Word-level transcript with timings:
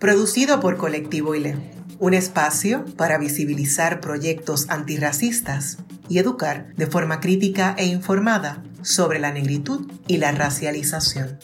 producido 0.00 0.60
por 0.60 0.78
Colectivo 0.78 1.34
ILE, 1.34 1.56
un 1.98 2.14
espacio 2.14 2.86
para 2.96 3.18
visibilizar 3.18 4.00
proyectos 4.00 4.70
antirracistas 4.70 5.76
y 6.08 6.18
educar 6.18 6.74
de 6.74 6.86
forma 6.86 7.20
crítica 7.20 7.76
e 7.78 7.84
informada 7.84 8.64
sobre 8.82 9.18
la 9.18 9.30
negritud 9.30 9.92
y 10.08 10.16
la 10.16 10.32
racialización. 10.32 11.38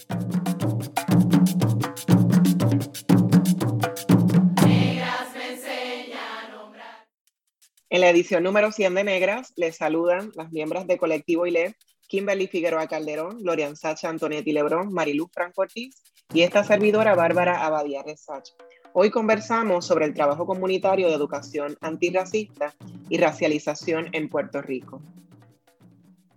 En 7.91 8.01
la 8.01 8.09
edición 8.09 8.43
número 8.43 8.73
100 8.73 8.95
de 8.95 9.05
Negras 9.05 9.53
les 9.57 9.77
saludan 9.77 10.33
las 10.35 10.51
miembros 10.51 10.87
de 10.87 10.97
Colectivo 10.97 11.47
ILE, 11.47 11.77
Kimberly 12.09 12.47
Figueroa 12.47 12.87
Calderón, 12.87 13.39
Lorian 13.43 13.77
Sacha 13.77 14.09
Antonetti 14.09 14.53
Lebrón, 14.53 14.93
Mariluz 14.95 15.29
Franco 15.35 15.61
Ortiz 15.61 15.95
y 16.33 16.43
esta 16.43 16.65
servidora 16.65 17.15
Bárbara 17.15 17.65
Abadía 17.65 18.03
Resach. 18.03 18.51
Hoy 18.93 19.11
conversamos 19.11 19.87
sobre 19.87 20.07
el 20.07 20.15
trabajo 20.15 20.47
comunitario 20.47 21.09
de 21.09 21.15
educación 21.15 21.77
antirracista 21.81 22.75
y 23.09 23.19
racialización 23.19 24.09
en 24.13 24.29
Puerto 24.29 24.61
Rico. 24.61 25.01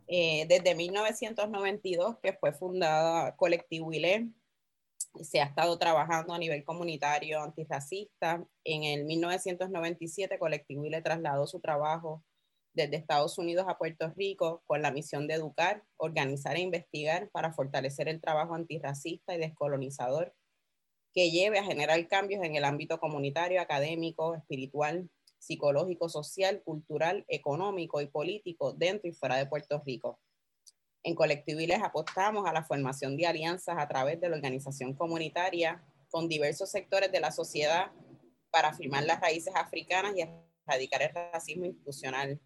Eh, 0.07 0.45
desde 0.47 0.75
1992, 0.75 2.17
que 2.21 2.33
fue 2.33 2.51
fundada 2.51 3.35
Colectivo 3.35 3.91
ILE, 3.91 4.29
se 5.21 5.41
ha 5.41 5.45
estado 5.45 5.77
trabajando 5.77 6.33
a 6.33 6.39
nivel 6.39 6.63
comunitario 6.63 7.41
antirracista. 7.41 8.43
En 8.63 8.83
el 8.83 9.05
1997, 9.05 10.37
Colectivo 10.37 10.85
ILE 10.85 11.01
trasladó 11.01 11.47
su 11.47 11.59
trabajo 11.59 12.23
desde 12.79 12.95
Estados 12.95 13.37
Unidos 13.37 13.65
a 13.67 13.77
Puerto 13.77 14.09
Rico 14.15 14.63
con 14.65 14.81
la 14.81 14.91
misión 14.91 15.27
de 15.27 15.33
educar, 15.33 15.83
organizar 15.97 16.55
e 16.55 16.61
investigar 16.61 17.29
para 17.31 17.51
fortalecer 17.51 18.07
el 18.07 18.21
trabajo 18.21 18.55
antirracista 18.55 19.35
y 19.35 19.37
descolonizador 19.37 20.33
que 21.13 21.29
lleve 21.29 21.59
a 21.59 21.63
generar 21.63 22.07
cambios 22.07 22.41
en 22.43 22.55
el 22.55 22.63
ámbito 22.63 22.97
comunitario, 22.99 23.59
académico, 23.59 24.35
espiritual, 24.35 25.09
psicológico, 25.39 26.07
social, 26.07 26.61
cultural, 26.63 27.25
económico 27.27 27.99
y 27.99 28.07
político 28.07 28.71
dentro 28.71 29.09
y 29.09 29.13
fuera 29.13 29.35
de 29.35 29.45
Puerto 29.45 29.81
Rico. 29.85 30.19
En 31.03 31.15
Colectiviles 31.15 31.81
apostamos 31.83 32.47
a 32.47 32.53
la 32.53 32.63
formación 32.63 33.17
de 33.17 33.27
alianzas 33.27 33.75
a 33.77 33.87
través 33.89 34.21
de 34.21 34.29
la 34.29 34.35
organización 34.35 34.93
comunitaria 34.93 35.83
con 36.09 36.29
diversos 36.29 36.71
sectores 36.71 37.11
de 37.11 37.19
la 37.19 37.31
sociedad 37.31 37.91
para 38.51 38.69
afirmar 38.69 39.03
las 39.03 39.19
raíces 39.19 39.53
africanas 39.55 40.13
y 40.15 40.21
erradicar 40.21 41.01
el 41.01 41.13
racismo 41.33 41.65
institucional, 41.65 42.39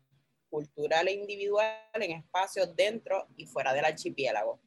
cultural 0.54 1.08
e 1.08 1.14
individual 1.14 1.74
en 1.96 2.12
espacios 2.12 2.76
dentro 2.76 3.28
y 3.36 3.48
fuera 3.48 3.74
del 3.74 3.86
archipiélago. 3.86 4.60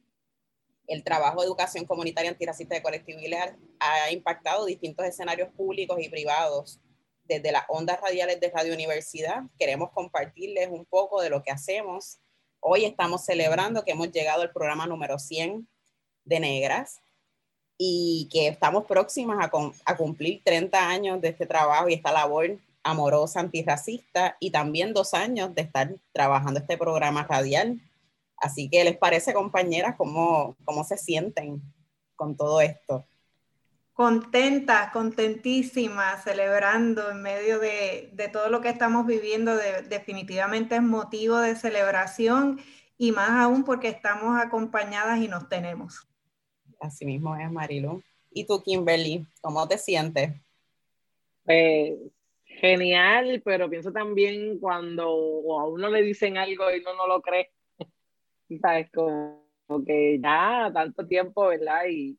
El 0.85 1.01
trabajo 1.01 1.39
de 1.39 1.47
educación 1.47 1.85
comunitaria 1.85 2.29
antirracista 2.29 2.75
de 2.75 2.81
colectividad 2.81 3.55
ha 3.79 4.11
impactado 4.11 4.65
distintos 4.65 5.05
escenarios 5.05 5.49
públicos 5.53 5.97
y 6.01 6.09
privados. 6.09 6.81
Desde 7.23 7.53
las 7.53 7.63
ondas 7.69 8.01
radiales 8.01 8.41
de 8.41 8.49
Radio 8.49 8.73
Universidad, 8.73 9.43
queremos 9.57 9.91
compartirles 9.91 10.67
un 10.69 10.85
poco 10.85 11.21
de 11.21 11.29
lo 11.29 11.41
que 11.41 11.51
hacemos. 11.51 12.19
Hoy 12.59 12.83
estamos 12.83 13.23
celebrando 13.23 13.85
que 13.85 13.91
hemos 13.91 14.11
llegado 14.11 14.41
al 14.41 14.51
programa 14.51 14.87
número 14.87 15.17
100 15.17 15.69
de 16.25 16.39
Negras 16.41 16.99
y 17.77 18.27
que 18.29 18.49
estamos 18.49 18.83
próximas 18.85 19.37
a, 19.39 19.49
a 19.85 19.95
cumplir 19.95 20.41
30 20.43 20.89
años 20.89 21.21
de 21.21 21.29
este 21.29 21.45
trabajo 21.45 21.87
y 21.87 21.93
esta 21.93 22.11
labor 22.11 22.59
amorosa, 22.87 23.41
antirracista 23.41 24.37
y 24.39 24.49
también 24.51 24.93
dos 24.93 25.13
años 25.13 25.53
de 25.53 25.63
estar 25.63 25.93
trabajando 26.13 26.61
este 26.61 26.77
programa 26.77 27.27
radial. 27.29 27.81
Así 28.37 28.69
que, 28.69 28.83
¿les 28.85 28.97
parece, 28.97 29.33
compañeras, 29.33 29.95
cómo, 29.97 30.55
cómo 30.63 30.85
se 30.85 30.97
sienten 30.97 31.61
con 32.15 32.37
todo 32.37 32.61
esto? 32.61 33.05
Contentas, 33.91 34.91
contentísimas, 34.91 36.23
celebrando 36.23 37.11
en 37.11 37.21
medio 37.21 37.59
de, 37.59 38.09
de 38.13 38.29
todo 38.29 38.49
lo 38.49 38.61
que 38.61 38.69
estamos 38.69 39.05
viviendo. 39.05 39.57
definitivamente 39.89 40.75
es 40.75 40.83
motivo 40.83 41.39
de 41.39 41.55
celebración 41.55 42.61
y 42.97 43.11
más 43.11 43.31
aún 43.31 43.65
porque 43.65 43.89
estamos 43.89 44.39
acompañadas 44.39 45.19
y 45.19 45.27
nos 45.27 45.49
tenemos. 45.49 46.07
Así 46.79 47.05
mismo 47.05 47.35
es, 47.35 47.51
Marilu. 47.51 48.01
¿Y 48.31 48.45
tú, 48.45 48.61
Kimberly, 48.63 49.25
cómo 49.41 49.67
te 49.67 49.77
sientes? 49.77 50.31
Pues 51.43 51.93
genial, 52.59 53.41
pero 53.45 53.69
pienso 53.69 53.91
también 53.91 54.59
cuando 54.59 55.05
a 55.05 55.67
uno 55.67 55.89
le 55.89 56.01
dicen 56.01 56.37
algo 56.37 56.71
y 56.71 56.79
uno 56.79 56.95
no 56.95 57.07
lo 57.07 57.21
cree, 57.21 57.51
¿sabes? 58.61 58.89
Como, 58.91 59.45
que 59.85 60.19
ya 60.21 60.71
tanto 60.73 61.05
tiempo, 61.07 61.47
¿verdad? 61.47 61.83
Y, 61.89 62.17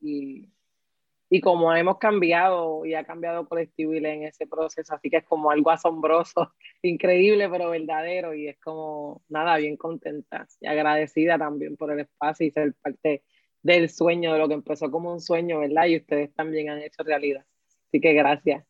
y, 1.30 1.40
como 1.40 1.74
hemos 1.74 1.98
cambiado 1.98 2.84
y 2.86 2.94
ha 2.94 3.04
cambiado 3.04 3.46
colectivo 3.48 3.94
en 3.94 4.24
ese 4.24 4.46
proceso, 4.46 4.94
así 4.94 5.10
que 5.10 5.18
es 5.18 5.24
como 5.24 5.50
algo 5.50 5.70
asombroso, 5.70 6.54
increíble, 6.82 7.48
pero 7.48 7.70
verdadero 7.70 8.34
y 8.34 8.48
es 8.48 8.58
como, 8.60 9.22
nada, 9.28 9.56
bien 9.58 9.76
contenta 9.76 10.46
y 10.60 10.66
agradecida 10.66 11.38
también 11.38 11.76
por 11.76 11.92
el 11.92 12.00
espacio 12.00 12.46
y 12.46 12.50
ser 12.50 12.74
parte 12.82 13.24
del 13.62 13.90
sueño, 13.90 14.32
de 14.32 14.38
lo 14.38 14.48
que 14.48 14.54
empezó 14.54 14.90
como 14.90 15.12
un 15.12 15.20
sueño, 15.20 15.60
¿verdad? 15.60 15.86
Y 15.86 15.96
ustedes 15.96 16.32
también 16.34 16.70
han 16.70 16.80
hecho 16.82 17.02
realidad. 17.02 17.44
Así 17.88 18.00
que 18.00 18.12
gracias. 18.14 18.67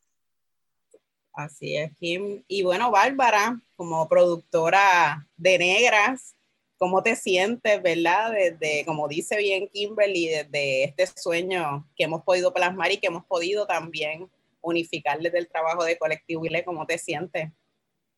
Así 1.39 1.77
es, 1.77 1.97
Kim. 1.99 2.43
Y 2.49 2.65
bueno, 2.65 2.91
Bárbara, 2.91 3.61
como 3.77 4.09
productora 4.09 5.25
de 5.37 5.57
Negras, 5.57 6.35
¿cómo 6.79 7.05
te 7.05 7.15
sientes, 7.15 7.81
verdad? 7.81 8.33
Desde, 8.33 8.85
como 8.85 9.07
dice 9.07 9.37
bien 9.37 9.69
Kimberly, 9.69 10.27
desde 10.27 10.83
este 10.83 11.07
sueño 11.07 11.89
que 11.95 12.03
hemos 12.03 12.25
podido 12.25 12.53
plasmar 12.53 12.91
y 12.91 12.97
que 12.97 13.07
hemos 13.07 13.25
podido 13.25 13.69
también 13.69 14.29
unificar 14.61 15.21
desde 15.21 15.39
el 15.39 15.47
trabajo 15.47 15.85
de 15.85 15.97
Colectivo 15.97 16.45
ILE, 16.45 16.65
¿cómo 16.65 16.87
te 16.87 16.99
sientes? 16.99 17.53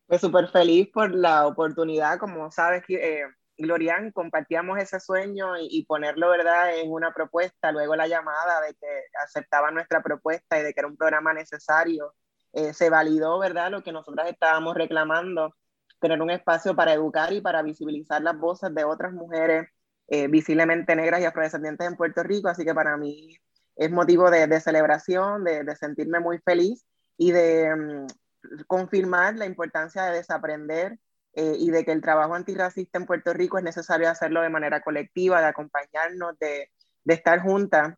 Pues 0.07 0.23
súper 0.23 0.49
feliz 0.49 0.89
por 0.89 1.15
la 1.15 1.47
oportunidad, 1.47 2.19
como 2.19 2.51
sabes, 2.51 2.85
eh, 2.89 3.25
Glorian, 3.59 4.13
compartíamos 4.13 4.79
ese 4.79 4.99
sueño 4.99 5.59
y, 5.59 5.69
y, 5.71 5.85
ponerlo, 5.85 6.31
¿verdad?, 6.31 6.79
en 6.79 6.91
una 6.91 7.13
propuesta, 7.13 7.71
luego 7.71 7.95
la 7.97 8.09
llamada 8.09 8.63
de 8.63 8.73
que 8.73 8.87
aceptaba 9.23 9.71
nuestra 9.71 10.03
propuesta 10.03 10.59
y 10.59 10.63
de 10.63 10.73
que 10.73 10.81
era 10.81 10.89
un 10.89 10.97
programa 10.97 11.35
necesario 11.35 12.15
eh, 12.53 12.73
se 12.75 12.91
validó, 12.91 13.39
¿verdad?, 13.39 13.71
lo 13.71 13.83
que 13.83 13.93
nosotras 13.93 14.29
estábamos 14.29 14.75
reclamando, 14.75 15.55
tener 16.01 16.21
un 16.21 16.31
espacio 16.31 16.75
para 16.75 16.93
educar 16.93 17.33
y 17.33 17.41
para 17.41 17.63
visibilizar 17.63 18.23
las 18.23 18.39
voces 18.39 18.75
de 18.75 18.85
otras 18.85 19.13
mujeres 19.13 19.69
eh, 20.09 20.27
visiblemente 20.27 20.97
negras 20.97 21.21
y 21.21 21.25
afrodescendientes 21.25 21.87
en 21.87 21.97
Puerto 21.97 22.23
Rico, 22.23 22.49
así 22.49 22.65
que 22.65 22.75
para 22.75 22.97
mí 22.97 23.37
es 23.77 23.91
motivo 23.91 24.31
de, 24.31 24.61
celebración, 24.61 25.45
de, 25.45 25.77
sentirme 25.77 26.21
muy 26.21 26.39
feliz 26.39 26.85
y 27.17 27.31
de 27.33 27.73
um, 27.73 28.07
confirmar 28.67 29.37
la 29.37 29.47
importancia 29.47 30.05
de 30.05 30.17
desaprender 30.19 30.99
eh, 31.35 31.55
y 31.59 31.71
de 31.71 31.85
que 31.85 31.93
el 31.93 32.01
trabajo 32.01 32.35
antirracista 32.35 32.99
en 32.99 33.07
Puerto 33.07 33.33
Rico 33.33 33.59
es 33.59 33.65
necesario 33.65 34.11
hacerlo 34.11 34.43
de 34.43 34.51
manera 34.51 34.81
colectiva, 34.81 35.41
de 35.41 35.47
acompañarnos, 35.47 36.39
de, 36.41 36.71
de 37.05 37.15
estar 37.15 37.41
juntas. 37.41 37.95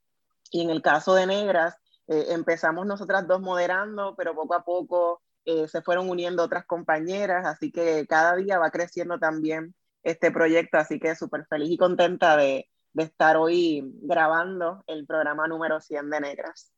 Y 0.50 0.62
en 0.62 0.70
el 0.70 0.82
caso 0.82 1.14
de 1.14 1.26
negras, 1.26 1.76
eh, 2.12 2.26
empezamos 2.34 2.86
nosotras 2.86 3.26
dos 3.26 3.40
moderando, 3.40 4.14
pero 4.16 4.34
poco 4.34 4.54
a 4.54 4.64
poco 4.64 5.22
eh, 5.47 5.66
se 5.66 5.80
fueron 5.80 6.10
uniendo 6.10 6.42
otras 6.42 6.66
compañeras, 6.66 7.47
así 7.47 7.72
que 7.72 8.06
cada 8.06 8.36
día 8.36 8.59
va 8.59 8.70
creciendo 8.70 9.18
también 9.18 9.74
este 10.03 10.30
proyecto, 10.30 10.76
así 10.76 11.00
que 11.00 11.14
súper 11.16 11.47
feliz 11.47 11.70
y 11.70 11.78
contenta 11.78 12.36
de, 12.36 12.68
de, 12.92 13.03
estar 13.04 13.36
hoy 13.38 13.82
grabando 14.03 14.84
el 14.86 15.06
programa 15.06 15.48
número 15.48 15.80
100 15.80 16.10
de 16.10 16.20
Negras. 16.20 16.72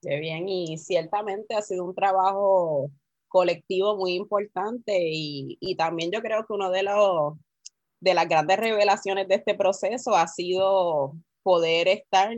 Qué 0.00 0.20
bien, 0.20 0.48
y 0.48 0.78
ciertamente 0.78 1.56
ha 1.56 1.62
sido 1.62 1.84
un 1.84 1.94
trabajo 1.94 2.90
colectivo 3.26 3.96
muy 3.96 4.12
importante 4.14 4.96
y, 4.96 5.58
y 5.60 5.76
también 5.76 6.12
yo 6.12 6.22
creo 6.22 6.46
que 6.46 6.52
uno 6.52 6.70
de 6.70 6.84
los 6.84 7.34
de 8.00 8.14
las 8.14 8.28
grandes 8.28 8.58
revelaciones 8.58 9.26
de 9.26 9.34
este 9.34 9.54
proceso 9.54 10.14
ha 10.14 10.28
sido 10.28 11.14
poder 11.42 11.88
estar 11.88 12.30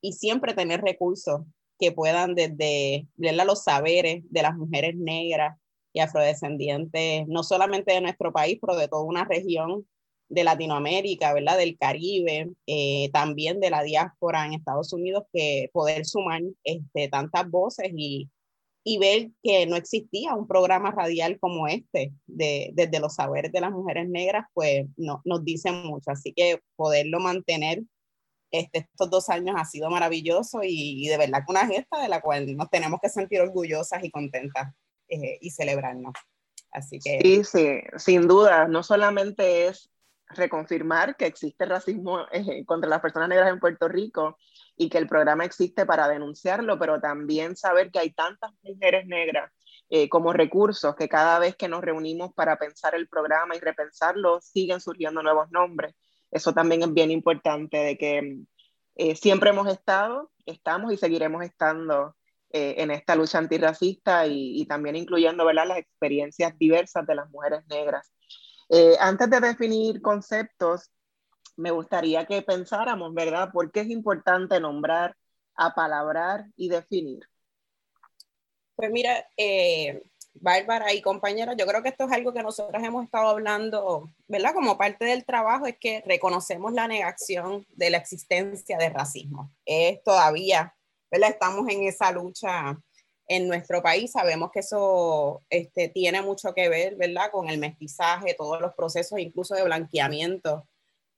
y 0.00 0.12
siempre 0.14 0.52
tener 0.52 0.80
recursos 0.80 1.42
que 1.78 1.92
puedan 1.92 2.34
desde 2.34 3.06
leer 3.16 3.46
los 3.46 3.64
saberes 3.64 4.22
de 4.30 4.42
las 4.42 4.56
mujeres 4.56 4.96
negras 4.96 5.58
y 5.92 6.00
afrodescendientes, 6.00 7.26
no 7.26 7.42
solamente 7.42 7.92
de 7.92 8.00
nuestro 8.00 8.32
país, 8.32 8.58
pero 8.60 8.76
de 8.76 8.88
toda 8.88 9.02
una 9.02 9.24
región 9.24 9.86
de 10.28 10.44
Latinoamérica, 10.44 11.32
¿verdad? 11.32 11.58
Del 11.58 11.78
Caribe, 11.78 12.50
eh, 12.66 13.10
también 13.12 13.60
de 13.60 13.70
la 13.70 13.82
diáspora 13.82 14.44
en 14.44 14.54
Estados 14.54 14.92
Unidos, 14.92 15.24
que 15.32 15.70
poder 15.72 16.04
sumar 16.04 16.42
este, 16.64 17.08
tantas 17.08 17.48
voces 17.48 17.90
y, 17.96 18.28
y 18.84 18.98
ver 18.98 19.30
que 19.42 19.66
no 19.66 19.76
existía 19.76 20.34
un 20.34 20.46
programa 20.46 20.90
radial 20.90 21.38
como 21.38 21.66
este, 21.68 22.12
de, 22.26 22.70
desde 22.74 23.00
los 23.00 23.14
saberes 23.14 23.52
de 23.52 23.60
las 23.60 23.72
mujeres 23.72 24.08
negras, 24.08 24.46
pues 24.52 24.86
no, 24.96 25.22
nos 25.24 25.44
dice 25.44 25.72
mucho. 25.72 26.10
Así 26.10 26.32
que 26.32 26.60
poderlo 26.76 27.20
mantener 27.20 27.82
este, 28.50 28.78
estos 28.78 29.10
dos 29.10 29.28
años 29.28 29.56
ha 29.58 29.64
sido 29.64 29.90
maravilloso 29.90 30.60
y, 30.62 31.08
de 31.08 31.18
verdad 31.18 31.40
que 31.46 31.52
una 31.52 31.66
gesta 31.66 32.00
de 32.00 32.08
la 32.08 32.20
cual 32.20 32.56
nos 32.56 32.70
tenemos 32.70 33.00
que 33.00 33.08
sentir 33.08 33.40
orgullosas 33.40 34.02
y 34.04 34.10
contentas 34.10 34.74
eh, 35.08 35.38
y 35.40 35.50
celebrarnos. 35.50 36.14
Así 36.70 36.98
que... 36.98 37.20
Sí, 37.22 37.44
sí, 37.44 37.80
sin 37.96 38.28
duda, 38.28 38.68
no 38.68 38.82
solamente 38.82 39.66
es 39.66 39.90
reconfirmar 40.28 41.16
que 41.16 41.26
existe 41.26 41.64
racismo 41.66 42.26
eh, 42.32 42.64
contra 42.64 42.90
las 42.90 43.00
personas 43.00 43.28
negras 43.28 43.50
en 43.50 43.60
Puerto 43.60 43.88
Rico 43.88 44.36
y 44.76 44.88
que 44.88 44.98
el 44.98 45.08
programa 45.08 45.44
existe 45.44 45.86
para 45.86 46.08
denunciarlo, 46.08 46.78
pero 46.78 47.00
también 47.00 47.56
saber 47.56 47.90
que 47.90 48.00
hay 48.00 48.10
tantas 48.10 48.50
mujeres 48.62 49.06
negras 49.06 49.50
eh, 49.88 50.08
como 50.08 50.32
recursos 50.32 50.96
que 50.96 51.08
cada 51.08 51.38
vez 51.38 51.54
que 51.56 51.68
nos 51.68 51.82
reunimos 51.82 52.34
para 52.34 52.58
pensar 52.58 52.94
el 52.94 53.08
programa 53.08 53.54
y 53.54 53.60
repensarlo, 53.60 54.40
siguen 54.40 54.80
surgiendo 54.80 55.22
nuevos 55.22 55.50
nombres. 55.50 55.94
Eso 56.30 56.52
también 56.52 56.82
es 56.82 56.92
bien 56.92 57.10
importante, 57.10 57.76
de 57.78 57.98
que 57.98 58.38
eh, 58.96 59.16
siempre 59.16 59.50
hemos 59.50 59.68
estado, 59.68 60.30
estamos 60.44 60.92
y 60.92 60.96
seguiremos 60.96 61.42
estando 61.44 62.16
en 62.48 62.90
esta 62.90 63.16
lucha 63.16 63.36
antirracista 63.36 64.26
y, 64.26 64.64
también 64.66 64.96
incluyendo 64.96 65.44
¿verdad? 65.44 65.66
las 65.66 65.78
experiencias 65.78 66.56
diversas 66.56 67.06
de 67.06 67.14
las 67.14 67.28
mujeres 67.28 67.60
negras. 67.68 68.10
Eh, 68.68 68.96
antes 68.98 69.30
de 69.30 69.40
definir 69.40 70.02
conceptos, 70.02 70.90
me 71.56 71.70
gustaría 71.70 72.26
que 72.26 72.42
pensáramos, 72.42 73.14
¿verdad? 73.14 73.50
¿Por 73.52 73.70
qué 73.70 73.80
es 73.80 73.90
importante 73.90 74.60
nombrar, 74.60 75.16
apalabrar 75.54 76.46
y 76.56 76.68
definir? 76.68 77.28
Pues 78.74 78.90
mira, 78.90 79.26
eh, 79.36 80.02
Bárbara 80.40 80.92
y 80.92 81.02
compañeros, 81.02 81.56
yo 81.58 81.66
creo 81.66 81.82
que 81.82 81.88
esto 81.88 82.04
es 82.04 82.12
algo 82.12 82.32
que 82.32 82.42
nosotros 82.42 82.82
hemos 82.82 83.04
estado 83.04 83.28
hablando, 83.28 84.10
¿verdad? 84.28 84.54
Como 84.54 84.78
parte 84.78 85.04
del 85.04 85.24
trabajo 85.24 85.66
es 85.66 85.76
que 85.78 86.02
reconocemos 86.06 86.72
la 86.72 86.88
negación 86.88 87.66
de 87.74 87.90
la 87.90 87.98
existencia 87.98 88.78
de 88.78 88.90
racismo. 88.90 89.50
Es 89.64 90.02
todavía, 90.02 90.74
¿verdad? 91.10 91.30
Estamos 91.30 91.68
en 91.68 91.82
esa 91.84 92.12
lucha 92.12 92.78
en 93.28 93.48
nuestro 93.48 93.82
país. 93.82 94.12
Sabemos 94.12 94.50
que 94.52 94.60
eso 94.60 95.42
este, 95.50 95.88
tiene 95.88 96.22
mucho 96.22 96.54
que 96.54 96.68
ver, 96.68 96.96
¿verdad? 96.96 97.30
Con 97.30 97.48
el 97.48 97.58
mestizaje, 97.58 98.34
todos 98.34 98.60
los 98.60 98.74
procesos 98.74 99.18
incluso 99.18 99.54
de 99.54 99.64
blanqueamiento 99.64 100.66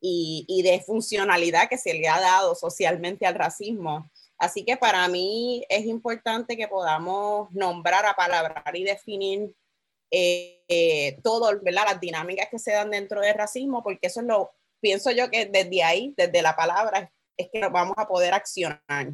y, 0.00 0.44
y 0.48 0.62
de 0.62 0.80
funcionalidad 0.80 1.68
que 1.68 1.78
se 1.78 1.94
le 1.94 2.08
ha 2.08 2.20
dado 2.20 2.54
socialmente 2.54 3.26
al 3.26 3.34
racismo. 3.34 4.08
Así 4.38 4.64
que 4.64 4.76
para 4.76 5.06
mí 5.08 5.64
es 5.68 5.84
importante 5.86 6.56
que 6.56 6.68
podamos 6.68 7.50
nombrar, 7.52 8.06
a 8.06 8.14
palabrar 8.14 8.76
y 8.76 8.84
definir 8.84 9.54
eh, 10.10 10.62
eh, 10.68 11.20
¿verdad? 11.62 11.84
Las 11.86 12.00
dinámicas 12.00 12.48
que 12.50 12.58
se 12.58 12.72
dan 12.72 12.90
dentro 12.90 13.20
del 13.20 13.34
racismo, 13.34 13.82
porque 13.82 14.06
eso 14.06 14.20
es 14.20 14.26
lo, 14.26 14.52
pienso 14.80 15.10
yo 15.10 15.30
que 15.30 15.46
desde 15.46 15.82
ahí, 15.82 16.14
desde 16.16 16.40
la 16.40 16.56
palabra, 16.56 17.12
es 17.36 17.48
que 17.52 17.68
vamos 17.68 17.94
a 17.96 18.06
poder 18.06 18.32
accionar 18.34 19.12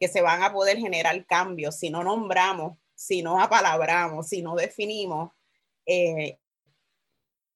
que 0.00 0.08
se 0.08 0.22
van 0.22 0.42
a 0.42 0.52
poder 0.52 0.78
generar 0.78 1.26
cambios 1.26 1.76
si 1.76 1.90
no 1.90 2.02
nombramos, 2.02 2.78
si 2.94 3.22
no 3.22 3.40
apalabramos, 3.40 4.28
si 4.28 4.40
no 4.40 4.56
definimos, 4.56 5.30
eh, 5.84 6.38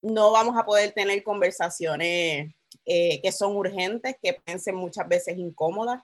no 0.02 0.30
vamos 0.30 0.54
a 0.58 0.66
poder 0.66 0.92
tener 0.92 1.24
conversaciones 1.24 2.54
eh, 2.84 3.22
que 3.22 3.32
son 3.32 3.56
urgentes, 3.56 4.16
que 4.22 4.34
piensen 4.34 4.74
muchas 4.74 5.08
veces 5.08 5.38
incómodas, 5.38 6.02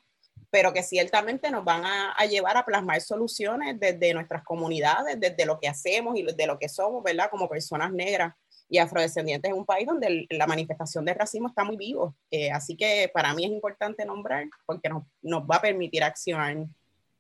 pero 0.51 0.73
que 0.73 0.83
ciertamente 0.83 1.51
nos 1.51 1.65
van 1.65 1.85
a, 1.85 2.13
a, 2.13 2.27
llevar 2.27 2.57
a 2.57 2.65
plasmar 2.65 3.01
soluciones 3.01 3.79
desde 3.79 4.13
nuestras 4.15 4.43
comunidades, 4.43 5.19
desde 5.19 5.47
lo 5.47 5.59
que 5.59 5.69
hacemos 5.69 6.19
y 6.19 6.23
desde 6.23 6.47
lo 6.47 6.59
que 6.59 6.69
somos, 6.69 7.03
¿verdad? 7.03 7.31
Como 7.31 7.49
personas 7.49 7.93
negras 7.93 8.35
y 8.71 8.79
afrodescendientes 8.79 9.51
en 9.51 9.59
un 9.59 9.67
país 9.67 9.87
donde 9.87 10.27
la 10.31 10.47
manifestación 10.47 11.05
del 11.05 11.17
racismo 11.17 11.49
está 11.49 11.65
muy 11.65 11.77
vivo. 11.77 12.17
Eh, 12.31 12.51
así 12.53 12.77
que 12.77 13.11
para 13.13 13.35
mí 13.35 13.45
es 13.45 13.51
importante 13.51 14.05
nombrar 14.05 14.47
porque 14.65 14.89
nos, 14.89 15.05
nos, 15.21 15.43
va 15.43 15.57
a 15.57 15.61
permitir 15.61 16.05
accionar 16.05 16.57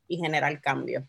y 0.06 0.16
generar 0.16 0.60
cambio. 0.60 1.06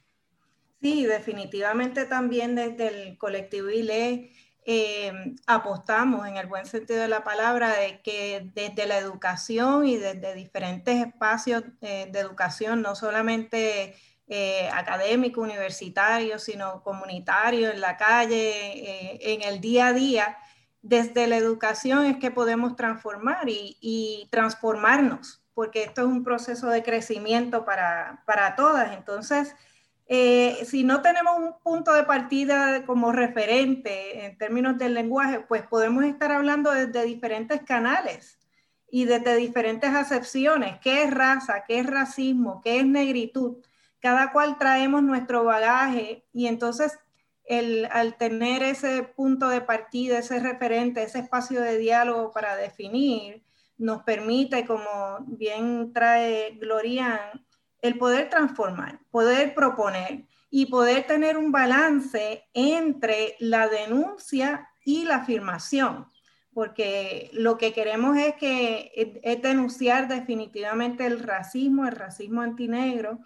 Sí, 0.82 1.06
definitivamente 1.06 2.06
también 2.06 2.56
desde 2.56 2.88
el 2.88 3.18
colectivo 3.20 3.70
ILE 3.70 4.32
eh, 4.64 5.12
apostamos 5.48 6.28
en 6.28 6.38
el 6.38 6.46
buen 6.46 6.66
sentido 6.66 7.02
de 7.02 7.08
la 7.08 7.24
palabra 7.24 7.74
de 7.74 8.02
que 8.02 8.52
desde 8.54 8.86
la 8.86 8.98
educación 8.98 9.88
y 9.88 9.98
desde 9.98 10.36
diferentes 10.36 11.04
espacios 11.06 11.64
eh, 11.82 12.08
de 12.12 12.20
educación, 12.20 12.82
no 12.82 12.96
solamente 12.96 13.96
eh, 14.28 14.70
académico, 14.72 15.42
universitario, 15.42 16.38
sino 16.38 16.84
comunitario, 16.84 17.72
en 17.72 17.82
la 17.82 17.98
calle, 17.98 19.34
en 19.34 19.42
el 19.42 19.60
día 19.62 19.88
a 19.88 19.94
día, 19.94 20.38
desde 20.84 21.28
la 21.28 21.38
educación 21.38 22.06
es 22.06 22.18
que 22.18 22.32
podemos 22.32 22.76
transformar 22.76 23.46
y, 23.48 24.28
transformarnos, 24.32 25.44
porque 25.54 25.84
esto 25.84 26.02
es 26.02 26.08
un 26.08 26.24
proceso 26.24 26.70
de 26.70 26.84
crecimiento 26.84 27.66
para, 27.66 28.24
para 28.26 28.56
todas. 28.56 28.96
Entonces, 28.96 29.56
eh, 30.14 30.66
si 30.66 30.84
no 30.84 31.02
tenemos 31.02 31.40
un 31.40 31.54
punto 31.64 31.94
de 31.94 32.04
partida 32.04 32.86
como 32.86 33.14
referente 33.14 34.26
en 34.26 34.38
términos 34.38 34.78
del 34.78 34.94
lenguaje, 34.94 35.40
pues 35.40 35.64
podemos 35.64 36.04
estar 36.04 36.32
hablando 36.32 36.72
desde 36.72 37.06
diferentes 37.06 37.62
canales 37.62 38.38
y 38.90 39.06
desde 39.06 39.38
diferentes 39.38 39.90
acepciones. 39.90 40.80
¿Qué 40.82 41.04
es 41.04 41.12
raza? 41.14 41.64
¿Qué 41.66 41.80
es 41.80 41.86
racismo? 41.86 42.62
¿Qué 42.62 42.80
es 42.80 42.86
negritud? 42.86 43.58
cada 44.02 44.32
cual 44.32 44.58
traemos 44.58 45.04
nuestro 45.04 45.44
bagaje 45.44 46.26
y 46.34 46.48
entonces 46.48 47.00
el, 47.46 47.88
al 47.92 48.18
tener 48.18 48.64
ese 48.64 49.04
punto 49.04 49.48
de 49.48 49.62
partida, 49.62 50.20
ese 50.20 50.40
referente, 50.40 51.04
ese 51.04 51.20
espacio 51.20 51.62
de 51.62 51.78
diálogo 51.78 52.32
para 52.32 52.56
definir, 52.56 53.44
nos 53.78 54.04
permite, 54.04 54.66
como 54.66 55.20
bien 55.28 55.94
trae 55.94 56.58
Glorian, 56.60 57.46
el 57.82 57.98
poder 57.98 58.30
transformar, 58.30 59.00
poder 59.10 59.54
proponer 59.54 60.26
y 60.50 60.68
poder 60.68 61.08
tener 61.08 61.38
un 61.38 61.52
balance 61.52 62.44
entre 62.54 63.36
la 63.40 63.68
denuncia 63.68 64.70
y 64.84 65.06
la 65.06 65.18
afirmación, 65.18 66.08
porque 66.54 67.30
lo 67.34 67.58
que 67.58 67.74
queremos 67.74 68.18
es 68.18 68.36
que 68.36 69.40
denunciar 69.42 70.08
definitivamente 70.08 71.06
el 71.06 71.20
racismo, 71.20 71.86
el 71.86 71.96
racismo 71.96 72.42
antinegro, 72.42 73.20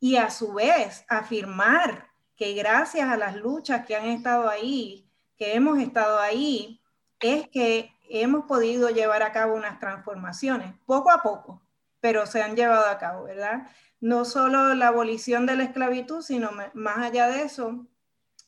y 0.00 0.16
a 0.16 0.30
su 0.30 0.52
vez 0.52 1.04
afirmar 1.08 2.08
que 2.36 2.52
gracias 2.52 3.08
a 3.08 3.16
las 3.16 3.34
luchas 3.34 3.84
que 3.84 3.96
han 3.96 4.06
estado 4.06 4.48
ahí, 4.48 5.10
que 5.36 5.54
hemos 5.54 5.78
estado 5.78 6.20
ahí, 6.20 6.80
es 7.20 7.48
que 7.48 7.90
hemos 8.08 8.44
podido 8.44 8.90
llevar 8.90 9.22
a 9.22 9.32
cabo 9.32 9.56
unas 9.56 9.80
transformaciones, 9.80 10.74
poco 10.86 11.10
a 11.10 11.22
poco, 11.22 11.62
pero 12.00 12.26
se 12.26 12.42
han 12.42 12.54
llevado 12.54 12.86
a 12.86 12.98
cabo, 12.98 13.24
¿verdad? 13.24 13.68
No 14.00 14.24
solo 14.24 14.74
la 14.74 14.88
abolición 14.88 15.46
de 15.46 15.56
la 15.56 15.64
esclavitud, 15.64 16.22
sino 16.22 16.50
más 16.74 16.98
allá 16.98 17.28
de 17.28 17.42
eso, 17.42 17.86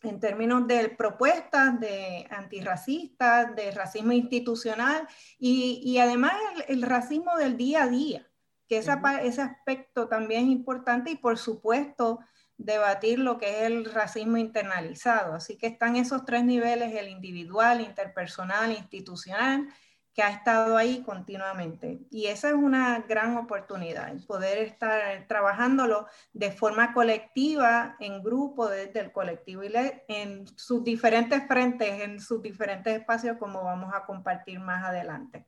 en 0.02 0.20
términos 0.20 0.66
de 0.66 0.88
propuestas 0.88 1.78
de 1.80 2.26
antirracistas, 2.30 3.54
de 3.54 3.70
racismo 3.72 4.12
institucional 4.12 5.06
y, 5.38 5.82
y 5.84 5.98
además 5.98 6.32
el, 6.68 6.76
el, 6.78 6.82
racismo 6.82 7.36
del 7.36 7.56
día 7.56 7.82
a 7.82 7.88
día 7.88 8.26
que 8.70 8.78
ese 8.78 9.42
aspecto 9.42 10.06
también 10.06 10.44
es 10.44 10.52
importante 10.52 11.10
y 11.10 11.16
por 11.16 11.36
supuesto 11.38 12.20
debatir 12.56 13.18
lo 13.18 13.36
que 13.36 13.48
es 13.48 13.62
el 13.64 13.84
racismo 13.84 14.36
internalizado. 14.36 15.34
Así 15.34 15.56
que 15.56 15.66
están 15.66 15.96
esos 15.96 16.24
tres 16.24 16.44
niveles, 16.44 16.94
el 16.94 17.08
individual, 17.08 17.80
interpersonal, 17.80 18.70
institucional, 18.70 19.66
que 20.14 20.22
ha 20.22 20.30
estado 20.30 20.76
ahí 20.76 21.02
continuamente. 21.02 22.00
Y 22.10 22.26
esa 22.26 22.48
es 22.48 22.54
una 22.54 23.00
gran 23.08 23.36
oportunidad, 23.36 24.14
poder 24.26 24.58
estar 24.58 25.26
trabajándolo 25.28 26.06
de 26.32 26.50
forma 26.50 26.92
colectiva, 26.92 27.96
en 28.00 28.22
grupo, 28.22 28.68
desde 28.68 29.00
el 29.00 29.12
colectivo 29.12 29.62
y 29.64 29.72
en 30.08 30.46
sus 30.56 30.82
diferentes 30.84 31.46
frentes, 31.46 32.00
en 32.00 32.20
sus 32.20 32.42
diferentes 32.42 32.98
espacios, 32.98 33.36
como 33.38 33.62
vamos 33.62 33.92
a 33.94 34.04
compartir 34.04 34.58
más 34.60 34.84
adelante. 34.84 35.46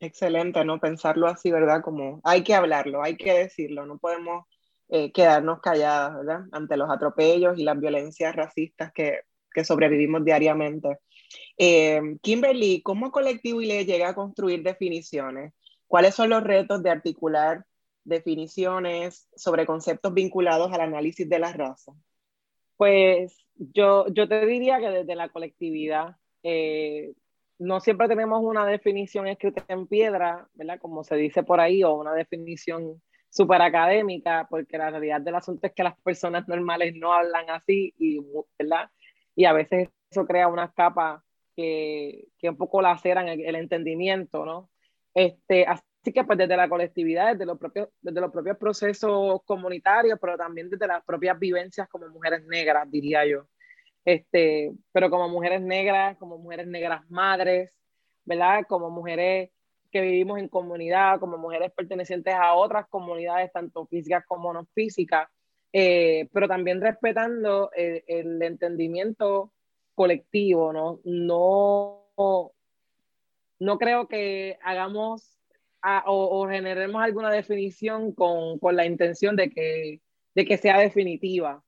Excelente, 0.00 0.64
¿no? 0.64 0.80
Pensarlo 0.80 1.28
así, 1.28 1.50
¿verdad? 1.50 1.80
Como 1.80 2.20
hay 2.24 2.42
que 2.42 2.54
hablarlo, 2.54 3.02
hay 3.02 3.16
que 3.16 3.32
decirlo, 3.32 3.86
no 3.86 3.98
podemos 3.98 4.46
eh, 4.88 5.12
quedarnos 5.12 5.60
calladas, 5.60 6.16
¿verdad? 6.16 6.40
Ante 6.50 6.76
los 6.76 6.90
atropellos 6.90 7.56
y 7.56 7.62
las 7.62 7.78
violencias 7.78 8.34
racistas 8.34 8.92
que, 8.92 9.20
que 9.54 9.64
sobrevivimos 9.64 10.24
diariamente. 10.24 10.98
Eh, 11.58 12.00
Kimberly, 12.22 12.82
¿cómo 12.82 13.10
Colectivo 13.10 13.60
ILE 13.60 13.84
llega 13.84 14.10
a 14.10 14.14
construir 14.14 14.62
definiciones? 14.62 15.52
¿Cuáles 15.86 16.14
son 16.14 16.30
los 16.30 16.42
retos 16.42 16.82
de 16.82 16.90
articular 16.90 17.64
definiciones 18.04 19.28
sobre 19.36 19.66
conceptos 19.66 20.12
vinculados 20.14 20.72
al 20.72 20.80
análisis 20.80 21.28
de 21.28 21.38
la 21.38 21.52
raza? 21.52 21.92
Pues 22.76 23.36
yo, 23.56 24.06
yo 24.08 24.28
te 24.28 24.46
diría 24.46 24.78
que 24.80 24.90
desde 24.90 25.14
la 25.14 25.28
colectividad 25.28 26.16
eh, 26.42 27.12
no 27.58 27.80
siempre 27.80 28.08
tenemos 28.08 28.42
una 28.42 28.66
definición 28.66 29.28
escrita 29.28 29.64
en 29.68 29.86
piedra, 29.86 30.48
¿verdad? 30.54 30.80
Como 30.80 31.04
se 31.04 31.16
dice 31.16 31.42
por 31.42 31.60
ahí, 31.60 31.84
o 31.84 31.94
una 31.94 32.14
definición 32.14 33.00
súper 33.28 33.62
académica, 33.62 34.46
porque 34.50 34.78
la 34.78 34.90
realidad 34.90 35.20
del 35.20 35.36
asunto 35.36 35.66
es 35.66 35.72
que 35.72 35.84
las 35.84 35.96
personas 36.00 36.48
normales 36.48 36.94
no 36.96 37.12
hablan 37.12 37.48
así 37.50 37.94
y, 37.98 38.20
¿verdad? 38.58 38.90
y 39.34 39.44
a 39.44 39.52
veces 39.52 39.88
eso 40.12 40.26
crea 40.26 40.48
unas 40.48 40.72
capas 40.74 41.22
que, 41.56 42.28
que 42.38 42.50
un 42.50 42.56
poco 42.56 42.82
laceran 42.82 43.28
el, 43.28 43.40
el 43.44 43.56
entendimiento, 43.56 44.44
¿no? 44.44 44.70
Este, 45.14 45.66
así 45.66 46.12
que 46.12 46.24
pues 46.24 46.38
desde 46.38 46.56
la 46.56 46.68
colectividad, 46.68 47.32
desde 47.32 47.46
los, 47.46 47.58
propios, 47.58 47.88
desde 48.00 48.20
los 48.20 48.30
propios 48.30 48.56
procesos 48.58 49.40
comunitarios, 49.44 50.18
pero 50.20 50.36
también 50.36 50.70
desde 50.70 50.86
las 50.86 51.04
propias 51.04 51.38
vivencias 51.38 51.88
como 51.88 52.08
mujeres 52.08 52.44
negras, 52.46 52.90
diría 52.90 53.26
yo. 53.26 53.46
Este, 54.04 54.72
pero 54.92 55.10
como 55.10 55.28
mujeres 55.28 55.62
negras, 55.62 56.16
como 56.18 56.38
mujeres 56.38 56.66
negras 56.66 57.08
madres, 57.10 57.70
¿verdad? 58.24 58.64
Como 58.68 58.90
mujeres 58.90 59.50
que 59.90 60.00
vivimos 60.00 60.38
en 60.38 60.48
comunidad, 60.48 61.20
como 61.20 61.38
mujeres 61.38 61.70
pertenecientes 61.72 62.34
a 62.34 62.54
otras 62.54 62.88
comunidades, 62.88 63.52
tanto 63.52 63.86
físicas 63.86 64.24
como 64.26 64.52
no 64.52 64.66
físicas, 64.74 65.28
eh, 65.72 66.28
pero 66.32 66.48
también 66.48 66.80
respetando 66.80 67.70
el, 67.74 68.02
el, 68.06 68.42
entendimiento 68.42 69.52
colectivo, 69.94 70.72
¿no? 70.72 71.00
No, 71.04 72.52
no 73.58 73.78
creo 73.78 74.08
que 74.08 74.58
hagamos 74.62 75.38
a, 75.82 76.04
o, 76.06 76.42
o, 76.42 76.48
generemos 76.48 77.02
alguna 77.02 77.30
definición 77.30 78.12
con, 78.12 78.58
con 78.58 78.76
la 78.76 78.86
intención 78.86 79.36
de 79.36 79.50
que, 79.50 80.00
de 80.34 80.44
que 80.44 80.56
sea 80.56 80.78
definitiva, 80.78 81.62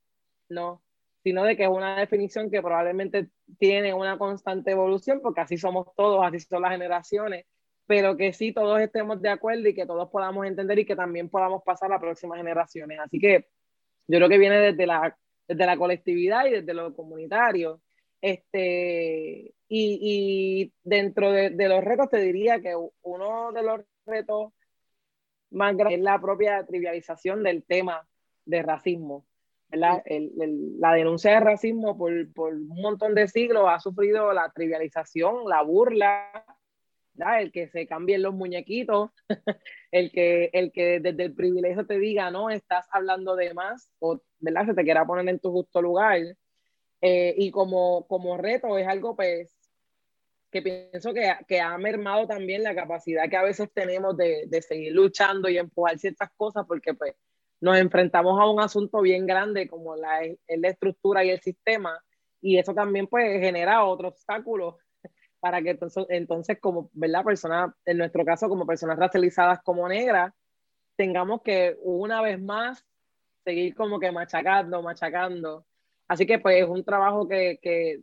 ¿no? 0.49 0.81
Sino 1.23 1.43
de 1.43 1.57
que 1.57 1.63
es 1.63 1.69
una 1.69 1.99
definición 1.99 2.49
que 2.49 2.61
probablemente 2.61 3.29
tiene 3.59 3.93
una 3.93 4.17
constante 4.17 4.71
evolución, 4.71 5.19
porque 5.21 5.41
así 5.41 5.57
somos 5.57 5.87
todos, 5.95 6.25
así 6.25 6.39
son 6.39 6.61
las 6.61 6.71
generaciones, 6.71 7.45
pero 7.87 8.17
que 8.17 8.33
sí 8.33 8.53
todos 8.53 8.79
estemos 8.79 9.21
de 9.21 9.29
acuerdo 9.29 9.67
y 9.67 9.75
que 9.75 9.85
todos 9.85 10.09
podamos 10.09 10.45
entender 10.45 10.79
y 10.79 10.85
que 10.85 10.95
también 10.95 11.29
podamos 11.29 11.63
pasar 11.63 11.87
a 11.87 11.95
las 11.95 12.01
próximas 12.01 12.37
generaciones. 12.37 12.99
Así 12.99 13.19
que 13.19 13.47
yo 14.07 14.17
creo 14.17 14.29
que 14.29 14.37
viene 14.37 14.59
desde 14.59 14.87
la, 14.87 15.17
desde 15.47 15.65
la 15.65 15.77
colectividad 15.77 16.45
y 16.45 16.51
desde 16.51 16.73
lo 16.73 16.95
comunitario. 16.95 17.81
Este, 18.25 19.53
y, 19.67 19.99
y 20.01 20.73
dentro 20.83 21.31
de, 21.31 21.51
de, 21.51 21.69
los 21.69 21.83
retos 21.83 22.09
te 22.09 22.17
diría 22.17 22.59
que 22.59 22.73
uno 23.03 23.51
de 23.51 23.61
los 23.61 23.81
retos 24.07 24.51
más 25.51 25.77
grandes 25.77 25.99
es 25.99 26.03
la 26.03 26.19
propia 26.19 26.65
trivialización 26.65 27.43
del 27.43 27.63
tema 27.63 28.07
de 28.45 28.63
racismo. 28.63 29.27
¿verdad? 29.69 30.01
El, 30.05 30.31
el, 30.41 30.79
la 30.79 30.93
denuncia 30.93 31.33
de 31.33 31.39
racismo 31.39 31.95
por, 31.95 32.33
por 32.33 32.55
un 32.55 32.81
montón 32.81 33.13
de 33.13 33.27
siglos 33.27 33.65
ha 33.67 33.79
sufrido 33.79 34.33
la 34.33 34.51
trivialización, 34.51 35.47
la 35.47 35.61
burla, 35.61 36.31
el 37.39 37.51
que 37.51 37.67
se 37.67 37.85
cambien 37.85 38.23
los 38.23 38.33
muñequitos, 38.33 39.11
el 39.91 40.11
que, 40.11 40.49
el 40.51 40.71
que 40.71 40.99
desde 40.99 41.25
el 41.25 41.35
privilegio 41.35 41.85
te 41.85 41.99
diga, 41.99 42.31
no, 42.31 42.49
estás 42.49 42.87
hablando 42.89 43.35
de 43.35 43.53
más, 43.53 43.87
o 43.99 44.19
¿verdad? 44.39 44.65
se 44.65 44.73
te 44.73 44.83
quiera 44.83 45.05
poner 45.05 45.29
en 45.29 45.39
tu 45.39 45.51
justo 45.51 45.79
lugar. 45.79 46.21
Eh, 47.07 47.35
y 47.37 47.51
como, 47.51 48.07
como 48.07 48.35
reto 48.35 48.79
es 48.79 48.87
algo 48.87 49.15
pues 49.15 49.55
que 50.49 50.63
pienso 50.63 51.13
que, 51.13 51.31
que, 51.47 51.61
ha 51.61 51.77
mermado 51.77 52.25
también 52.25 52.63
la 52.63 52.73
capacidad 52.73 53.29
que 53.29 53.37
a 53.37 53.43
veces 53.43 53.69
tenemos 53.71 54.17
de, 54.17 54.45
de 54.47 54.61
seguir 54.63 54.91
luchando 54.91 55.47
y 55.47 55.59
empujar 55.59 55.99
ciertas 55.99 56.31
cosas 56.35 56.65
porque 56.67 56.95
pues 56.95 57.13
nos 57.61 57.77
enfrentamos 57.77 58.41
a 58.41 58.49
un 58.49 58.59
asunto 58.59 59.01
bien 59.01 59.27
grande 59.27 59.67
como 59.67 59.95
la, 59.95 60.19
la 60.47 60.67
estructura 60.67 61.23
y 61.23 61.29
el 61.29 61.41
sistema 61.41 62.03
y 62.41 62.57
eso 62.57 62.73
también 62.73 63.05
pues 63.05 63.39
genera 63.39 63.85
otro 63.85 64.07
obstáculo 64.07 64.79
para 65.39 65.61
que 65.61 65.69
entonces, 65.69 66.07
entonces 66.09 66.57
como, 66.59 66.89
¿verdad? 66.93 67.23
Personas, 67.23 67.71
en 67.85 67.99
nuestro 67.99 68.25
caso, 68.25 68.49
como 68.49 68.65
personas 68.65 68.97
racializadas 68.97 69.61
como 69.61 69.87
negras, 69.87 70.33
tengamos 70.95 71.43
que 71.43 71.77
una 71.83 72.23
vez 72.23 72.41
más 72.41 72.83
seguir 73.43 73.75
como 73.75 73.99
que 73.99 74.11
machacando, 74.11 74.81
machacando. 74.81 75.67
Así 76.07 76.25
que 76.25 76.39
pues 76.39 76.63
es 76.63 76.69
un 76.69 76.83
trabajo 76.83 77.27
que, 77.27 77.59
que, 77.61 78.01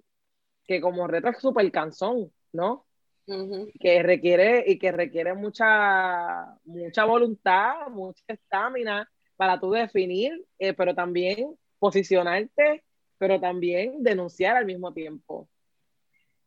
que 0.64 0.80
como 0.80 1.06
reto 1.06 1.28
es 1.28 1.38
súper 1.38 1.70
cansón, 1.70 2.32
¿no? 2.52 2.86
Uh 3.26 3.34
-huh. 3.34 3.72
Que 3.78 4.02
requiere 4.02 4.64
y 4.66 4.78
que 4.78 4.90
requiere 4.90 5.34
mucha, 5.34 6.58
mucha 6.64 7.04
voluntad, 7.04 7.88
mucha 7.90 8.24
estamina 8.26 9.08
para 9.36 9.60
tú 9.60 9.70
definir, 9.70 10.44
eh, 10.58 10.72
pero 10.74 10.94
también 10.94 11.56
posicionarte, 11.78 12.84
pero 13.18 13.40
también 13.40 14.02
denunciar 14.02 14.56
al 14.56 14.66
mismo 14.66 14.92
tiempo. 14.92 15.48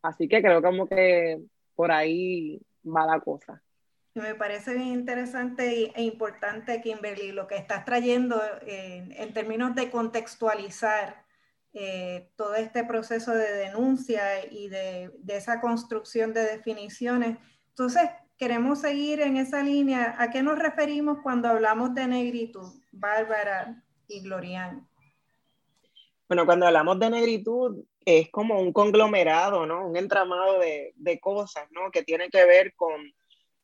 Así 0.02 0.28
que 0.28 0.42
creo 0.42 0.62
como 0.62 0.86
que 0.86 1.40
por 1.74 1.90
ahí 1.90 2.60
va 2.84 3.06
la 3.06 3.20
cosa. 3.20 3.62
Me 4.14 4.34
parece 4.34 4.74
bien 4.74 4.88
interesante 4.88 5.92
e 5.94 6.02
importante, 6.02 6.80
Kimberly, 6.80 7.32
lo 7.32 7.46
que 7.46 7.56
estás 7.56 7.84
trayendo 7.84 8.40
en, 8.66 9.12
en 9.12 9.34
términos 9.34 9.74
de 9.74 9.90
contextualizar 9.90 11.25
eh, 11.78 12.30
todo 12.36 12.54
este 12.54 12.84
proceso 12.84 13.34
de 13.34 13.52
denuncia 13.52 14.46
y 14.50 14.68
de, 14.70 15.10
esa 15.28 15.60
construcción 15.60 16.32
de 16.32 16.40
definiciones. 16.40 17.36
Entonces, 17.68 18.08
queremos 18.38 18.80
seguir 18.80 19.20
en 19.20 19.36
esa 19.36 19.62
línea. 19.62 20.16
¿A 20.18 20.30
qué 20.30 20.42
nos 20.42 20.58
referimos 20.58 21.18
cuando 21.22 21.48
hablamos 21.48 21.94
de 21.94 22.06
negritud, 22.06 22.66
Bárbara 22.92 23.84
y 24.08 24.22
Glorian? 24.22 24.88
Bueno, 26.26 26.46
cuando 26.46 26.66
hablamos 26.66 26.98
de 26.98 27.10
negritud, 27.10 27.84
es 28.06 28.30
como 28.30 28.58
un 28.58 28.72
conglomerado, 28.72 29.66
¿no? 29.66 29.86
Un 29.86 29.98
entramado 29.98 30.58
de, 30.58 31.20
cosas, 31.20 31.70
¿no? 31.72 31.90
Que 31.90 32.02
tiene 32.02 32.30
que 32.30 32.46
ver 32.46 32.74
con 32.74 33.12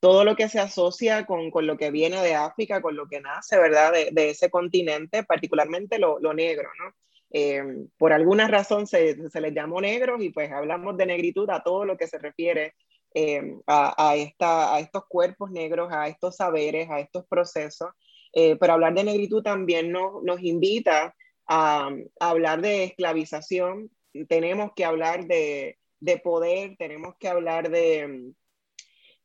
todo 0.00 0.22
lo 0.24 0.36
que 0.36 0.50
se 0.50 0.60
asocia 0.60 1.24
con, 1.24 1.50
lo 1.66 1.78
que 1.78 1.90
viene 1.90 2.20
de 2.20 2.34
África, 2.34 2.82
con 2.82 2.94
lo 2.94 3.08
que 3.08 3.22
nace, 3.22 3.56
¿verdad? 3.56 3.90
De, 3.90 4.10
de 4.12 4.28
ese 4.28 4.50
continente, 4.50 5.24
particularmente 5.24 5.98
lo, 5.98 6.18
lo 6.20 6.34
negro, 6.34 6.68
¿no? 6.78 6.92
Eh, 7.32 7.62
por 7.96 8.12
alguna 8.12 8.46
razón 8.46 8.86
se, 8.86 9.30
se, 9.30 9.40
les 9.40 9.54
llamó 9.54 9.80
negros 9.80 10.22
y 10.22 10.30
pues 10.30 10.52
hablamos 10.52 10.96
de 10.96 11.06
negritud 11.06 11.48
a 11.50 11.62
todo 11.62 11.84
lo 11.84 11.96
que 11.96 12.06
se 12.06 12.18
refiere 12.18 12.74
eh, 13.14 13.56
a, 13.66 14.10
a, 14.10 14.16
esta, 14.16 14.74
a 14.74 14.80
estos 14.80 15.04
cuerpos 15.08 15.50
negros, 15.50 15.90
a 15.92 16.08
estos 16.08 16.36
saberes, 16.36 16.90
a 16.90 17.00
estos 17.00 17.26
procesos. 17.26 17.88
Eh, 18.34 18.56
pero 18.56 18.74
hablar 18.74 18.94
de 18.94 19.04
negritud 19.04 19.42
también 19.42 19.90
no, 19.92 20.20
nos 20.22 20.42
invita 20.42 21.14
a, 21.46 21.90
a 22.20 22.30
hablar 22.30 22.60
de 22.62 22.84
esclavización, 22.84 23.90
tenemos 24.28 24.72
que 24.74 24.84
hablar 24.84 25.26
de, 25.26 25.78
de 26.00 26.18
poder, 26.18 26.76
tenemos 26.78 27.14
que 27.18 27.28
hablar 27.28 27.70
de, 27.70 28.32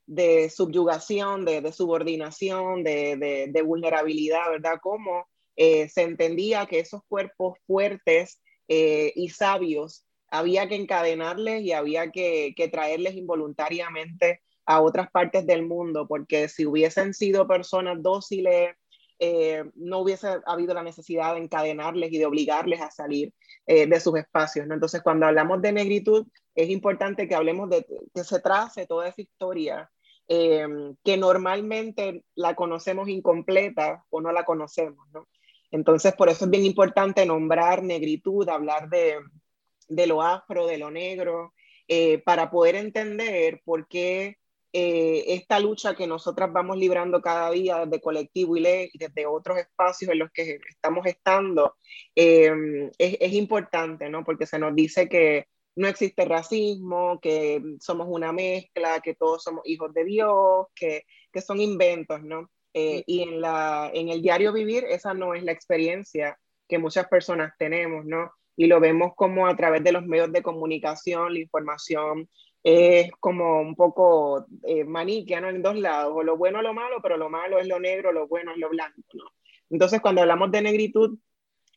de 0.06 0.50
subyugación, 0.50 1.46
de, 1.46 1.62
de 1.62 1.72
subordinación, 1.72 2.84
de, 2.84 3.50
de, 3.52 3.62
vulnerabilidad, 3.62 4.50
¿verdad? 4.50 4.80
Cómo 4.82 5.28
eh, 5.58 5.90
se 5.90 6.04
entendía 6.04 6.68
que 6.68 6.80
esos 6.80 7.02
cuerpos 7.08 7.58
fuertes 7.66 8.40
eh, 8.68 9.12
y 9.16 9.30
sabios 9.30 10.06
había 10.30 10.70
que 10.70 10.76
encadenarles 10.76 11.64
y 11.64 11.72
había 11.72 12.12
que, 12.12 12.54
traerles 12.72 13.16
involuntariamente 13.16 14.42
a 14.68 14.82
otras 14.82 15.10
partes 15.10 15.48
del 15.48 15.66
mundo, 15.66 16.08
porque 16.08 16.48
si 16.48 16.68
hubiesen 16.68 17.14
sido 17.14 17.48
personas 17.48 18.04
dóciles, 18.04 18.76
eh, 19.20 19.64
no 19.74 20.00
hubiese 20.00 20.28
habido 20.46 20.76
la 20.76 20.84
necesidad 20.84 21.34
de 21.34 21.42
encadenarles 21.42 22.12
y 22.12 22.20
de 22.20 22.28
obligarles 22.28 22.82
a 22.82 22.92
salir 22.92 23.34
de 23.66 24.00
sus 24.00 24.18
espacios. 24.18 24.66
Entonces, 24.70 25.02
cuando 25.02 25.26
hablamos 25.26 25.62
de 25.62 25.74
negritud, 25.74 26.26
es 26.56 26.70
importante 26.70 27.28
que 27.28 27.36
hablemos 27.36 27.70
de 27.70 27.86
que 28.14 28.24
se 28.24 28.40
trace 28.40 28.86
toda 28.88 29.10
esa 29.10 29.22
historia 29.22 29.92
que 30.28 31.18
normalmente 31.18 32.24
la 32.36 32.56
conocemos 32.56 33.10
incompleta 33.10 34.06
o 34.10 34.22
no 34.22 34.32
la 34.32 34.46
conocemos. 34.46 35.06
¿no? 35.12 35.28
Entonces, 35.72 36.14
por 36.16 36.30
eso 36.30 36.46
es 36.46 36.52
bien 36.52 36.66
importante 36.66 37.26
nombrar 37.26 37.84
negritud, 37.84 38.48
hablar 38.50 38.90
de, 38.90 39.18
de 39.88 40.08
lo 40.08 40.22
afro, 40.22 40.68
de 40.68 40.78
lo 40.78 40.92
negro, 40.92 41.54
eh, 41.88 42.20
para 42.20 42.50
poder 42.52 42.76
entender 42.76 43.62
por 43.64 43.88
qué 43.88 44.38
eh, 44.74 45.24
esta 45.34 45.60
lucha 45.60 45.96
que 45.96 46.08
nosotras 46.08 46.52
vamos 46.52 46.78
librando 46.78 47.22
cada 47.22 47.50
día 47.52 47.86
desde 47.86 48.02
colectivo 48.02 48.58
y 48.58 48.60
ley 48.62 48.90
desde 48.94 49.26
otros 49.26 49.58
espacios 49.58 50.12
en 50.12 50.20
los 50.20 50.32
que 50.32 50.60
estamos 50.70 51.06
estando, 51.06 51.76
eh, 52.16 52.52
es, 52.98 53.18
es, 53.20 53.34
importante, 53.34 54.10
¿no? 54.10 54.24
Porque 54.24 54.46
se 54.46 54.60
nos 54.60 54.76
dice 54.76 55.08
que 55.10 55.48
no 55.76 55.88
existe 55.88 56.26
racismo, 56.26 57.20
que 57.22 57.62
somos 57.80 58.08
una 58.10 58.32
mezcla, 58.34 59.00
que 59.02 59.16
todos 59.16 59.44
somos 59.44 59.62
hijos 59.66 59.94
de 59.94 60.04
Dios, 60.04 60.68
que, 60.76 61.04
que 61.32 61.42
son 61.42 61.62
inventos, 61.62 62.22
¿no? 62.24 62.50
Eh, 62.74 63.04
y 63.08 63.22
en, 63.22 63.42
la, 63.42 63.90
en 63.94 64.10
el 64.10 64.22
diario 64.22 64.54
vivir 64.54 64.84
esa 64.86 65.14
no 65.14 65.34
es 65.34 65.44
la 65.44 65.52
experiencia 65.52 66.38
que 66.68 66.78
muchas 66.78 67.08
personas 67.08 67.54
tenemos, 67.58 68.06
¿no? 68.06 68.32
Y 68.56 68.68
lo 68.68 68.80
vemos 68.80 69.14
como 69.16 69.48
a 69.48 69.56
través 69.56 69.84
de 69.84 69.92
los 69.92 70.06
medios 70.06 70.32
de 70.32 70.44
comunicación, 70.44 71.34
la 71.34 71.40
información, 71.40 72.30
es 72.64 73.12
como 73.20 73.62
un 73.62 73.76
poco 73.76 74.46
eh, 74.64 74.84
maniquea, 74.84 75.40
¿no? 75.40 75.50
En 75.50 75.62
dos 75.62 75.78
lados, 75.78 76.14
o 76.16 76.24
lo 76.24 76.38
bueno 76.38 76.60
o 76.60 76.62
lo 76.62 76.74
malo, 76.74 76.98
pero 77.02 77.16
lo 77.18 77.30
malo 77.30 77.60
es 77.60 77.68
lo 77.68 77.80
negro, 77.80 78.12
lo 78.12 78.28
bueno 78.28 78.52
es 78.52 78.58
lo 78.58 78.70
blanco, 78.70 79.02
¿no? 79.14 79.24
Entonces, 79.70 80.02
cuando 80.02 80.22
hablamos 80.22 80.52
de 80.52 80.62
negritud, 80.62 81.18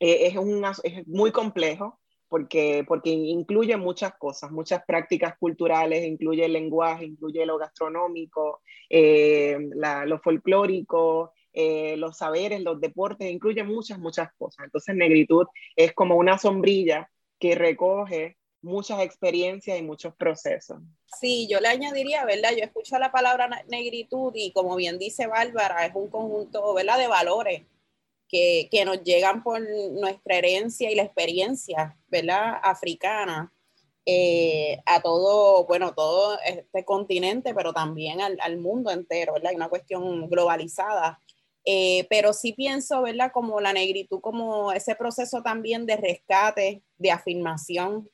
eh, 0.01 0.27
es, 0.27 0.37
un, 0.37 0.65
es 0.83 1.07
muy 1.07 1.31
complejo 1.31 2.00
porque, 2.31 2.85
porque 2.87 3.11
incluye 3.11 3.77
muchas 3.77 4.15
cosas, 4.17 4.53
muchas 4.53 4.85
prácticas 4.87 5.37
culturales, 5.37 6.07
incluye 6.07 6.45
el 6.45 6.53
lenguaje, 6.53 7.05
incluye 7.05 7.45
lo 7.45 7.59
gastronómico, 7.59 8.61
eh, 8.89 9.59
la, 9.75 10.07
lo 10.07 10.21
folclórico, 10.21 11.33
eh, 11.53 11.97
los 11.97 12.17
saberes, 12.17 12.63
los 12.63 12.81
deportes, 12.81 13.29
incluye 13.29 13.65
muchas, 13.65 13.99
muchas 13.99 14.33
cosas. 14.39 14.65
Entonces, 14.65 14.95
negritud 14.95 15.45
es 15.75 15.93
como 15.93 16.15
una 16.15 16.39
sombrilla 16.39 17.11
que 17.41 17.57
recoge 17.57 18.37
muchas 18.63 19.01
experiencias 19.01 19.77
y 19.77 19.83
muchos 19.83 20.15
procesos. 20.15 20.79
Sí, 21.21 21.49
yo 21.51 21.59
le 21.59 21.67
añadiría, 21.67 22.25
¿verdad? 22.25 22.51
Yo 22.57 22.63
escucho 22.63 22.97
la 23.01 23.11
palabra 23.11 23.49
negritud 23.67 24.31
y 24.37 24.53
como 24.53 24.77
bien 24.77 25.01
dice 25.01 25.27
Bárbara, 25.27 25.85
es 25.85 25.97
un 25.97 26.09
conjunto, 26.09 26.75
¿verdad? 26.75 26.97
De 26.97 27.09
valores 27.09 27.63
que, 28.31 28.69
que 28.71 28.85
nos 28.85 29.03
llegan 29.03 29.43
por 29.43 29.61
nuestra 29.61 30.37
herencia 30.37 30.91
y 30.91 30.95
la 30.95 31.03
experiencia, 31.03 31.97
¿verdad? 32.09 32.61
Africana. 32.63 33.53
Eh, 34.07 34.81
a 34.87 35.03
todo, 35.03 35.67
bueno, 35.67 35.93
todo 35.95 36.39
este 36.45 36.85
continente, 36.85 37.55
pero 37.55 37.73
también 37.73 38.21
al, 38.21 38.39
al 38.41 38.59
mundo 38.59 38.91
entero, 38.91 39.35
¿verdad? 39.35 39.51
Hay 39.51 39.57
una 39.57 39.69
cuestión 39.69 40.29
globalizada. 40.29 41.21
Eh, 41.65 42.07
pero 42.09 42.33
sí 42.33 42.53
pienso, 42.53 43.03
¿verdad? 43.03 43.31
Como 43.33 43.61
la 43.61 43.73
negritud, 43.73 44.21
como 44.21 44.73
ese 44.73 44.95
proceso 44.95 45.43
también 45.43 45.85
de 45.87 45.97
rescate, 45.97 46.83
de 46.97 47.11
afirmación, 47.11 48.09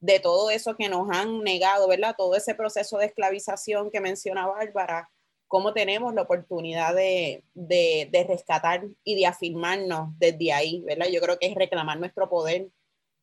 de 0.00 0.20
todo 0.20 0.50
eso 0.50 0.76
que 0.76 0.88
nos 0.88 1.08
han 1.10 1.42
negado, 1.42 1.88
¿verdad? 1.88 2.14
Todo 2.16 2.34
ese 2.34 2.54
proceso 2.54 2.98
de 2.98 3.06
esclavización 3.06 3.90
que 3.90 4.00
menciona 4.00 4.46
Bárbara, 4.46 5.10
cómo 5.48 5.72
tenemos 5.72 6.14
la 6.14 6.22
oportunidad 6.22 6.94
de, 6.94 7.42
de, 7.54 8.24
rescatar 8.28 8.86
y 9.02 9.16
de 9.16 9.26
afirmarnos 9.26 10.10
desde 10.18 10.52
ahí, 10.52 10.82
¿verdad? 10.82 11.08
Yo 11.10 11.20
creo 11.20 11.38
que 11.38 11.46
es 11.46 11.54
reclamar 11.54 11.98
nuestro 11.98 12.28
poder 12.28 12.68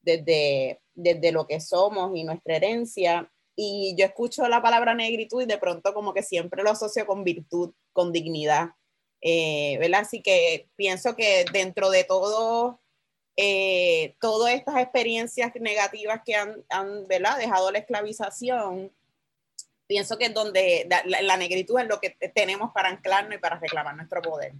desde, 0.01 0.81
desde 0.95 1.31
lo 1.31 1.47
que 1.47 1.61
somos 1.61 2.11
y 2.15 2.23
nuestra 2.23 2.57
herencia. 2.57 3.31
Y 3.55 3.95
yo 3.97 4.05
escucho 4.05 4.47
la 4.49 4.61
palabra 4.61 4.93
negritud 4.95 5.43
y 5.43 5.45
de 5.45 5.57
pronto 5.57 5.93
como 5.93 6.13
que 6.13 6.23
siempre 6.23 6.63
lo 6.63 6.71
asocio 6.71 7.05
con 7.05 7.23
virtud, 7.23 7.73
con 7.93 8.11
dignidad, 8.11 8.71
eh, 9.21 9.77
¿verdad? 9.79 10.01
Así 10.01 10.21
que 10.21 10.67
pienso 10.75 11.15
que 11.15 11.45
dentro 11.53 11.89
de 11.89 12.03
todo 12.03 12.81
eh, 13.37 14.15
todas 14.19 14.53
estas 14.53 14.77
experiencias 14.77 15.51
negativas 15.59 16.21
que 16.25 16.35
han, 16.35 16.63
han 16.69 17.07
dejado 17.07 17.71
la 17.71 17.79
esclavización, 17.79 18.91
pienso 19.87 20.17
que 20.17 20.25
es 20.25 20.33
donde 20.33 20.87
la, 21.05 21.37
negritud 21.37 21.79
es 21.79 21.87
lo 21.87 21.99
que 21.99 22.11
tenemos 22.33 22.71
para 22.73 22.89
anclarnos 22.89 23.35
y 23.35 23.39
para 23.39 23.59
reclamar 23.59 23.95
nuestro 23.95 24.21
poder. 24.21 24.53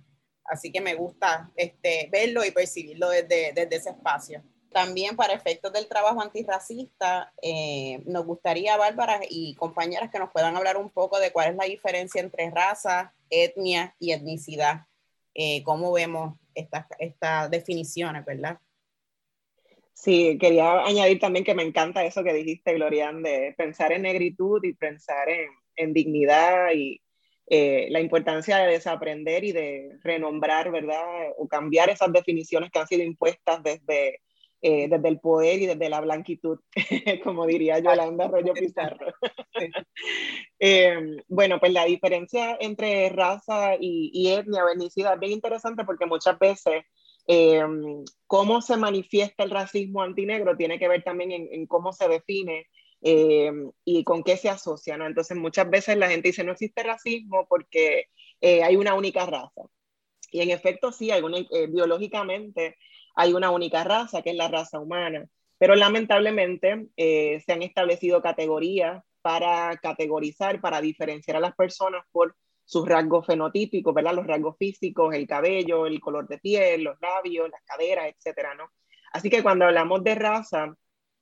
Así 0.46 0.72
que 0.72 0.82
me 0.82 0.94
gusta 0.94 1.52
este, 1.56 2.08
verlo 2.12 2.46
y 2.46 2.52
percibirlo 2.52 3.10
desde, 3.10 3.52
desde 3.54 3.76
ese 3.76 3.90
espacio. 3.90 4.44
También 4.72 5.16
para 5.16 5.34
efectos 5.34 5.72
del 5.72 5.88
trabajo 5.88 6.22
antirracista, 6.22 7.34
eh, 7.42 8.04
nos 8.06 8.26
gustaría, 8.26 8.76
Bárbara 8.76 9.22
y 9.28 9.56
compañeras, 9.56 10.12
que 10.12 10.20
nos 10.20 10.32
puedan 10.32 10.56
hablar 10.58 10.78
un 10.78 10.90
poco 10.90 11.18
de 11.18 11.32
cuál 11.32 11.52
es 11.52 11.56
la 11.56 11.64
diferencia 11.64 12.22
entre 12.22 12.52
raza, 12.52 13.14
etnia 13.30 13.96
y 14.00 14.12
etnicidad. 14.12 14.82
Eh, 15.34 15.64
cómo 15.64 15.92
vemos 15.94 16.36
estas, 16.54 16.86
estas 17.00 17.50
definiciones, 17.50 18.26
¿verdad? 18.26 18.60
Sí, 19.96 20.38
quería 20.38 20.84
añadir 20.86 21.20
también 21.20 21.46
que 21.46 21.56
me 21.56 21.64
encanta 21.64 22.04
eso 22.04 22.22
que 22.22 22.34
dijiste, 22.34 22.74
Glorian, 22.74 23.24
de 23.24 23.56
pensar 23.58 23.94
en 23.94 24.02
negritud 24.02 24.62
y 24.64 24.74
pensar 24.74 25.30
en, 25.30 25.50
en 25.78 25.94
dignidad 25.94 26.74
y 26.76 27.02
eh, 27.48 27.88
la 27.92 28.02
importancia 28.02 28.58
de 28.58 28.74
desaprender 28.74 29.46
y 29.46 29.54
de 29.54 29.98
renombrar, 30.04 30.70
¿verdad? 30.70 31.02
O 31.38 31.48
cambiar 31.48 31.90
esas 31.90 32.12
definiciones 32.12 32.72
que 32.72 32.80
han 32.80 32.88
sido 32.88 33.04
impuestas 33.04 33.64
desde, 33.64 34.20
eh, 34.62 34.90
desde 34.90 35.08
el 35.08 35.20
poder 35.22 35.62
y 35.62 35.66
desde 35.68 35.90
la 35.90 36.02
blanquitud, 36.02 36.60
como 37.24 37.46
diría 37.46 37.80
Yolanda 37.80 38.26
Arroyo 38.26 38.54
Pizarro. 38.54 39.14
eh, 40.60 41.00
bueno, 41.30 41.58
pues 41.58 41.72
la 41.72 41.86
diferencia 41.86 42.58
entre 42.60 43.08
raza 43.10 43.76
y, 43.80 44.12
y 44.14 44.34
etnia 44.34 44.64
etnicidad 44.74 45.14
es 45.14 45.20
bien 45.22 45.32
interesante 45.32 45.86
porque 45.86 46.06
muchas 46.06 46.38
veces 46.38 46.84
eh, 47.28 47.64
cómo 48.28 48.62
se 48.62 48.78
manifiesta 48.78 49.44
el 49.44 49.50
racismo 49.50 50.02
antinegro 50.02 50.56
tiene 50.56 50.78
que 50.80 50.88
ver 50.88 51.04
también 51.04 51.32
en, 51.32 51.66
cómo 51.68 51.92
se 51.92 52.08
define 52.08 52.68
eh, 53.02 53.52
y 53.84 54.04
con 54.04 54.24
qué 54.24 54.38
se 54.38 54.50
asocia, 54.50 54.98
¿no? 54.98 55.06
Entonces 55.06 55.38
muchas 55.38 55.70
veces 55.70 55.98
la 55.98 56.10
gente 56.10 56.30
dice 56.30 56.44
no 56.44 56.52
existe 56.52 56.84
racismo 56.84 57.46
porque 57.48 58.10
eh, 58.42 58.64
hay 58.64 58.76
una 58.76 58.94
única 58.94 59.26
raza. 59.26 59.62
Y 60.32 60.42
en 60.42 60.50
efecto 60.50 60.92
sí, 60.92 61.10
biológicamente 61.70 62.78
hay 63.16 63.34
una 63.34 63.52
única 63.52 63.84
raza, 63.84 64.22
que 64.22 64.32
es 64.32 64.36
la 64.36 64.50
raza 64.50 64.80
humana, 64.80 65.28
pero 65.58 65.76
lamentablemente 65.76 66.88
se 66.98 67.54
han 67.54 67.62
establecido 67.62 68.22
categorías 68.22 69.02
para 69.22 69.78
categorizar, 69.78 70.60
para 70.60 70.82
diferenciar 70.82 71.38
a 71.38 71.40
las 71.40 71.56
personas 71.56 72.04
por 72.12 72.36
sus 72.66 72.88
rasgos 72.88 73.26
fenotípicos, 73.26 73.94
¿verdad? 73.94 74.16
Los 74.16 74.28
rasgos 74.28 74.58
físicos, 74.58 75.14
el 75.14 75.28
cabello, 75.28 75.86
el 75.86 76.00
color 76.00 76.28
de 76.28 76.40
piel, 76.40 76.84
los 76.84 77.00
labios, 77.00 77.50
las 77.50 77.62
caderas, 77.64 78.08
etcétera, 78.08 78.56
¿no? 78.56 78.72
Así 79.14 79.30
que 79.30 79.44
cuando 79.44 79.66
hablamos 79.66 80.04
de 80.04 80.16
raza, 80.16 80.76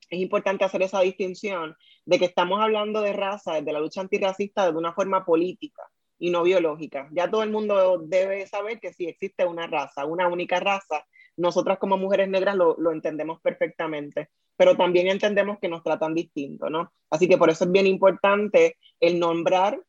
es 0.09 0.19
importante 0.19 0.63
hacer 0.63 0.81
esa 0.81 1.01
distinción 1.01 1.75
de 2.05 2.19
que 2.19 2.25
estamos 2.25 2.61
hablando 2.61 3.01
de 3.01 3.13
raza 3.13 3.55
desde 3.55 3.73
la 3.73 3.79
lucha 3.79 4.01
antirracista 4.01 4.71
de 4.71 4.77
una 4.77 4.93
forma 4.93 5.25
política 5.25 5.83
y 6.17 6.29
no 6.29 6.43
biológica. 6.43 7.09
Ya 7.11 7.29
todo 7.29 7.43
el 7.43 7.51
mundo 7.51 7.99
debe 7.99 8.47
saber 8.47 8.79
que 8.79 8.93
si 8.93 9.07
existe 9.07 9.45
una 9.45 9.67
raza, 9.67 10.05
una 10.05 10.27
única 10.27 10.59
raza, 10.59 11.05
nosotras 11.35 11.79
como 11.79 11.97
mujeres 11.97 12.29
negras 12.29 12.55
lo, 12.55 12.75
lo 12.77 12.91
entendemos 12.91 13.41
perfectamente, 13.41 14.29
pero 14.55 14.77
también 14.77 15.07
entendemos 15.07 15.57
que 15.59 15.67
nos 15.67 15.83
tratan 15.83 16.13
distinto, 16.13 16.69
¿no? 16.69 16.93
Así 17.09 17.27
que 17.27 17.37
por 17.37 17.49
eso 17.49 17.65
es 17.65 17.71
bien 17.71 17.87
importante 17.87 18.77
el 18.99 19.19
nombrar 19.19 19.79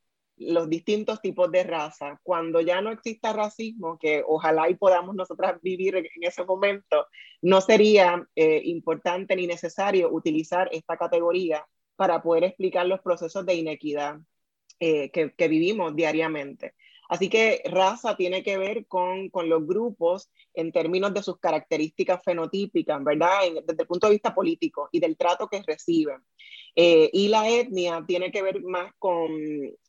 los 0.46 0.68
distintos 0.68 1.20
tipos 1.20 1.50
de 1.50 1.64
raza. 1.64 2.20
Cuando 2.22 2.60
ya 2.60 2.80
no 2.80 2.90
exista 2.90 3.32
racismo, 3.32 3.98
que 3.98 4.22
ojalá 4.26 4.68
y 4.68 4.74
podamos 4.74 5.14
nosotras 5.14 5.60
vivir 5.62 5.96
en, 5.96 6.06
ese 6.20 6.44
momento, 6.44 7.06
no 7.42 7.60
sería 7.60 8.26
eh, 8.36 8.62
importante 8.64 9.36
ni 9.36 9.46
necesario 9.46 10.10
utilizar 10.10 10.68
esta 10.72 10.96
categoría 10.96 11.64
para 11.96 12.22
poder 12.22 12.44
explicar 12.44 12.86
los 12.86 13.00
procesos 13.00 13.46
de 13.46 13.54
inequidad 13.54 14.18
eh, 14.80 15.10
que, 15.10 15.48
vivimos 15.48 15.94
diariamente. 15.94 16.74
Así 17.08 17.28
que 17.28 17.62
raza 17.66 18.16
tiene 18.16 18.42
que 18.42 18.58
ver 18.58 18.86
con, 18.86 19.30
los 19.32 19.66
grupos 19.66 20.30
en 20.52 20.72
términos 20.72 21.14
de 21.14 21.22
sus 21.22 21.38
características 21.38 22.22
fenotípicas, 22.24 23.02
¿verdad? 23.04 23.40
desde 23.66 23.82
el 23.82 23.86
punto 23.86 24.06
de 24.06 24.14
vista 24.14 24.34
político 24.34 24.88
y 24.90 25.00
del 25.00 25.16
trato 25.16 25.48
que 25.48 25.62
reciben. 25.66 26.18
Eh, 26.74 27.08
y 27.12 27.28
la 27.28 27.48
etnia 27.48 28.04
tiene 28.06 28.32
que 28.32 28.42
ver 28.42 28.62
más 28.62 28.92
con, 28.98 29.30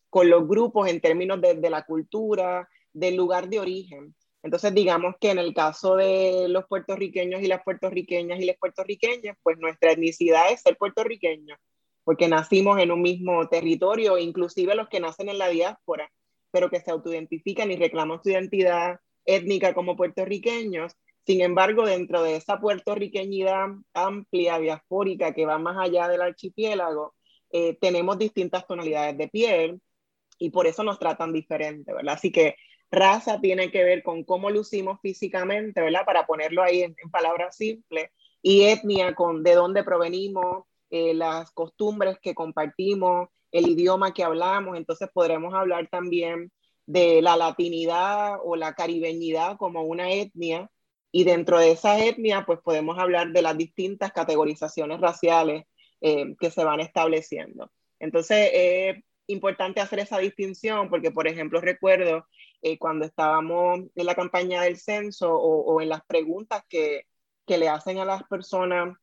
con 0.10 0.30
los 0.30 0.48
grupos 0.48 0.90
en 0.90 1.02
términos 1.02 1.42
de, 1.42 1.70
la 1.70 1.84
cultura, 1.84 2.68
del 2.94 3.16
lugar 3.16 3.50
de 3.50 3.60
origen. 3.60 4.16
Entonces, 4.44 4.74
digamos 4.74 5.16
que 5.20 5.32
en 5.32 5.40
el 5.40 5.54
caso 5.54 5.96
de 5.96 6.48
los 6.50 6.66
puertorriqueños 6.68 7.42
y 7.42 7.48
las 7.48 7.64
puertorriqueñas 7.64 8.40
y 8.40 8.46
las 8.46 8.58
puertorriqueñas, 8.58 9.38
pues 9.42 9.58
nuestra 9.58 9.92
etnicidad 9.92 10.52
es 10.52 10.62
ser 10.62 10.78
puertorriqueños, 10.78 11.58
porque 12.04 12.28
nacimos 12.28 12.80
en 12.80 12.92
un 12.92 13.02
mismo 13.02 13.48
territorio, 13.50 14.18
inclusive 14.18 14.76
los 14.76 14.88
que 14.88 15.00
nacen 15.00 15.30
en 15.30 15.40
la 15.40 15.50
diáspora, 15.50 16.12
pero 16.52 16.70
que 16.70 16.80
se 16.80 16.92
autoidentifican 16.92 17.72
y 17.72 17.76
reclaman 17.76 18.22
su 18.24 18.30
identidad 18.30 19.00
étnica 19.26 19.74
como 19.74 19.98
puertorriqueños. 19.98 20.94
Sin 21.26 21.42
embargo, 21.42 21.86
dentro 21.86 22.22
de 22.22 22.36
esa 22.36 22.60
puertorriqueñidad 22.60 23.70
amplia, 23.94 24.60
diaspórica, 24.60 25.34
que 25.34 25.46
va 25.46 25.58
más 25.58 25.78
allá 25.78 26.08
del 26.08 26.22
archipiélago, 26.22 27.16
eh, 27.52 27.78
tenemos 27.82 28.18
distintas 28.18 28.68
tonalidades 28.68 29.18
de 29.18 29.28
piel, 29.28 29.82
y 30.38 30.50
por 30.50 30.68
eso 30.68 30.84
nos 30.84 31.00
tratan 31.00 31.34
diferente, 31.34 31.94
¿verdad? 31.94 32.16
Así 32.16 32.32
que 32.32 32.56
raza 32.92 33.40
tiene 33.42 33.72
que 33.72 33.84
ver 33.84 34.04
con 34.04 34.24
cómo 34.24 34.50
lucimos 34.50 35.00
físicamente, 35.02 35.82
¿verdad? 35.82 36.06
Para 36.06 36.26
ponerlo 36.26 36.64
ahí 36.64 36.82
en, 36.82 36.96
palabras 37.12 37.58
simples, 37.58 38.10
y 38.42 38.64
etnia 38.64 39.16
con 39.16 39.44
de 39.44 39.56
dónde 39.56 39.84
provenimos, 39.84 40.66
eh, 40.90 41.14
las 41.14 41.52
costumbres 41.52 42.18
que 42.22 42.36
compartimos, 42.36 43.30
el 43.52 43.68
idioma 43.68 44.14
que 44.14 44.24
hablamos, 44.24 44.78
entonces 44.78 45.10
podremos 45.14 45.54
hablar 45.54 45.88
también 45.90 46.52
de 46.86 47.22
la 47.22 47.36
latinidad 47.38 48.38
o 48.44 48.56
la 48.56 48.74
caribeñidad 48.76 49.58
como 49.58 49.84
una 49.84 50.12
etnia, 50.12 50.70
y 51.12 51.24
dentro 51.24 51.60
de 51.60 51.72
esa 51.72 52.04
etnia, 52.04 52.46
pues 52.46 52.60
podemos 52.60 53.00
hablar 53.00 53.32
de 53.32 53.42
las 53.42 53.58
distintas 53.58 54.12
categorizaciones 54.12 55.00
raciales 55.00 55.64
eh, 56.02 56.36
que 56.38 56.52
se 56.52 56.64
van 56.66 56.82
estableciendo. 56.82 57.72
Entonces, 58.00 58.50
eh, 58.54 59.04
importante 59.28 59.82
hacer 59.82 60.00
esa 60.00 60.20
distinción 60.20 60.90
porque, 60.90 61.12
por 61.12 61.28
ejemplo, 61.28 61.62
recuerdo 61.62 62.28
eh, 62.62 62.78
cuando 62.78 63.06
estábamos 63.06 63.80
en 63.96 64.06
la 64.06 64.16
campaña 64.16 64.62
del 64.62 64.78
censo 64.78 65.34
o, 65.34 65.82
en 65.82 65.90
las 65.90 66.04
preguntas 66.06 66.64
que, 66.70 67.06
que, 67.46 67.58
le 67.58 67.70
hacen 67.70 68.00
a 68.00 68.06
las 68.06 68.24
personas 68.24 68.98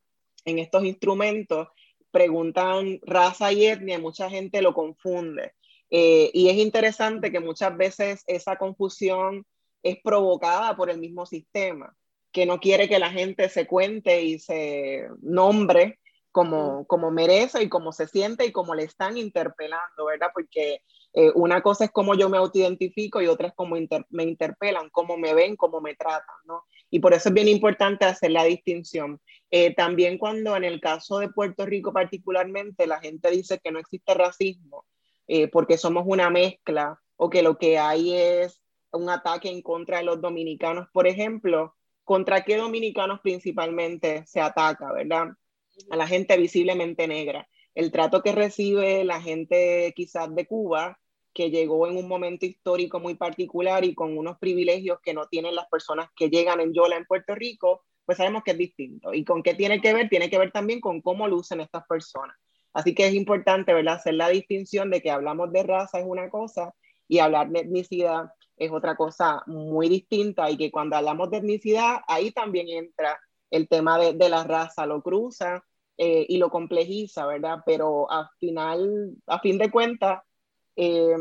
en 0.44 0.58
estos 0.58 0.84
instrumentos, 0.84 1.68
preguntan 2.10 3.00
raza 3.02 3.52
y 3.52 3.66
etnia, 3.66 3.98
mucha 3.98 4.28
gente 4.28 4.62
lo 4.62 4.74
confunde. 4.74 5.52
Eh, 5.90 6.30
y 6.32 6.48
es 6.48 6.56
interesante 6.56 7.30
que 7.30 7.40
muchas 7.40 7.76
veces 7.76 8.24
esa 8.26 8.56
confusión 8.56 9.46
es 9.82 9.98
provocada 10.02 10.76
por 10.76 10.90
el 10.90 10.98
mismo 10.98 11.26
sistema, 11.26 11.94
que 12.32 12.46
no 12.46 12.60
quiere 12.60 12.88
que 12.88 12.98
la 12.98 13.10
gente 13.10 13.48
se 13.48 13.66
cuente 13.66 14.22
y 14.22 14.38
se 14.38 15.06
nombre 15.20 15.98
como, 16.32 16.86
como 16.86 17.10
merece 17.10 17.62
y 17.62 17.68
como 17.68 17.92
se 17.92 18.06
siente 18.08 18.46
y 18.46 18.52
como 18.52 18.74
le 18.74 18.84
están 18.84 19.16
interpelando, 19.16 20.06
¿verdad? 20.06 20.30
Porque 20.34 20.80
Eh, 21.14 21.30
una 21.34 21.60
cosa 21.60 21.84
es 21.84 21.90
cómo 21.90 22.14
yo 22.14 22.28
me 22.30 22.38
autoidentifico 22.38 23.20
y 23.20 23.26
otra 23.26 23.48
es 23.48 23.54
cómo 23.54 23.76
me 24.10 24.22
interpelan, 24.24 24.88
cómo 24.90 25.18
me 25.18 25.34
ven, 25.34 25.56
cómo 25.56 25.80
me 25.82 25.94
tratan, 25.94 26.36
¿no? 26.46 26.64
Y 26.90 27.00
por 27.00 27.12
eso 27.12 27.28
es 27.28 27.34
bien 27.34 27.48
importante 27.48 28.06
hacer 28.06 28.30
la 28.30 28.44
distinción. 28.44 29.20
Eh, 29.50 29.74
también 29.74 30.16
cuando 30.16 30.56
en 30.56 30.64
el 30.64 30.80
caso 30.80 31.18
de 31.18 31.28
Puerto 31.28 31.66
Rico 31.66 31.92
particularmente 31.92 32.86
la 32.86 32.98
gente 32.98 33.30
dice 33.30 33.58
que 33.62 33.70
no 33.70 33.78
existe 33.78 34.14
racismo 34.14 34.86
eh, 35.26 35.48
porque 35.48 35.76
somos 35.76 36.04
una 36.06 36.30
mezcla 36.30 36.98
o 37.16 37.28
que 37.28 37.42
lo 37.42 37.58
que 37.58 37.78
hay 37.78 38.14
es 38.14 38.62
un 38.92 39.10
ataque 39.10 39.50
en 39.50 39.60
contra 39.62 39.98
de 39.98 40.04
los 40.04 40.18
dominicanos, 40.20 40.88
por 40.92 41.06
ejemplo, 41.06 41.76
¿contra 42.04 42.42
qué 42.44 42.56
dominicanos 42.56 43.20
principalmente 43.20 44.24
se 44.26 44.40
ataca, 44.40 44.92
verdad? 44.92 45.28
A 45.90 45.96
la 45.96 46.06
gente 46.06 46.36
visiblemente 46.36 47.06
negra. 47.06 47.48
El 47.74 47.90
trato 47.90 48.22
que 48.22 48.32
recibe 48.32 49.04
la 49.04 49.20
gente 49.20 49.92
quizás 49.96 50.34
de 50.34 50.46
Cuba 50.46 50.98
que 51.34 51.50
llegó 51.50 51.86
en 51.88 51.96
un 51.96 52.08
momento 52.08 52.44
histórico 52.44 53.00
muy 53.00 53.14
particular 53.14 53.84
y 53.84 53.94
con 53.94 54.18
unos 54.18 54.38
privilegios 54.38 54.98
que 55.02 55.14
no 55.14 55.26
tienen 55.28 55.54
las 55.54 55.66
personas 55.68 56.08
que 56.14 56.28
llegan 56.28 56.60
en 56.60 56.74
Yola 56.74 56.96
en 56.96 57.06
Puerto 57.06 57.34
Rico, 57.34 57.84
pues 58.04 58.18
sabemos 58.18 58.42
que 58.44 58.50
es 58.50 58.58
distinto. 58.58 59.14
¿Y 59.14 59.24
con 59.24 59.42
qué 59.42 59.54
tiene 59.54 59.80
que 59.80 59.94
ver? 59.94 60.10
Tiene 60.10 60.28
que 60.28 60.38
ver 60.38 60.52
también 60.52 60.80
con 60.80 61.00
cómo 61.00 61.26
lucen 61.28 61.60
estas 61.60 61.86
personas. 61.86 62.36
Así 62.74 62.94
que 62.94 63.06
es 63.06 63.14
importante, 63.14 63.72
¿verdad?, 63.72 63.94
hacer 63.94 64.14
la 64.14 64.28
distinción 64.28 64.90
de 64.90 65.00
que 65.00 65.10
hablamos 65.10 65.52
de 65.52 65.62
raza 65.62 66.00
es 66.00 66.06
una 66.06 66.28
cosa 66.28 66.74
y 67.08 67.18
hablar 67.18 67.50
de 67.50 67.60
etnicidad 67.60 68.30
es 68.56 68.70
otra 68.70 68.96
cosa 68.96 69.42
muy 69.46 69.88
distinta 69.88 70.50
y 70.50 70.56
que 70.56 70.70
cuando 70.70 70.96
hablamos 70.96 71.30
de 71.30 71.38
etnicidad, 71.38 72.00
ahí 72.06 72.30
también 72.30 72.68
entra 72.68 73.18
el 73.52 73.68
tema 73.68 73.98
de, 73.98 74.14
de 74.14 74.28
la 74.28 74.42
raza, 74.44 74.86
lo 74.86 75.02
cruza 75.02 75.62
eh, 75.98 76.26
y 76.28 76.38
lo 76.38 76.50
complejiza, 76.50 77.26
¿verdad? 77.26 77.58
Pero 77.64 78.10
al 78.10 78.28
final, 78.40 79.14
a 79.26 79.38
fin 79.38 79.58
de 79.58 79.70
cuentas, 79.70 80.22
eh, 80.74 81.14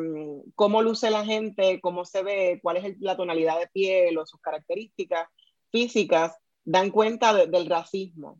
cómo 0.55 0.81
luce 0.81 1.11
la 1.11 1.25
gente, 1.25 1.79
cómo 1.81 2.05
se 2.05 2.23
ve, 2.23 2.59
cuál 2.63 2.77
es 2.77 2.99
la 3.01 3.17
tonalidad 3.17 3.59
de 3.59 3.67
piel 3.67 4.17
o 4.17 4.25
sus 4.25 4.39
características 4.39 5.27
físicas, 5.71 6.37
dan 6.63 6.89
cuenta 6.89 7.33
del 7.45 7.65
racismo. 7.67 8.39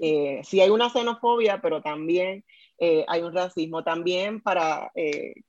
Eh, 0.00 0.40
sí 0.44 0.60
hay 0.60 0.70
una 0.70 0.90
xenofobia, 0.90 1.60
pero 1.62 1.80
también 1.80 2.44
eh, 2.78 3.04
hay 3.08 3.22
un 3.22 3.32
racismo. 3.32 3.84
También 3.84 4.42
para 4.42 4.90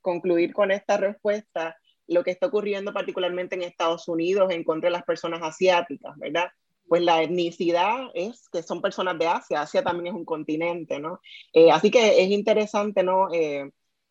concluir 0.02 0.54
con 0.54 0.72
esta 0.72 0.98
respuesta, 0.98 1.76
lo 2.08 2.24
que 2.24 2.32
está 2.32 2.48
ocurriendo 2.48 2.94
particularmente 2.94 3.56
en 3.56 3.64
Estados 3.64 4.08
Unidos 4.08 4.52
en 4.52 4.64
contra 4.64 4.88
de 4.88 4.94
las 4.94 5.04
personas 5.04 5.42
asiáticas, 5.42 6.16
¿verdad? 6.18 6.50
Pues 6.88 7.02
la 7.02 7.24
etnicidad 7.24 8.10
es 8.14 8.50
que 8.50 8.62
son 8.62 8.82
personas 8.82 9.18
de 9.18 9.28
Asia, 9.28 9.62
Asia 9.62 9.84
también 9.84 10.08
es 10.08 10.14
un 10.14 10.26
continente, 10.26 11.00
¿no? 11.00 11.20
así 11.72 11.90
que 11.90 12.22
es 12.22 12.30
interesante, 12.30 13.04
¿no? 13.04 13.30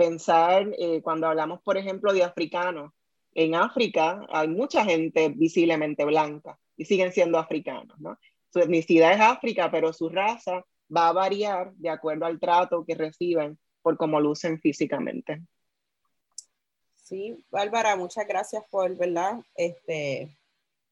pensar 0.03 0.69
eh, 0.79 1.01
cuando 1.01 1.29
hablamos, 1.29 1.61
por 1.63 1.77
ejemplo, 1.77 2.13
de 2.13 2.25
africanos. 2.25 2.93
En 3.35 3.55
África 3.55 4.27
hay 4.31 4.49
mucha 4.49 4.85
gente 4.85 5.29
visiblemente 5.29 6.05
blanca 6.05 6.59
y 6.77 6.85
siguen 6.85 7.13
siendo 7.13 7.39
africanos, 7.39 7.99
¿no? 8.01 8.19
Su 8.53 8.59
etnicidad 8.59 9.13
es 9.13 9.21
África, 9.21 9.71
pero 9.71 9.93
su 9.93 10.09
raza 10.09 10.65
va 10.95 11.09
a 11.09 11.13
variar 11.13 11.73
de 11.75 11.89
acuerdo 11.89 12.27
al 12.27 12.41
trato 12.41 12.85
que 12.85 12.95
reciben 12.95 13.59
por 13.81 13.97
cómo 13.97 14.21
lucen 14.21 14.61
físicamente. 14.61 15.41
Sí, 16.97 17.37
Bárbara, 17.51 17.97
muchas 17.97 18.27
gracias 18.27 18.65
por, 18.71 18.97
¿verdad? 18.97 19.41
Este, 19.55 20.37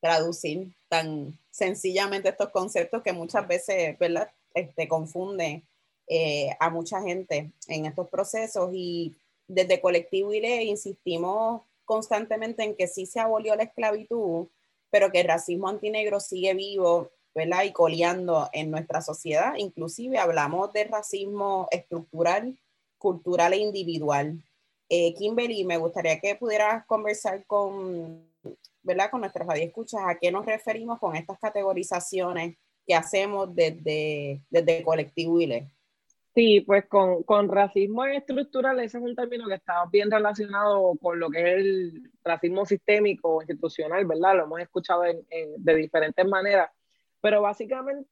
traducir 0.01 0.73
tan 0.89 1.39
sencillamente 1.51 2.31
estos 2.31 2.51
conceptos 2.51 3.03
que 3.03 3.13
muchas 3.13 3.47
veces, 3.47 3.99
¿verdad? 3.99 4.31
Este, 4.55 4.89
confunden 4.89 5.63
eh, 6.09 6.51
a 6.59 6.71
mucha 6.71 7.01
gente 7.03 7.53
en 7.69 7.87
estos 7.87 8.09
procesos 8.09 8.71
y 8.73 9.15
desde 9.47 9.81
Colectivo 9.81 10.33
IRE 10.33 10.65
insistimos 10.65 11.63
constantemente 11.85 12.63
en 12.63 12.75
que 12.75 12.87
sí 12.87 13.07
se 13.07 13.21
abolió 13.21 13.55
la 13.57 13.65
esclavitud, 13.65 14.47
pero 14.91 15.11
que 15.11 15.21
el 15.21 15.29
racismo 15.29 15.69
antinegro 15.69 16.21
sigue 16.21 16.55
vivo, 16.55 17.11
¿verdad? 17.35 17.65
Y 17.65 17.73
coleando 17.73 18.49
en 18.53 18.71
nuestra 18.71 19.03
sociedad. 19.03 19.55
Inclusive 19.57 20.19
hablamos 20.19 20.73
de 20.73 20.85
racismo 20.85 21.69
estructural, 21.71 22.57
cultural 22.99 23.53
e 23.53 23.59
individual. 23.59 24.43
Eh, 24.89 25.15
Kimberly, 25.15 25.65
me 25.65 25.79
gustaría 25.79 26.21
que 26.21 26.35
pudieras 26.35 26.85
conversar 26.87 27.45
con, 27.47 28.30
¿verdad? 28.83 29.11
Con 29.11 29.21
nuestras 29.21 29.47
escuchas 29.59 30.01
a 30.07 30.19
qué 30.19 30.31
nos 30.31 30.47
referimos 30.47 30.99
con 30.99 31.17
estas 31.17 31.39
categorizaciones 31.39 32.57
que 32.87 32.95
hacemos 32.95 33.55
desde, 33.55 34.43
desde 34.51 34.83
Colectivo 34.83 35.41
ILE. 35.41 35.71
Sí, 36.35 36.61
pues 36.61 36.87
con, 36.87 37.25
con, 37.25 37.49
racismo 37.49 38.05
estructural, 38.05 38.79
ese 38.79 38.99
es 38.99 39.05
un 39.05 39.17
término 39.17 39.49
que 39.49 39.55
está 39.55 39.85
bien 39.91 40.11
relacionado 40.11 40.97
con 41.03 41.19
lo 41.19 41.29
que 41.29 41.41
es 41.41 41.59
el 41.59 42.11
racismo 42.23 42.65
sistémico 42.65 43.43
institucional, 43.43 44.07
¿verdad? 44.07 44.37
Lo 44.37 44.45
hemos 44.45 44.61
escuchado 44.61 45.03
de 45.03 45.75
diferentes 45.75 46.25
maneras, 46.25 46.71
pero 47.21 47.43
básicamente 47.43 48.07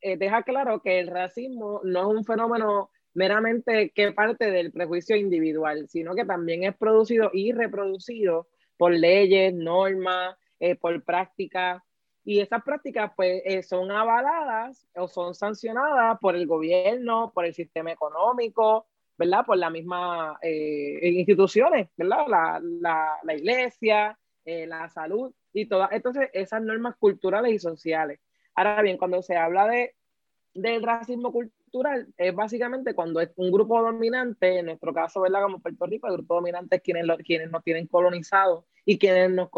eh, 0.00 0.16
deja 0.16 0.42
claro 0.42 0.80
que 0.80 1.00
el 1.00 1.08
racismo 1.08 1.80
no 1.84 2.10
es 2.10 2.16
un 2.18 2.24
fenómeno 2.24 2.90
meramente 3.14 3.90
que 3.90 4.12
parte 4.12 4.50
del 4.50 4.72
prejuicio 4.72 5.16
individual, 5.16 5.88
sino 5.88 6.14
que 6.14 6.24
también 6.24 6.64
es 6.64 6.76
producido 6.76 7.30
y 7.32 7.52
reproducido 7.52 8.48
por 8.78 8.92
leyes, 8.92 9.52
normas, 9.52 10.36
eh, 10.58 10.76
por 10.76 11.04
prácticas 11.04 11.82
y 12.28 12.40
esas 12.40 12.62
prácticas 12.62 13.12
pues 13.16 13.40
eh, 13.46 13.62
son 13.62 13.90
avaladas 13.90 14.86
o 14.94 15.08
son 15.08 15.34
sancionadas 15.34 16.18
por 16.20 16.36
el 16.36 16.46
gobierno, 16.46 17.32
por 17.34 17.46
el 17.46 17.54
sistema 17.54 17.90
económico, 17.90 18.86
¿verdad? 19.16 19.46
Por 19.46 19.56
las 19.56 19.72
mismas 19.72 20.36
eh, 20.42 20.98
instituciones, 21.02 21.88
¿verdad? 21.96 22.26
La, 22.28 22.60
la, 22.62 23.18
la 23.22 23.34
iglesia, 23.34 24.18
eh, 24.44 24.66
la 24.66 24.90
salud 24.90 25.32
y 25.54 25.66
todas, 25.66 25.90
entonces 25.92 26.28
esas 26.34 26.60
normas 26.60 26.96
culturales 26.98 27.50
y 27.52 27.58
sociales. 27.58 28.20
Ahora 28.54 28.82
bien, 28.82 28.98
cuando 28.98 29.22
se 29.22 29.34
habla 29.34 29.66
de, 29.66 29.94
del 30.52 30.82
racismo 30.82 31.32
cultural, 31.32 31.57
es 32.16 32.34
básicamente 32.34 32.94
cuando 32.94 33.20
es 33.20 33.30
un 33.36 33.50
grupo 33.50 33.80
dominante, 33.80 34.58
en 34.58 34.66
nuestro 34.66 34.92
caso, 34.92 35.20
¿verdad? 35.20 35.42
Como 35.42 35.60
Puerto 35.60 35.86
Rico, 35.86 36.06
el 36.08 36.14
grupo 36.14 36.34
dominante 36.34 36.76
es 36.76 36.82
quienes, 36.82 37.04
lo, 37.06 37.16
quienes 37.18 37.50
nos 37.50 37.62
tienen 37.62 37.86
colonizados 37.86 38.64
y 38.84 38.98
quienes 38.98 39.30
nos, 39.30 39.48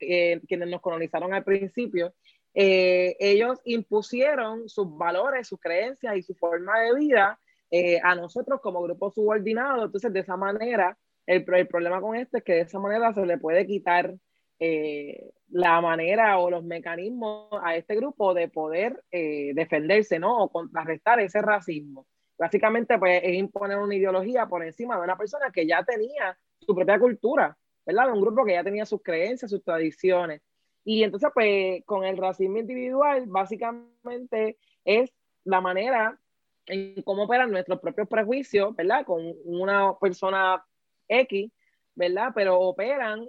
eh, 0.00 0.40
quienes 0.46 0.68
nos 0.68 0.80
colonizaron 0.80 1.34
al 1.34 1.44
principio, 1.44 2.14
eh, 2.54 3.16
ellos 3.20 3.60
impusieron 3.64 4.68
sus 4.68 4.96
valores, 4.96 5.46
sus 5.46 5.60
creencias 5.60 6.16
y 6.16 6.22
su 6.22 6.34
forma 6.34 6.80
de 6.80 6.94
vida 6.94 7.38
eh, 7.70 8.00
a 8.02 8.14
nosotros 8.14 8.60
como 8.60 8.82
grupo 8.82 9.10
subordinado. 9.10 9.84
Entonces, 9.84 10.12
de 10.12 10.20
esa 10.20 10.36
manera, 10.36 10.98
el, 11.26 11.44
el, 11.46 11.68
problema 11.68 12.00
con 12.00 12.16
esto 12.16 12.38
es 12.38 12.44
que 12.44 12.54
de 12.54 12.60
esa 12.62 12.78
manera 12.80 13.12
se 13.12 13.26
le 13.26 13.38
puede 13.38 13.66
quitar 13.66 14.14
la 14.60 15.80
manera 15.80 16.38
o 16.38 16.50
los 16.50 16.64
mecanismos 16.64 17.48
a 17.62 17.76
este 17.76 17.96
grupo 17.96 18.34
de 18.34 18.48
poder 18.48 19.02
defenderse, 19.10 20.18
¿no? 20.18 20.44
O 20.44 20.48
contrarrestar 20.50 21.20
ese 21.20 21.40
racismo. 21.42 22.06
Básicamente, 22.38 22.98
pues, 22.98 23.20
es 23.24 23.34
imponer 23.34 23.78
una 23.78 23.94
ideología 23.94 24.46
por 24.46 24.64
encima 24.64 24.96
de 24.96 25.02
una 25.02 25.16
persona 25.16 25.50
que 25.52 25.66
ya 25.66 25.84
tenía 25.84 26.38
su 26.60 26.74
propia 26.74 26.98
cultura. 26.98 27.56
¿verdad? 27.86 28.12
Un 28.12 28.20
grupo 28.20 28.44
que 28.44 28.52
ya 28.52 28.62
tenía 28.62 28.84
sus 28.84 29.02
creencias, 29.02 29.50
sus 29.50 29.64
tradiciones. 29.64 30.42
Y 30.84 31.04
entonces, 31.04 31.30
pues, 31.32 31.82
con 31.86 32.04
el 32.04 32.18
racismo 32.18 32.58
individual, 32.58 33.24
básicamente 33.26 34.58
es 34.84 35.10
la 35.44 35.62
manera 35.62 36.20
en 36.66 37.00
cómo 37.02 37.22
operan 37.22 37.50
nuestros 37.50 37.80
propios 37.80 38.06
prejuicios, 38.06 38.76
¿verdad? 38.76 39.06
Con 39.06 39.34
una 39.46 39.98
persona 39.98 40.62
X, 41.08 41.50
¿verdad? 41.94 42.32
Pero 42.34 42.60
operan 42.60 43.26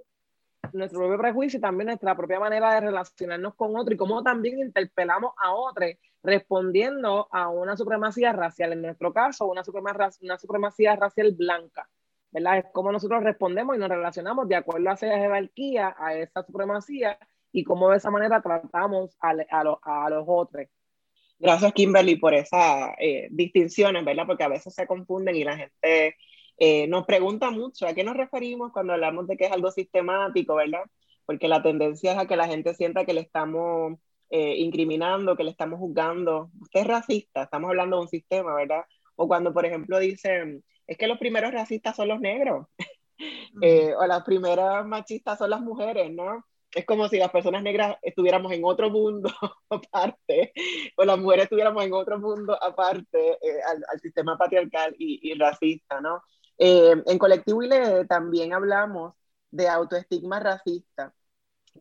nuestro 0.73 0.99
propio 0.99 1.17
prejuicio 1.17 1.57
y 1.57 1.61
también 1.61 1.87
nuestra 1.87 2.15
propia 2.15 2.39
manera 2.39 2.73
de 2.73 2.81
relacionarnos 2.81 3.55
con 3.55 3.75
otro 3.75 3.93
y 3.93 3.97
cómo 3.97 4.23
también 4.23 4.59
interpelamos 4.59 5.33
a 5.37 5.53
otros 5.53 5.91
respondiendo 6.21 7.27
a 7.31 7.49
una 7.49 7.77
supremacía 7.77 8.33
racial, 8.33 8.73
en 8.73 8.81
nuestro 8.81 9.13
caso, 9.13 9.45
una 9.45 9.63
supremacía, 9.63 10.09
una 10.21 10.37
supremacía 10.37 10.95
racial 10.95 11.31
blanca. 11.31 11.89
¿verdad? 12.31 12.59
Es 12.59 12.65
cómo 12.71 12.91
nosotros 12.91 13.23
respondemos 13.23 13.75
y 13.75 13.79
nos 13.79 13.89
relacionamos 13.89 14.47
de 14.47 14.55
acuerdo 14.55 14.89
a 14.89 14.93
esa 14.93 15.07
jerarquía, 15.07 15.95
a 15.97 16.13
esa 16.13 16.43
supremacía 16.43 17.17
y 17.51 17.63
cómo 17.63 17.89
de 17.89 17.97
esa 17.97 18.11
manera 18.11 18.41
tratamos 18.41 19.17
a, 19.19 19.33
a, 19.51 20.09
los 20.09 20.25
otros. 20.27 20.67
Gracias, 21.39 21.73
Kimberly, 21.73 22.17
por 22.17 22.33
esas 22.33 22.91
eh, 22.99 23.27
distinciones, 23.31 24.05
¿verdad? 24.05 24.27
Porque 24.27 24.43
a 24.43 24.49
veces 24.49 24.73
se 24.75 24.85
confunden 24.85 25.35
y 25.35 25.43
la 25.43 25.57
gente 25.57 26.15
eh, 26.59 26.87
nos 26.87 27.05
pregunta 27.05 27.51
mucho 27.51 27.87
a 27.87 27.93
qué 27.93 28.03
nos 28.03 28.17
referimos 28.17 28.71
cuando 28.71 28.93
hablamos 28.93 29.27
de 29.27 29.37
que 29.37 29.45
es 29.45 29.51
algo 29.51 29.71
sistemático, 29.71 30.55
¿verdad? 30.55 30.83
Porque 31.25 31.47
la 31.47 31.63
tendencia 31.63 32.13
es 32.13 32.17
a 32.17 32.27
que 32.27 32.35
la 32.35 32.47
gente 32.47 32.73
sienta 32.73 33.05
que 33.05 33.13
le 33.13 33.21
estamos 33.21 33.97
eh, 34.29 34.57
incriminando, 34.57 35.35
que 35.35 35.43
le 35.43 35.51
estamos 35.51 35.79
juzgando. 35.79 36.51
Usted 36.61 36.81
es 36.81 36.87
racista, 36.87 37.43
estamos 37.43 37.69
hablando 37.69 37.97
de 37.97 38.01
un 38.03 38.09
sistema, 38.09 38.53
¿verdad? 38.53 38.83
O 39.15 39.27
cuando, 39.27 39.53
por 39.53 39.65
ejemplo, 39.65 39.99
dicen, 39.99 40.63
es 40.85 40.97
que 40.97 41.07
los 41.07 41.17
primeros 41.17 41.51
racistas 41.51 41.95
son 41.95 42.09
los 42.09 42.19
negros, 42.19 42.67
eh, 43.61 43.93
o 43.95 44.05
las 44.05 44.23
primeras 44.23 44.85
machistas 44.85 45.37
son 45.37 45.51
las 45.51 45.61
mujeres, 45.61 46.11
¿no? 46.11 46.45
Es 46.71 46.85
como 46.85 47.07
si 47.07 47.17
las 47.17 47.31
personas 47.31 47.63
negras 47.63 47.97
estuviéramos 48.03 48.51
en 48.51 48.63
otro 48.63 48.89
mundo 48.89 49.29
aparte, 49.69 50.53
o 50.95 51.03
las 51.03 51.17
mujeres 51.17 51.43
estuviéramos 51.45 51.83
en 51.83 51.93
otro 51.93 52.19
mundo 52.19 52.57
aparte 52.61 53.31
eh, 53.31 53.59
al, 53.67 53.99
sistema 53.99 54.37
patriarcal 54.37 54.95
y, 54.97 55.33
racista, 55.39 55.99
¿no? 56.01 56.21
Eh, 56.59 57.01
en 57.05 57.17
Colectivo 57.17 57.63
ILE 57.63 58.05
también 58.05 58.53
hablamos 58.53 59.15
de 59.49 59.69
autoestigma 59.69 60.39
racista, 60.39 61.15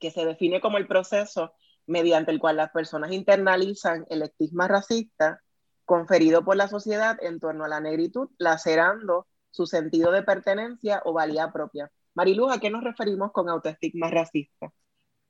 que 0.00 0.10
se 0.10 0.24
define 0.24 0.60
como 0.60 0.78
el 0.78 0.86
proceso 0.86 1.52
mediante 1.86 2.30
el 2.30 2.38
cual 2.38 2.56
las 2.56 2.70
personas 2.70 3.12
internalizan 3.12 4.06
el 4.08 4.22
estigma 4.22 4.68
racista 4.68 5.42
conferido 5.84 6.44
por 6.44 6.56
la 6.56 6.68
sociedad 6.68 7.18
en 7.22 7.40
torno 7.40 7.64
a 7.64 7.68
la 7.68 7.80
negritud, 7.80 8.28
lacerando 8.38 9.26
su 9.50 9.66
sentido 9.66 10.12
de 10.12 10.22
pertenencia 10.22 11.02
o 11.04 11.12
valía 11.12 11.50
propia. 11.52 11.90
Mariluz, 12.14 12.52
¿a 12.52 12.60
qué 12.60 12.70
nos 12.70 12.84
referimos 12.84 13.32
con 13.32 13.48
autoestigma 13.48 14.10
racista? 14.10 14.72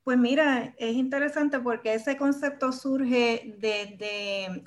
Pues 0.09 0.17
mira, 0.17 0.73
es 0.79 0.97
interesante 0.97 1.59
porque 1.59 1.93
ese 1.93 2.17
concepto 2.17 2.73
surge 2.73 3.55
desde 3.59 4.65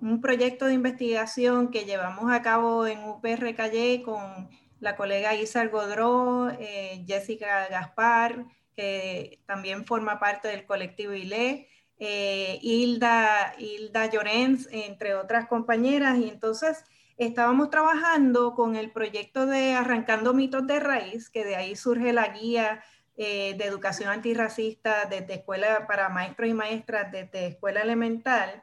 un 0.00 0.20
proyecto 0.20 0.66
de 0.66 0.74
investigación 0.74 1.72
que 1.72 1.84
llevamos 1.84 2.30
a 2.30 2.42
cabo 2.42 2.86
en 2.86 3.02
UPR 3.02 3.56
Calle 3.56 4.02
con 4.04 4.48
la 4.78 4.94
colega 4.94 5.34
Isa 5.34 5.66
Godró, 5.66 6.50
eh, 6.60 7.04
Jessica 7.08 7.66
Gaspar, 7.68 8.44
que 8.76 9.40
también 9.46 9.84
forma 9.84 10.20
parte 10.20 10.46
del 10.46 10.64
colectivo 10.64 11.12
ILE, 11.12 11.68
eh, 11.98 12.60
Hilda, 12.62 13.54
Hilda 13.58 14.06
Llorens, 14.06 14.68
entre 14.70 15.16
otras 15.16 15.48
compañeras. 15.48 16.18
Y 16.18 16.28
entonces 16.28 16.84
estábamos 17.16 17.70
trabajando 17.70 18.54
con 18.54 18.76
el 18.76 18.92
proyecto 18.92 19.44
de 19.44 19.72
Arrancando 19.72 20.34
Mitos 20.34 20.68
de 20.68 20.78
Raíz, 20.78 21.30
que 21.30 21.44
de 21.44 21.56
ahí 21.56 21.74
surge 21.74 22.12
la 22.12 22.28
guía 22.28 22.80
eh, 23.20 23.54
de 23.58 23.64
educación 23.64 24.10
antirracista 24.10 25.06
desde 25.06 25.34
escuela 25.34 25.88
para 25.88 26.08
maestros 26.08 26.48
y 26.48 26.54
maestras 26.54 27.10
desde 27.10 27.48
escuela 27.48 27.80
elemental. 27.80 28.62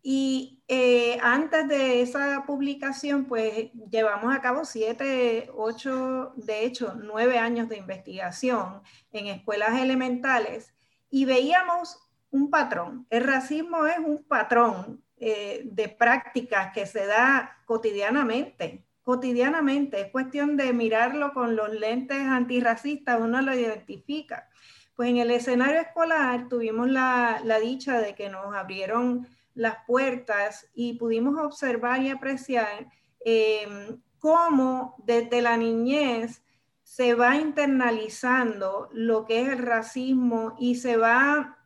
Y 0.00 0.62
eh, 0.68 1.18
antes 1.20 1.66
de 1.66 2.00
esa 2.00 2.44
publicación, 2.46 3.24
pues 3.24 3.72
llevamos 3.90 4.32
a 4.32 4.40
cabo 4.40 4.64
siete, 4.64 5.50
ocho, 5.52 6.32
de 6.36 6.64
hecho, 6.64 6.94
nueve 6.94 7.38
años 7.38 7.68
de 7.68 7.76
investigación 7.76 8.82
en 9.10 9.26
escuelas 9.26 9.80
elementales 9.80 10.72
y 11.10 11.24
veíamos 11.24 11.98
un 12.30 12.50
patrón. 12.50 13.04
El 13.10 13.24
racismo 13.24 13.84
es 13.84 13.98
un 13.98 14.22
patrón 14.22 15.02
eh, 15.16 15.62
de 15.64 15.88
prácticas 15.88 16.72
que 16.72 16.86
se 16.86 17.04
da 17.04 17.58
cotidianamente 17.66 18.87
cotidianamente, 19.08 20.02
es 20.02 20.10
cuestión 20.10 20.58
de 20.58 20.74
mirarlo 20.74 21.32
con 21.32 21.56
los 21.56 21.72
lentes 21.72 22.18
antirracistas, 22.18 23.18
uno 23.18 23.40
lo 23.40 23.54
identifica. 23.54 24.50
Pues 24.94 25.08
en 25.08 25.16
el 25.16 25.30
escenario 25.30 25.80
escolar 25.80 26.46
tuvimos 26.50 26.90
la, 26.90 27.42
dicha 27.62 28.02
de 28.02 28.14
que 28.14 28.28
nos 28.28 28.54
abrieron 28.54 29.26
las 29.54 29.76
puertas 29.86 30.68
y 30.74 30.98
pudimos 30.98 31.40
observar 31.40 32.02
y 32.02 32.10
apreciar 32.10 32.92
em, 33.20 33.98
cómo 34.18 34.94
desde 35.06 35.40
la 35.40 35.56
niñez 35.56 36.42
se 36.82 37.14
va 37.14 37.36
internalizando 37.36 38.90
lo 38.92 39.24
que 39.24 39.40
es 39.40 39.48
el 39.48 39.60
racismo 39.60 40.54
y 40.58 40.74
se 40.74 40.98
va, 40.98 41.56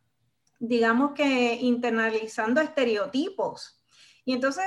digamos 0.60 1.10
que, 1.10 1.54
internalizando 1.54 2.60
estereotipos. 2.60 3.82
Y 4.24 4.34
entonces 4.34 4.64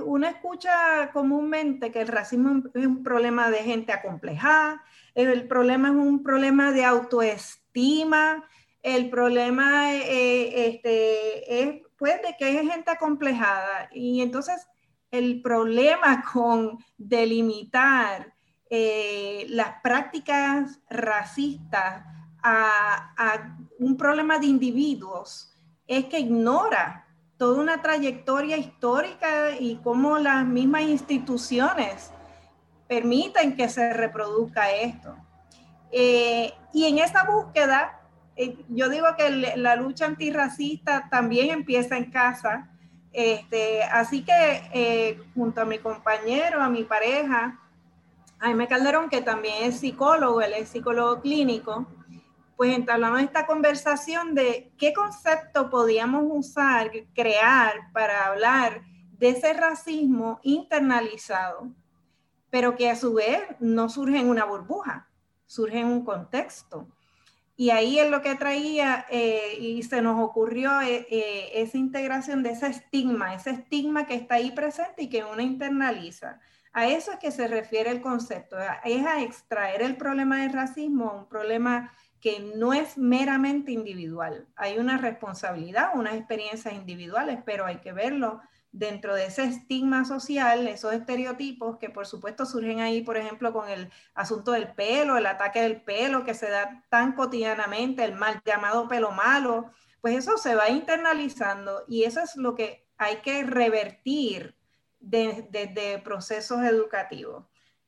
uno 0.00 0.26
escucha 0.26 1.10
comúnmente 1.12 1.90
que 1.90 2.00
el 2.00 2.08
racismo 2.08 2.62
es 2.74 2.86
un 2.86 3.02
problema 3.02 3.50
de 3.50 3.58
gente 3.58 3.92
acomplejada, 3.92 4.82
el 5.14 5.46
problema 5.46 5.88
es 5.88 5.94
un 5.94 6.22
problema 6.22 6.72
de 6.72 6.84
autoestima, 6.84 8.44
el 8.82 9.10
problema 9.10 9.94
eh, 9.94 10.68
este, 10.68 11.62
es 11.62 11.82
pues, 11.96 12.20
de 12.22 12.36
que 12.38 12.44
hay 12.44 12.66
gente 12.66 12.90
acomplejada. 12.90 13.88
Y 13.92 14.22
entonces 14.22 14.66
el 15.10 15.42
problema 15.42 16.24
con 16.32 16.78
delimitar 16.96 18.34
eh, 18.70 19.46
las 19.50 19.80
prácticas 19.82 20.80
racistas 20.88 22.04
a 22.44 23.56
un 23.78 23.96
problema 23.96 24.38
de 24.38 24.46
individuos 24.46 25.54
es 25.86 26.06
que 26.06 26.18
ignora 26.18 27.01
toda 27.42 27.60
una 27.60 27.82
trayectoria 27.82 28.56
histórica 28.56 29.50
y 29.58 29.74
cómo 29.82 30.16
las 30.20 30.46
mismas 30.46 30.82
instituciones 30.82 32.12
permiten 32.86 33.56
que 33.56 33.68
se 33.68 33.92
reproduzca 33.92 34.70
esto. 34.70 35.16
Eh, 35.90 36.52
y 36.72 36.84
en 36.84 36.98
esa 37.00 37.24
búsqueda, 37.24 38.00
eh, 38.36 38.56
yo 38.68 38.88
digo 38.88 39.08
que 39.18 39.28
la 39.56 39.74
lucha 39.74 40.06
antirracista 40.06 41.08
también 41.10 41.50
empieza 41.50 41.96
en 41.96 42.12
casa. 42.12 42.70
Este, 43.12 43.82
así 43.82 44.22
que 44.22 44.62
eh, 44.72 45.20
junto 45.34 45.62
a 45.62 45.64
mi 45.64 45.78
compañero, 45.78 46.62
a 46.62 46.68
mi 46.68 46.84
pareja, 46.84 47.58
Jaime 48.38 48.68
Calderón, 48.68 49.10
que 49.10 49.20
también 49.20 49.64
es 49.64 49.80
psicólogo, 49.80 50.42
él 50.42 50.52
es 50.52 50.68
psicólogo 50.68 51.20
clínico, 51.20 51.88
pues 52.56 52.76
entablamos 52.76 53.20
esta 53.22 53.46
conversación 53.46 54.34
de 54.34 54.72
qué 54.78 54.92
concepto 54.92 55.70
podíamos 55.70 56.24
usar, 56.26 56.90
crear 57.14 57.92
para 57.92 58.26
hablar 58.26 58.82
de 59.18 59.30
ese 59.30 59.52
racismo 59.52 60.40
internalizado, 60.42 61.72
pero 62.50 62.76
que 62.76 62.90
a 62.90 62.96
su 62.96 63.14
vez 63.14 63.40
no 63.60 63.88
surge 63.88 64.18
en 64.18 64.28
una 64.28 64.44
burbuja, 64.44 65.08
surge 65.46 65.78
en 65.78 65.86
un 65.86 66.04
contexto. 66.04 66.88
Y 67.56 67.70
ahí 67.70 67.98
es 67.98 68.10
lo 68.10 68.22
que 68.22 68.34
traía 68.34 69.06
eh, 69.10 69.56
y 69.60 69.82
se 69.84 70.02
nos 70.02 70.18
ocurrió 70.18 70.80
eh, 70.80 71.06
eh, 71.10 71.50
esa 71.54 71.78
integración 71.78 72.42
de 72.42 72.50
ese 72.50 72.66
estigma, 72.66 73.34
ese 73.34 73.50
estigma 73.50 74.06
que 74.06 74.14
está 74.14 74.36
ahí 74.36 74.50
presente 74.50 75.04
y 75.04 75.08
que 75.08 75.24
uno 75.24 75.40
internaliza. 75.40 76.40
A 76.72 76.88
eso 76.88 77.12
es 77.12 77.18
que 77.18 77.30
se 77.30 77.46
refiere 77.48 77.90
el 77.90 78.00
concepto, 78.00 78.56
es 78.84 79.06
a 79.06 79.22
extraer 79.22 79.82
el 79.82 79.96
problema 79.96 80.40
del 80.40 80.52
racismo, 80.52 81.12
un 81.12 81.28
problema 81.28 81.92
que 82.22 82.38
no 82.54 82.72
es 82.72 82.96
meramente 82.96 83.72
individual. 83.72 84.46
Hay 84.54 84.78
una 84.78 84.96
responsabilidad, 84.96 85.90
unas 85.94 86.14
experiencias 86.14 86.72
individuales, 86.72 87.40
pero 87.44 87.66
hay 87.66 87.78
que 87.78 87.92
verlo 87.92 88.40
dentro 88.70 89.16
de 89.16 89.26
ese 89.26 89.42
estigma 89.42 90.04
social, 90.04 90.68
esos 90.68 90.94
estereotipos 90.94 91.78
que 91.78 91.90
por 91.90 92.06
supuesto 92.06 92.46
surgen 92.46 92.78
ahí, 92.78 93.02
por 93.02 93.16
ejemplo, 93.16 93.52
con 93.52 93.68
el 93.68 93.90
asunto 94.14 94.52
del 94.52 94.72
pelo, 94.72 95.16
el 95.16 95.26
ataque 95.26 95.62
del 95.62 95.82
pelo 95.82 96.24
que 96.24 96.32
se 96.32 96.48
da 96.48 96.84
tan 96.88 97.12
cotidianamente, 97.14 98.04
el 98.04 98.14
mal 98.14 98.40
llamado 98.44 98.86
pelo 98.86 99.10
malo, 99.10 99.72
pues 100.00 100.16
eso 100.16 100.38
se 100.38 100.54
va 100.54 100.70
internalizando 100.70 101.82
y 101.88 102.04
eso 102.04 102.20
es 102.20 102.36
lo 102.36 102.54
que 102.54 102.86
hay 102.98 103.16
que 103.16 103.42
revertir 103.42 104.56
desde 105.00 105.98
procesos 105.98 106.62
educativos 106.62 107.46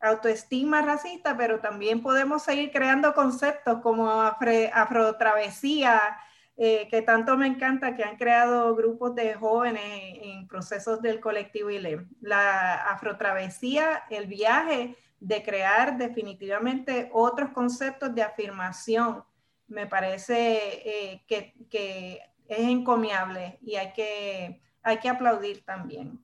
autoestima 0.08 0.82
racista, 0.82 1.36
pero 1.36 1.60
también 1.60 2.02
podemos 2.02 2.42
seguir 2.42 2.70
creando 2.70 3.14
conceptos 3.14 3.80
como 3.82 4.10
afrotravesía, 4.10 6.18
eh, 6.56 6.86
que 6.88 7.02
tanto 7.02 7.36
me 7.36 7.46
encanta, 7.46 7.96
que 7.96 8.04
han 8.04 8.16
creado 8.16 8.74
grupos 8.76 9.14
de 9.14 9.34
jóvenes 9.34 10.18
en, 10.22 10.46
procesos 10.46 11.02
del 11.02 11.20
colectivo 11.20 11.70
ILE. 11.70 12.06
La 12.20 12.74
afrotravesía, 12.74 14.04
el 14.10 14.26
viaje 14.26 14.96
de 15.18 15.42
crear 15.42 15.98
definitivamente 15.98 17.10
otros 17.12 17.50
conceptos 17.50 18.14
de 18.14 18.22
afirmación, 18.22 19.24
me 19.66 19.86
parece 19.86 20.82
eh, 20.84 21.24
que, 21.26 21.54
que, 21.70 22.20
es 22.46 22.58
encomiable 22.58 23.58
y 23.62 23.76
hay 23.76 23.94
que, 23.94 24.60
hay 24.82 24.98
que 24.98 25.08
aplaudir 25.08 25.64
también. 25.64 26.22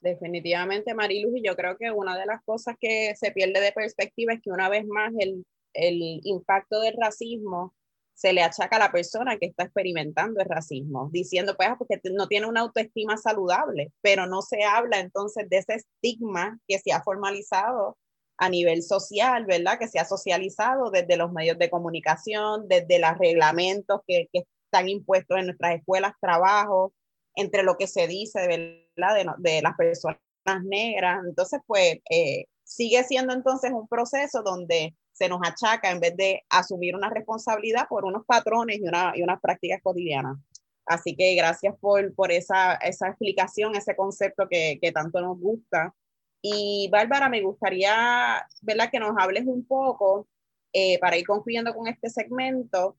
Definitivamente, 0.00 0.94
Mariluz, 0.94 1.36
y 1.36 1.42
yo 1.46 1.54
creo 1.56 1.76
que 1.76 1.90
una 1.90 2.18
de 2.18 2.24
las 2.24 2.42
cosas 2.42 2.76
que 2.80 3.14
se 3.16 3.32
pierde 3.32 3.60
de 3.60 3.72
perspectiva 3.72 4.32
es 4.32 4.40
que 4.40 4.50
una 4.50 4.70
vez 4.70 4.86
más 4.86 5.12
el, 5.18 5.44
el 5.74 6.20
impacto 6.24 6.80
del 6.80 6.94
racismo 6.98 7.74
se 8.14 8.32
le 8.32 8.42
achaca 8.42 8.76
a 8.76 8.78
la 8.78 8.92
persona 8.92 9.38
que 9.38 9.46
está 9.46 9.64
experimentando 9.64 10.40
el 10.40 10.48
racismo, 10.48 11.08
diciendo, 11.12 11.54
pues, 11.56 11.70
ah, 11.70 11.76
porque 11.78 12.00
no 12.12 12.28
tiene 12.28 12.46
una 12.46 12.60
autoestima 12.60 13.16
saludable, 13.16 13.92
pero 14.02 14.26
no 14.26 14.42
se 14.42 14.62
habla 14.62 15.00
entonces 15.00 15.48
de 15.48 15.58
ese 15.58 15.76
estigma 15.76 16.58
que 16.66 16.78
se 16.78 16.92
ha 16.92 17.02
formalizado 17.02 17.96
a 18.36 18.48
nivel 18.48 18.82
social, 18.82 19.46
¿verdad? 19.46 19.78
Que 19.78 19.88
se 19.88 19.98
ha 19.98 20.04
socializado 20.04 20.90
desde 20.90 21.16
los 21.16 21.32
medios 21.32 21.58
de 21.58 21.70
comunicación, 21.70 22.68
desde 22.68 22.98
los 22.98 23.16
reglamentos 23.18 24.00
que, 24.06 24.28
que 24.32 24.44
están 24.66 24.88
impuestos 24.88 25.38
en 25.38 25.46
nuestras 25.46 25.76
escuelas, 25.76 26.12
trabajos, 26.20 26.92
entre 27.34 27.62
lo 27.62 27.76
que 27.76 27.86
se 27.86 28.06
dice 28.06 28.46
¿verdad? 28.46 29.36
De, 29.38 29.62
las 29.62 29.76
personas 29.76 30.18
negras. 30.64 31.20
Entonces, 31.26 31.60
pues 31.66 31.98
eh, 32.10 32.46
sigue 32.64 33.02
siendo 33.04 33.32
entonces 33.32 33.72
un 33.72 33.88
proceso 33.88 34.42
donde 34.42 34.94
se 35.12 35.28
nos 35.28 35.40
achaca 35.42 35.90
en 35.90 36.00
vez 36.00 36.16
de 36.16 36.42
asumir 36.48 36.96
una 36.96 37.10
responsabilidad 37.10 37.86
por 37.88 38.04
unos 38.04 38.24
patrones 38.24 38.78
y, 38.78 38.88
una, 38.88 39.12
y 39.14 39.22
unas 39.22 39.40
prácticas 39.40 39.80
cotidianas. 39.82 40.38
Así 40.86 41.14
que 41.14 41.34
gracias 41.34 41.74
por, 41.78 42.14
por 42.14 42.32
esa, 42.32 42.74
esa 42.74 43.08
explicación, 43.08 43.76
ese 43.76 43.94
concepto 43.94 44.48
que, 44.48 44.78
que 44.80 44.92
tanto 44.92 45.20
nos 45.20 45.38
gusta. 45.38 45.94
Y 46.42 46.88
Bárbara, 46.90 47.28
me 47.28 47.42
gustaría 47.42 48.46
¿verdad? 48.62 48.90
que 48.90 48.98
nos 48.98 49.14
hables 49.18 49.44
un 49.46 49.64
poco, 49.66 50.26
eh, 50.72 50.98
para 50.98 51.18
ir 51.18 51.26
concluyendo 51.26 51.74
con 51.74 51.86
este 51.88 52.08
segmento, 52.08 52.96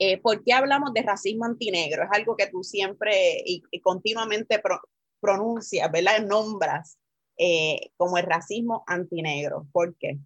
eh, 0.00 0.18
¿por 0.18 0.42
qué 0.42 0.54
hablamos 0.54 0.94
de 0.94 1.02
racismo 1.02 1.44
antinegro? 1.44 2.04
Es 2.04 2.10
algo 2.12 2.34
que 2.36 2.46
tú 2.46 2.64
siempre 2.64 3.42
y, 3.44 3.62
continuamente 3.82 4.60
pronuncias, 5.20 5.92
¿verdad? 5.92 6.26
Nombras. 6.26 6.98
eh, 7.42 7.92
como 7.96 8.18
el 8.18 8.24
racismo 8.26 8.84
antinegro. 8.86 9.66
¿Por 9.72 9.96
qué? 9.96 10.18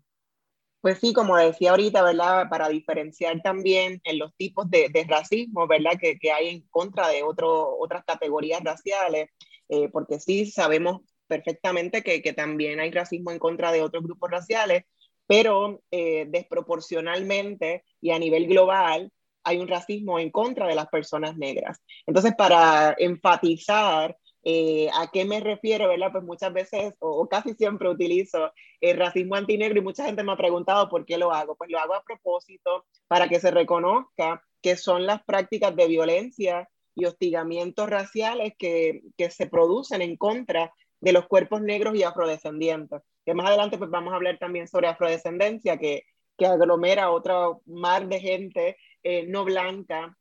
Pues 0.81 0.99
sí, 0.99 1.13
como 1.13 1.37
decía 1.37 1.71
ahorita, 1.71 2.03
¿verdad? 2.03 2.49
Para 2.51 2.69
diferenciar 2.69 3.41
también 3.43 4.01
en 4.05 4.19
los 4.19 4.35
tipos 4.37 4.69
de, 4.71 4.91
racismo, 5.09 5.67
¿verdad? 5.67 5.93
Que, 6.01 6.19
que, 6.19 6.31
hay 6.31 6.49
en 6.49 6.61
contra 6.69 7.09
de 7.09 7.23
otro, 7.23 7.77
otras 7.79 8.05
categorías 8.05 8.63
raciales, 8.63 9.31
eh, 9.69 9.89
porque 9.89 10.21
sí 10.21 10.47
sabemos 10.47 11.03
perfectamente 11.27 12.03
que, 12.03 12.21
que, 12.23 12.33
también 12.33 12.81
hay 12.81 12.91
racismo 12.91 13.31
en 13.31 13.39
contra 13.39 13.73
de 13.73 13.83
otros 13.83 14.05
grupos 14.05 14.31
raciales, 14.31 14.85
pero 15.27 15.83
eh, 15.91 16.27
desproporcionalmente 16.29 17.85
y 18.01 18.11
a 18.11 18.19
nivel 18.19 18.47
global 18.47 19.11
hay 19.45 19.59
un 19.59 19.69
racismo 19.69 20.19
en 20.19 20.31
contra 20.31 20.67
de 20.67 20.75
las 20.75 20.89
personas 20.89 21.37
negras. 21.37 21.81
Entonces, 22.07 22.35
para 22.37 22.95
enfatizar 22.99 24.17
eh, 24.45 24.91
¿A 24.95 25.11
qué 25.11 25.25
me 25.25 25.41
refiero? 25.41 25.89
¿verdad? 25.89 26.13
Pues 26.13 26.23
muchas 26.23 26.53
veces 26.53 26.95
o, 26.99 27.27
casi 27.29 27.55
siempre 27.55 27.89
utilizo 27.89 28.53
el 28.81 28.99
racismo 28.99 29.37
antinegro 29.37 29.79
y 29.79 29.83
mucha 29.83 30.05
gente 30.05 30.23
me 30.23 30.33
ha 30.33 30.37
preguntado 30.37 30.89
por 30.89 31.07
qué 31.07 31.17
lo 31.17 31.33
hago. 31.33 31.57
Pues 31.57 31.71
lo 31.71 31.79
hago 31.79 31.95
a 31.95 32.05
propósito 32.05 32.85
para 33.09 33.29
que 33.29 33.41
se 33.41 33.51
reconozca 33.51 34.43
que 34.61 34.77
son 34.77 35.07
las 35.07 35.23
prácticas 35.25 35.75
de 35.75 35.89
violencia 35.89 36.69
y 36.95 37.07
hostigamientos 37.07 37.89
raciales 37.89 38.53
que, 38.59 39.03
que 39.17 39.31
se 39.31 39.47
producen 39.47 40.03
en 40.03 40.17
contra 40.17 40.73
de 41.01 41.13
los 41.13 41.27
cuerpos 41.27 41.63
negros 41.63 41.95
y 41.97 42.03
afrodescendientes. 42.03 43.01
Que 43.25 43.35
más 43.35 43.47
adelante 43.47 43.79
pues 43.79 43.91
vamos 43.91 44.13
a 44.13 44.17
hablar 44.17 44.39
también 44.39 44.69
sobre 44.69 44.89
afrodescendencia, 44.89 45.79
que, 45.79 46.05
que 46.37 46.47
aglomera 46.47 47.11
otro 47.11 47.63
mar 47.65 48.09
de 48.09 48.21
gente 48.21 48.77
eh, 49.05 49.27
no 49.29 49.45
blanca 49.45 50.17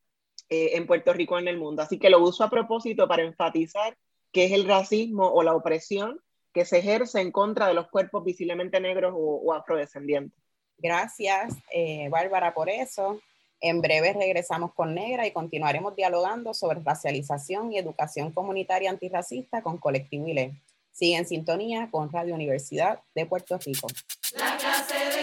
eh, 0.50 0.72
en 0.74 0.86
Puerto 0.86 1.12
Rico 1.12 1.38
en 1.38 1.48
el 1.48 1.56
mundo. 1.56 1.82
Así 1.82 1.98
que 1.98 2.10
lo 2.10 2.20
uso 2.20 2.44
a 2.44 2.50
propósito 2.50 3.08
para 3.08 3.22
enfatizar 3.22 3.96
que 4.30 4.44
es 4.44 4.52
el 4.52 4.66
racismo 4.66 5.26
o 5.26 5.42
la 5.42 5.54
opresión 5.54 6.20
que 6.52 6.64
se 6.64 6.78
ejerce 6.78 7.20
en 7.20 7.32
contra 7.32 7.66
de 7.66 7.74
los 7.74 7.88
cuerpos 7.88 8.24
visiblemente 8.24 8.78
negros 8.80 9.14
o, 9.16 9.52
afrodescendientes. 9.54 10.38
Gracias, 10.78 11.54
eh, 11.72 12.08
Bárbara, 12.10 12.52
por 12.52 12.68
eso. 12.68 13.20
En 13.60 13.80
breve 13.80 14.12
regresamos 14.12 14.74
con 14.74 14.94
Negra 14.94 15.26
y 15.26 15.32
continuaremos 15.32 15.96
dialogando 15.96 16.52
sobre 16.52 16.80
racialización 16.80 17.72
y 17.72 17.78
educación 17.78 18.30
comunitaria 18.32 18.90
antirracista 18.90 19.62
con 19.62 19.78
Colectivo 19.78 20.28
ILE. 20.28 20.60
Sigue 20.92 21.16
en 21.16 21.26
sintonía 21.26 21.88
con 21.90 22.12
Radio 22.12 22.34
Universidad 22.34 23.00
de 23.14 23.26
Puerto 23.26 23.58
Rico. 23.58 23.88
La 24.36 24.56
clase 24.58 24.94
de 24.94 25.22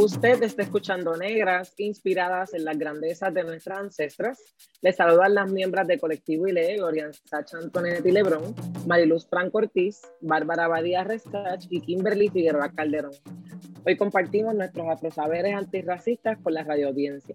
Usted 0.00 0.40
está 0.44 0.62
escuchando 0.62 1.16
Negras, 1.16 1.74
inspiradas 1.76 2.54
en 2.54 2.64
las 2.64 2.78
grandezas 2.78 3.34
de 3.34 3.42
nuestras 3.42 3.80
ancestras. 3.80 4.38
Les 4.80 4.94
saludan 4.94 5.34
las 5.34 5.50
miembros 5.50 5.88
de 5.88 5.98
Colectivo 5.98 6.46
ILE, 6.46 6.76
Gloria 6.76 7.10
Sacha 7.24 7.58
Antonetti 7.58 8.12
Lebrón, 8.12 8.54
Mariluz 8.86 9.26
Franco 9.26 9.58
Ortiz, 9.58 10.00
Bárbara 10.20 10.68
Badía 10.68 11.02
Restach 11.02 11.64
y 11.68 11.80
Kimberly 11.80 12.28
Figueroa 12.28 12.70
Calderón. 12.70 13.10
Hoy 13.84 13.96
compartimos 13.96 14.54
nuestros 14.54 14.86
afrosaberes 14.88 15.56
antirracistas 15.56 16.38
con 16.44 16.54
la 16.54 16.62
radioaudiencia. 16.62 17.34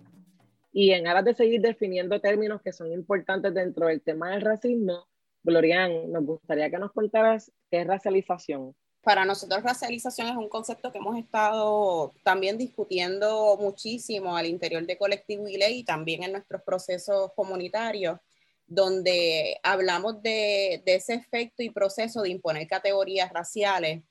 Y 0.72 0.92
en 0.92 1.06
aras 1.06 1.26
de 1.26 1.34
seguir 1.34 1.60
definiendo 1.60 2.22
términos 2.22 2.62
que 2.62 2.72
son 2.72 2.94
importantes 2.94 3.54
dentro 3.54 3.88
del 3.88 4.02
tema 4.02 4.30
del 4.30 4.40
racismo, 4.40 5.06
Glorian, 5.44 6.14
nos 6.14 6.24
gustaría 6.24 6.70
que 6.70 6.80
nos 6.80 6.94
contaras 6.94 7.52
qué 7.70 7.82
es 7.82 7.88
racialización 7.88 8.74
para 9.04 9.26
nosotros 9.26 9.64
racialización 9.64 10.30
es 10.30 10.38
un 10.38 10.48
concepto 10.48 10.92
que 10.92 10.98
hemos 10.98 11.18
estado 11.18 12.14
también 12.24 12.58
discutiendo 12.58 13.58
muchísimo 13.60 14.38
al 14.38 14.46
interior 14.46 14.86
de 14.86 14.98
Colectivo 14.98 15.48
ILE 15.48 15.72
y 15.72 15.84
también 15.84 16.24
en 16.24 16.32
nuestros 16.32 16.62
procesos 16.64 17.32
comunitarios, 17.36 18.18
donde 18.66 19.60
hablamos 19.62 20.22
de, 20.24 20.82
ese 20.86 21.16
efecto 21.16 21.62
y 21.62 21.70
proceso 21.70 22.22
de 22.22 22.30
imponer 22.30 22.66
categorías 22.66 23.32
raciales 23.34 24.04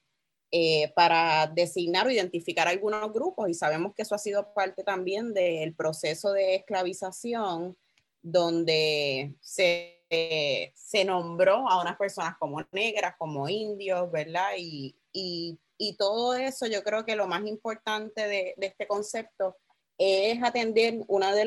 eh, 0.50 0.92
para 0.94 1.46
designar 1.46 2.06
o 2.06 2.10
identificar 2.10 2.68
algunos 2.68 3.10
grupos 3.14 3.48
y 3.48 3.54
sabemos 3.54 3.94
que 3.94 4.02
eso 4.02 4.14
ha 4.14 4.18
sido 4.18 4.52
parte 4.52 4.84
también 4.84 5.32
del 5.32 5.74
proceso 5.74 6.34
de 6.34 6.56
esclavización, 6.56 7.78
donde 8.20 9.34
se 9.40 10.01
se 10.74 11.04
nombró 11.04 11.68
a 11.68 11.80
unas 11.80 11.96
personas 11.96 12.36
como 12.38 12.62
negras, 12.72 13.14
como 13.18 13.48
indios, 13.48 14.10
¿verdad? 14.10 14.50
Y, 14.58 14.96
y, 15.12 15.58
y 15.78 15.96
todo 15.96 16.34
eso, 16.34 16.66
yo 16.66 16.82
creo 16.82 17.04
que 17.04 17.16
lo 17.16 17.26
más 17.26 17.46
importante 17.46 18.26
de, 18.28 18.54
este 18.58 18.86
concepto 18.86 19.56
es 19.98 20.42
atender 20.42 21.00
uno 21.08 21.34
de, 21.34 21.44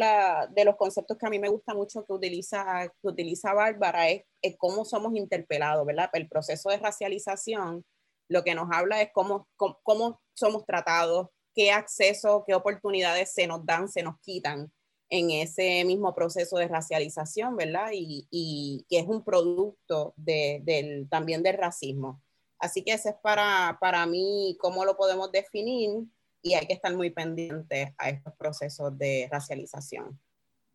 de 0.50 0.66
los 0.66 0.76
conceptos 0.78 1.18
que 1.18 1.26
a 1.26 1.30
mí 1.30 1.40
me 1.40 1.50
gusta 1.50 1.74
mucho 1.74 2.06
que 2.06 2.14
utiliza, 2.14 2.92
que 3.02 3.08
utiliza 3.08 3.54
Bárbara, 3.54 4.10
es, 4.10 4.24
cómo 4.58 4.86
somos 4.86 5.16
interpelados, 5.16 5.86
¿verdad? 5.86 6.10
El 6.14 6.28
proceso 6.28 6.70
de 6.70 6.78
racialización 6.78 7.86
lo 8.28 8.44
que 8.44 8.56
nos 8.56 8.68
habla 8.72 9.02
es 9.02 9.10
cómo, 9.14 9.48
cómo, 9.56 9.80
cómo 9.84 10.22
somos 10.34 10.66
tratados, 10.66 11.28
qué 11.54 11.72
acceso, 11.72 12.44
qué 12.46 12.56
oportunidades 12.56 13.32
se 13.32 13.48
nos 13.48 13.66
dan, 13.66 13.88
se 13.88 14.04
nos 14.04 14.20
quitan 14.20 14.72
en 15.10 15.32
ese 15.32 15.84
mismo 15.86 16.14
proceso 16.16 16.58
de 16.58 16.68
racialización, 16.68 17.56
¿verdad? 17.56 17.90
Y, 17.94 18.28
y 18.32 18.86
que 18.90 19.00
es 19.00 19.08
un 19.08 19.24
producto 19.24 20.14
de, 20.18 20.62
del, 20.64 21.08
también 21.10 21.44
del 21.44 21.58
racismo. 21.58 22.22
Así 22.60 22.84
que 22.84 22.94
ese 22.94 23.10
es 23.10 23.16
para, 23.16 23.78
para 23.80 24.06
mí 24.06 24.58
cómo 24.60 24.86
lo 24.86 24.98
podemos 24.98 25.32
definir 25.32 26.06
y 26.42 26.54
hay 26.54 26.68
que 26.68 26.74
estar 26.74 26.96
muy 26.96 27.10
pendientes 27.10 27.92
a 27.98 28.10
estos 28.10 28.34
procesos 28.36 28.98
de 28.98 29.28
racialización. 29.32 30.20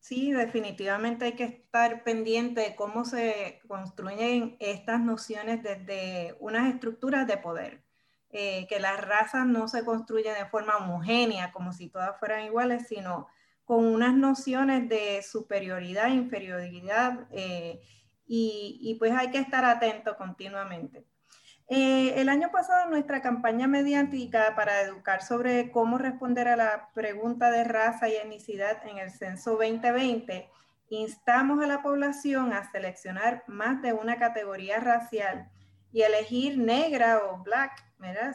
Sí, 0.01 0.33
definitivamente 0.33 1.27
hay 1.27 1.33
que 1.33 1.45
estar 1.45 2.03
pendiente 2.05 2.63
de 2.63 2.75
cómo 2.75 3.05
se 3.05 3.61
construyen 3.69 4.57
estas 4.59 5.01
nociones 5.01 5.63
desde 5.63 6.37
unas 6.41 6.73
estructuras 6.73 7.27
de 7.27 7.37
poder. 7.37 7.85
Eh, 8.33 8.69
que 8.69 8.79
las 8.79 9.01
razas 9.01 9.45
no 9.45 9.67
se 9.67 9.85
construyen 9.85 10.35
de 10.35 10.47
forma 10.47 10.77
homogénea, 10.77 11.53
como 11.53 11.73
si 11.73 11.89
todas 11.89 12.19
fueran 12.21 12.45
iguales, 12.45 12.87
sino 12.87 13.27
con 13.71 13.85
unas 13.85 14.17
nociones 14.17 14.89
de 14.89 15.23
superioridad, 15.23 16.09
inferioridad, 16.09 17.29
eh, 17.31 17.81
y, 18.27 18.97
pues 18.99 19.13
hay 19.13 19.31
que 19.31 19.39
estar 19.39 19.65
atento 19.65 20.17
continuamente. 20.17 21.07
Eh, 21.69 22.15
el 22.17 22.29
año 22.31 22.51
pasado 22.51 22.91
nuestra 22.91 23.23
campaña 23.23 23.69
mediática 23.69 24.57
para 24.57 24.81
educar 24.81 25.23
sobre 25.23 25.71
cómo 25.71 25.99
responder 25.99 26.49
a 26.49 26.57
la 26.57 26.91
pregunta 26.95 27.53
de 27.53 27.63
raza 27.63 28.09
y 28.09 28.17
etnicidad 28.17 28.85
en 28.89 28.99
el 28.99 29.13
censo 29.13 29.53
2020, 29.53 30.51
instamos 30.89 31.63
a 31.63 31.69
la 31.69 31.81
población 31.81 32.53
a 32.53 32.69
seleccionar 32.73 33.45
más 33.47 33.83
de 33.83 33.93
una 33.93 34.19
categoría 34.19 34.81
racial 34.81 35.49
y 35.93 36.03
elegir 36.03 36.59
negra 36.59 37.23
o 37.25 37.45
black 37.45 37.85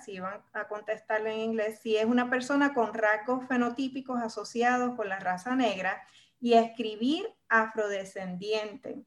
si 0.03 0.19
van 0.19 0.41
a 0.53 0.67
contestarle 0.67 1.33
en 1.33 1.39
inglés, 1.39 1.79
si 1.81 1.97
es 1.97 2.05
una 2.05 2.29
persona 2.29 2.73
con 2.73 2.93
rasgos 2.93 3.47
fenotípicos 3.47 4.21
asociados 4.21 4.95
con 4.95 5.09
la 5.09 5.19
raza 5.19 5.55
negra 5.55 6.01
y 6.39 6.53
escribir 6.53 7.25
afrodescendiente. 7.49 9.03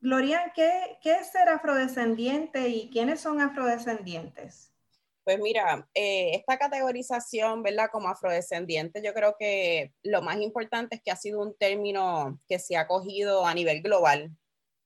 Gloria, 0.00 0.52
¿qué, 0.54 0.98
¿qué, 1.02 1.16
es 1.16 1.32
ser 1.32 1.48
afrodescendiente 1.48 2.68
y 2.68 2.90
quiénes 2.90 3.20
son 3.20 3.40
afrodescendientes? 3.40 4.70
Pues 5.24 5.38
mira, 5.38 5.88
eh, 5.94 6.32
esta 6.34 6.58
categorización, 6.58 7.62
¿verdad? 7.62 7.88
Como 7.90 8.08
afrodescendiente, 8.08 9.02
yo 9.02 9.14
creo 9.14 9.36
que 9.38 9.94
lo 10.02 10.20
más 10.20 10.36
importante 10.36 10.96
es 10.96 11.02
que 11.02 11.10
ha 11.10 11.16
sido 11.16 11.40
un 11.40 11.56
término 11.56 12.38
que 12.46 12.58
se 12.58 12.76
ha 12.76 12.86
cogido 12.86 13.46
a 13.46 13.54
nivel 13.54 13.80
global 13.80 14.36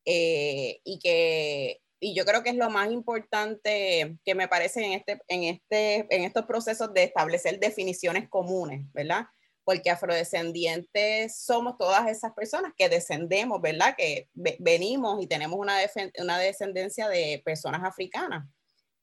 eh, 0.05 0.81
y 0.85 1.01
que 1.01 1.81
y 2.01 2.15
yo 2.15 2.25
creo 2.25 2.43
que 2.43 2.51
es 2.51 2.57
lo 2.57 2.71
más 2.71 2.91
importante 2.91 4.17
que 4.25 4.35
me 4.35 4.49
parece 4.49 4.85
en, 4.85 4.93
este, 4.93 5.21
en, 5.29 5.45
este, 5.45 6.07
en 6.15 6.25
estos 6.25 6.47
procesos 6.47 6.93
de 6.95 7.05
establecer 7.05 7.59
definiciones 7.59 8.29
comunes, 8.29 8.83
¿verdad? 8.93 9.27
Porque 9.65 9.91
afrodescendientes 9.91 11.41
somos 11.41 11.77
todas 11.77 12.09
esas 12.09 12.33
personas 12.33 12.73
que 12.77 12.89
descendemos, 12.89 13.61
¿verdad? 13.61 13.95
Que 13.97 14.29
venimos 14.59 15.23
y 15.23 15.27
tenemos 15.27 15.59
una, 15.59 15.77
una 16.19 16.39
descendencia 16.39 17.09
de 17.09 17.43
personas 17.45 17.83
africanas. 17.85 18.49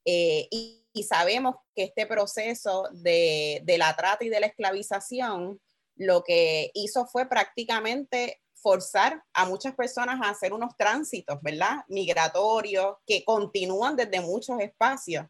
Eh, 0.06 0.48
y, 0.52 0.86
y, 0.94 1.04
sabemos 1.04 1.56
que 1.76 1.86
este 1.86 2.06
proceso 2.06 2.88
de, 2.92 3.62
de 3.64 3.78
la 3.80 3.96
trata 3.96 4.24
y 4.24 4.30
de 4.30 4.40
la 4.40 4.46
esclavización 4.46 5.60
lo 5.96 6.24
que 6.24 6.70
hizo 6.76 7.08
fue 7.08 7.28
prácticamente 7.28 8.40
forzar 8.66 9.24
a 9.32 9.46
muchas 9.46 9.76
personas 9.76 10.20
a 10.20 10.32
hacer 10.32 10.52
unos 10.52 10.76
tránsitos, 10.76 11.40
¿verdad? 11.44 11.86
Migratorios 11.88 12.98
que 13.06 13.24
continúan 13.24 13.96
desde 13.96 14.22
muchos 14.22 14.60
espacios. 14.60 15.28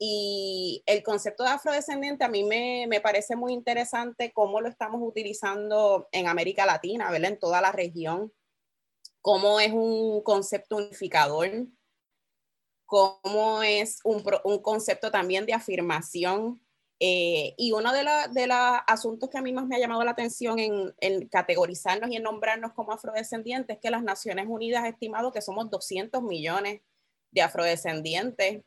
Y 0.00 0.82
el 0.86 1.04
concepto 1.04 1.44
de 1.44 1.50
afrodescendiente 1.50 2.24
a 2.24 2.28
mí 2.28 2.42
me, 2.42 2.86
me, 2.88 3.00
parece 3.00 3.36
muy 3.36 3.52
interesante 3.52 4.32
cómo 4.32 4.60
lo 4.60 4.68
estamos 4.68 5.00
utilizando 5.00 6.08
en 6.10 6.26
América 6.26 6.66
Latina, 6.66 7.08
¿verdad? 7.12 7.30
En 7.30 7.38
toda 7.38 7.60
la 7.60 7.70
región, 7.70 8.32
cómo 9.20 9.60
es 9.60 9.70
un 9.70 10.20
concepto 10.24 10.78
unificador, 10.78 11.68
cómo 12.84 13.62
es 13.62 14.00
un, 14.02 14.24
un 14.42 14.58
concepto 14.60 15.12
también 15.12 15.46
de 15.46 15.52
afirmación. 15.52 16.60
Eh, 17.04 17.54
y 17.56 17.72
uno 17.72 17.92
de, 17.92 18.04
los 18.04 18.56
asuntos 18.86 19.28
que 19.28 19.36
a 19.36 19.42
mí 19.42 19.52
más 19.52 19.66
me 19.66 19.74
ha 19.74 19.80
llamado 19.80 20.04
la 20.04 20.12
atención 20.12 20.60
en, 20.60 20.94
en, 21.00 21.26
categorizarnos 21.26 22.08
y 22.10 22.14
en 22.14 22.22
nombrarnos 22.22 22.74
como 22.74 22.92
afrodescendientes 22.92 23.74
es 23.74 23.82
que 23.82 23.90
las 23.90 24.04
Naciones 24.04 24.46
Unidas 24.48 24.84
ha 24.84 24.88
estimado 24.88 25.32
que 25.32 25.42
somos 25.42 25.68
200 25.68 26.22
millones 26.22 26.80
de 27.32 27.42
afrodescendientes 27.42 28.62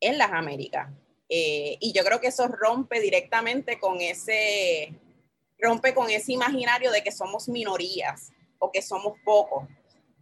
en 0.00 0.18
las 0.18 0.32
Américas. 0.32 0.90
Eh, 1.30 1.78
y 1.80 1.94
yo 1.94 2.04
creo 2.04 2.20
que 2.20 2.26
eso 2.26 2.46
rompe 2.46 3.00
directamente 3.00 3.80
con 3.80 4.02
ese, 4.02 4.94
rompe 5.58 5.94
con 5.94 6.10
ese 6.10 6.32
imaginario 6.32 6.90
de 6.90 7.02
que 7.02 7.10
somos 7.10 7.48
minorías 7.48 8.32
o 8.58 8.70
que 8.70 8.82
somos 8.82 9.14
pocos. 9.24 9.66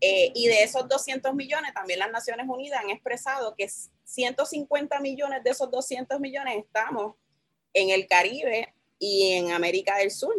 Eh, 0.00 0.30
y 0.36 0.46
de 0.46 0.62
esos 0.62 0.88
200 0.88 1.34
millones, 1.34 1.74
también 1.74 1.98
las 1.98 2.12
Naciones 2.12 2.46
Unidas 2.48 2.84
han 2.84 2.90
expresado 2.90 3.56
que 3.56 3.68
150 4.04 5.00
millones 5.00 5.42
de 5.42 5.50
esos 5.50 5.68
200 5.68 6.20
millones 6.20 6.58
estamos 6.58 7.16
en 7.72 7.90
el 7.90 8.06
Caribe 8.06 8.74
y 8.98 9.32
en 9.32 9.52
América 9.52 9.96
del 9.98 10.10
Sur. 10.10 10.34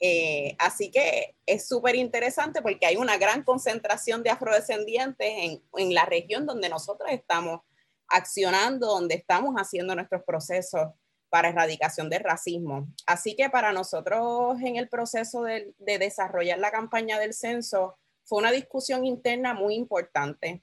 Eh, 0.00 0.56
así 0.58 0.90
que 0.90 1.36
es 1.46 1.66
súper 1.66 1.94
interesante 1.94 2.60
porque 2.60 2.86
hay 2.86 2.96
una 2.96 3.16
gran 3.16 3.42
concentración 3.42 4.22
de 4.22 4.30
afrodescendientes 4.30 5.28
en, 5.28 5.62
en 5.76 5.94
la 5.94 6.04
región 6.04 6.46
donde 6.46 6.68
nosotros 6.68 7.10
estamos 7.10 7.60
accionando 8.08 8.86
donde 8.86 9.14
estamos 9.16 9.54
haciendo 9.56 9.94
nuestros 9.94 10.22
procesos 10.24 10.88
para 11.28 11.48
erradicación 11.48 12.08
del 12.08 12.22
racismo. 12.22 12.86
Así 13.06 13.34
que 13.34 13.50
para 13.50 13.72
nosotros 13.72 14.60
en 14.62 14.76
el 14.76 14.88
proceso 14.88 15.42
de, 15.42 15.74
desarrollar 15.78 16.58
la 16.58 16.70
campaña 16.70 17.18
del 17.18 17.34
censo 17.34 17.98
fue 18.24 18.38
una 18.38 18.52
discusión 18.52 19.04
interna 19.04 19.52
muy 19.52 19.74
importante, 19.74 20.62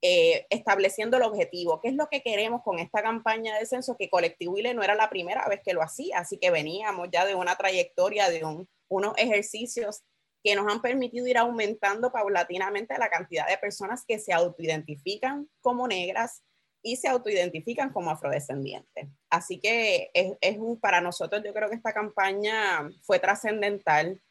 eh, 0.00 0.46
estableciendo 0.50 1.16
el 1.16 1.24
objetivo, 1.24 1.80
qué 1.80 1.88
es 1.88 1.94
lo 1.94 2.08
que 2.08 2.22
queremos 2.22 2.62
con 2.62 2.78
esta 2.78 3.02
campaña 3.02 3.58
de 3.58 3.66
censo, 3.66 3.96
que 3.96 4.08
Colectivo 4.08 4.56
ILE 4.56 4.74
no 4.74 4.82
era 4.82 4.94
la 4.94 5.10
primera 5.10 5.46
vez 5.48 5.60
que 5.64 5.72
lo 5.72 5.82
hacía, 5.82 6.18
así 6.18 6.38
que 6.38 6.50
veníamos 6.50 7.08
ya 7.10 7.26
de 7.26 7.34
una 7.34 7.56
trayectoria, 7.56 8.30
de 8.30 8.44
unos 8.88 9.12
ejercicios 9.16 10.02
que 10.44 10.54
nos 10.54 10.72
han 10.72 10.80
permitido 10.80 11.26
ir 11.26 11.36
aumentando 11.36 12.12
paulatinamente 12.12 12.96
la 12.96 13.10
cantidad 13.10 13.48
de 13.48 13.58
personas 13.58 14.04
que 14.06 14.18
se 14.18 14.32
autoidentifican 14.32 15.48
como 15.60 15.88
negras 15.88 16.42
y 16.82 16.96
se 16.96 17.08
autoidentifican 17.08 17.92
como 17.92 18.10
afrodescendientes. 18.10 19.08
Así 19.30 19.58
que 19.58 20.10
es, 20.14 20.58
para 20.80 21.00
nosotros, 21.00 21.42
yo 21.44 21.52
creo 21.52 21.68
que 21.68 21.74
esta 21.74 21.92
campaña 21.92 22.88
fue 23.02 23.18
trascendental 23.18 24.22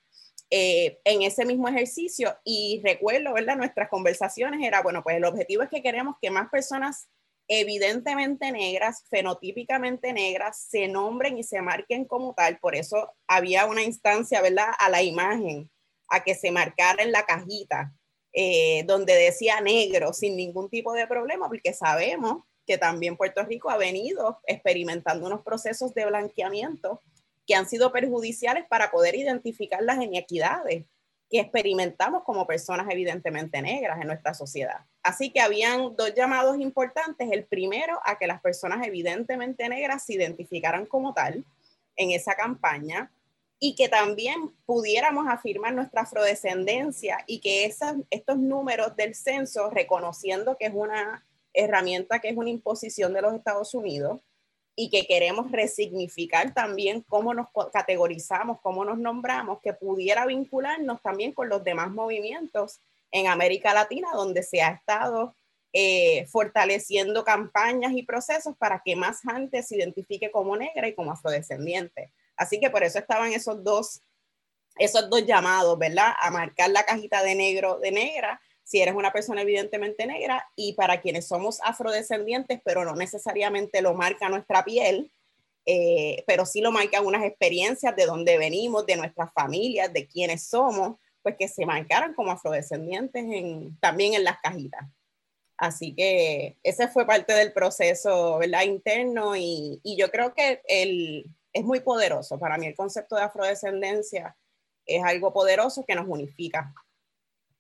eh, 0.50 1.00
en 1.04 1.24
ese 1.24 1.46
mismo 1.46 1.68
ejercicio 1.68 2.38
y 2.44 2.82
recuerdo, 2.84 3.34
¿verdad? 3.34 3.58
Nuestras 3.58 3.90
conversaciones 3.90 4.66
era, 4.66 4.82
bueno, 4.82 5.04
pues 5.04 5.18
el 5.18 5.26
objetivo 5.26 5.64
es 5.64 5.70
que 5.70 5.82
queremos 5.82 6.16
que 6.22 6.32
más 6.32 6.50
personas 6.50 7.10
evidentemente 7.50 8.52
negras, 8.52 9.04
fenotípicamente 9.10 10.14
negras, 10.14 10.66
se 10.70 10.88
nombren 10.88 11.38
y 11.38 11.44
se 11.44 11.62
marquen 11.62 12.06
como 12.06 12.34
tal. 12.34 12.60
Por 12.60 12.76
eso 12.76 13.14
había 13.28 13.66
una 13.66 13.84
instancia, 13.84 14.42
¿verdad? 14.42 14.70
A 14.80 14.90
la 14.90 15.02
imagen, 15.02 15.70
a 16.10 16.24
que 16.24 16.36
se 16.36 16.52
marcara 16.52 17.04
en 17.04 17.12
la 17.12 17.26
cajita 17.26 17.94
eh, 18.34 18.84
donde 18.86 19.16
decía 19.16 19.62
negro 19.62 20.14
sin 20.14 20.36
ningún 20.36 20.70
tipo 20.70 20.94
de 20.94 21.08
problema, 21.08 21.48
porque 21.48 21.74
sabemos 21.74 22.44
que 22.66 22.78
también 22.78 23.18
Puerto 23.18 23.44
Rico 23.44 23.70
ha 23.70 23.78
venido 23.78 24.40
experimentando 24.46 25.26
unos 25.26 25.42
procesos 25.42 25.94
de 25.94 26.06
blanqueamiento 26.06 27.02
que 27.48 27.56
han 27.56 27.68
sido 27.68 27.92
perjudiciales 27.92 28.66
para 28.68 28.92
poder 28.92 29.16
identificar 29.16 29.82
las 29.82 30.04
inequidades 30.04 30.86
que 31.30 31.40
experimentamos 31.40 32.24
como 32.24 32.46
personas 32.46 32.88
evidentemente 32.90 33.62
negras 33.62 34.00
en 34.00 34.08
nuestra 34.08 34.34
sociedad. 34.34 34.86
Así 35.04 35.32
que 35.32 35.42
habían 35.42 35.96
dos 35.96 36.14
llamados 36.16 36.60
importantes. 36.60 37.30
El 37.32 37.46
primero, 37.46 38.00
a 38.06 38.18
que 38.18 38.28
las 38.28 38.42
personas 38.42 38.86
evidentemente 38.86 39.68
negras 39.68 40.06
se 40.06 40.14
identificaran 40.14 40.86
como 40.86 41.14
tal 41.14 41.44
en 41.96 42.12
esa 42.12 42.36
campaña 42.36 43.12
y 43.60 43.76
que 43.76 43.90
también 43.90 44.52
pudiéramos 44.66 45.28
afirmar 45.28 45.74
nuestra 45.74 46.04
afrodescendencia 46.04 47.24
y 47.26 47.40
que 47.40 47.66
esas, 47.66 47.96
estos 48.10 48.38
números 48.38 48.96
del 48.96 49.16
censo, 49.16 49.70
reconociendo 49.70 50.58
que 50.58 50.68
es 50.68 50.74
una 50.74 51.26
herramienta 51.54 52.20
que 52.20 52.30
es 52.30 52.38
una 52.38 52.52
imposición 52.52 53.14
de 53.14 53.22
los 53.22 53.34
Estados 53.34 53.74
Unidos 53.74 54.22
y 54.80 54.92
que 54.92 55.08
queremos 55.08 55.52
resignificar 55.52 56.54
también 56.54 57.02
cómo 57.02 57.34
nos 57.34 57.48
categorizamos, 57.74 58.62
cómo 58.62 58.86
nos 58.86 59.00
nombramos, 59.00 59.60
que 59.60 59.74
pudiera 59.74 60.28
vincularnos 60.28 61.02
también 61.02 61.34
con 61.34 61.50
los 61.50 61.64
demás 61.64 61.90
movimientos 61.90 62.80
en 63.12 63.26
América 63.26 63.74
Latina, 63.74 64.10
donde 64.14 64.44
se 64.44 64.62
ha 64.62 64.70
estado 64.70 65.36
eh, 65.74 66.28
fortaleciendo 66.28 67.24
campañas 67.24 67.94
y 67.94 68.04
procesos 68.04 68.56
para 68.56 68.84
que 68.86 68.96
más 68.96 69.22
gente 69.22 69.64
se 69.64 69.78
identifique 69.78 70.30
como 70.30 70.56
negra 70.56 70.88
y 70.88 70.94
como 70.94 71.12
afrodescendiente. 71.12 72.14
Así 72.36 72.60
que 72.60 72.70
por 72.70 72.84
eso 72.84 73.00
estaban 73.00 73.34
esos 73.34 73.64
dos, 73.64 74.02
esos 74.78 75.10
dos 75.10 75.26
llamados, 75.26 75.80
¿verdad? 75.80 76.14
A 76.22 76.30
marcar 76.30 76.70
la 76.70 76.84
cajita 76.84 77.24
de 77.24 77.34
negro, 77.34 77.80
de 77.80 77.92
negra, 77.92 78.40
si 78.68 78.82
eres 78.82 78.96
una 78.96 79.14
persona 79.14 79.44
evidentemente 79.44 80.06
negra, 80.06 80.46
y 80.58 80.74
para 80.74 81.00
quienes 81.00 81.26
somos 81.26 81.62
afrodescendientes, 81.64 82.60
pero 82.66 82.84
no 82.84 82.96
necesariamente 82.96 83.82
lo 83.82 83.94
marca 83.94 84.28
nuestra 84.28 84.66
piel, 84.66 85.10
eh, 85.66 86.26
pero 86.28 86.46
sí 86.46 86.60
lo 86.60 86.74
marcan 86.74 87.06
unas 87.06 87.24
experiencias 87.24 87.96
de 87.96 88.06
dónde 88.06 88.38
venimos, 88.38 88.86
de 88.86 88.98
nuestras 88.98 89.32
familias, 89.32 89.94
de 89.94 90.06
quiénes 90.06 90.50
somos, 90.50 90.98
pues 91.22 91.38
que 91.40 91.48
se 91.48 91.66
marcaran 91.66 92.14
como 92.14 92.32
afrodescendientes 92.32 93.24
en, 93.24 93.78
también 93.80 94.16
en 94.16 94.26
las 94.26 94.40
cajitas. 94.40 94.86
Así 95.56 95.96
que 95.96 96.58
ese 96.62 96.90
fue 96.90 97.08
parte 97.08 97.34
del 97.34 97.54
proceso 97.54 98.38
¿verdad? 98.38 98.64
interno 98.64 99.38
y, 99.38 99.80
y 99.82 99.96
yo 99.96 100.12
creo 100.12 100.34
que 100.34 100.62
el, 100.68 101.26
es 101.54 101.64
muy 101.64 101.80
poderoso. 101.80 102.38
Para 102.38 102.58
mí 102.58 102.68
el 102.68 102.76
concepto 102.76 103.16
de 103.16 103.24
afrodescendencia 103.24 104.36
es 104.86 105.02
algo 105.06 105.32
poderoso 105.32 105.86
que 105.86 105.96
nos 105.96 106.08
unifica. 106.08 106.74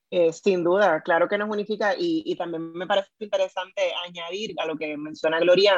Eh, 0.09 0.31
sin 0.31 0.63
duda, 0.63 1.01
claro 1.01 1.27
que 1.27 1.37
nos 1.37 1.49
unifica 1.49 1.93
y, 1.97 2.23
y, 2.25 2.35
también 2.35 2.71
me 2.71 2.87
parece 2.87 3.09
interesante 3.19 3.81
añadir 4.05 4.55
a 4.57 4.65
lo 4.65 4.77
que 4.77 4.95
menciona 4.95 5.39
Gloria, 5.39 5.75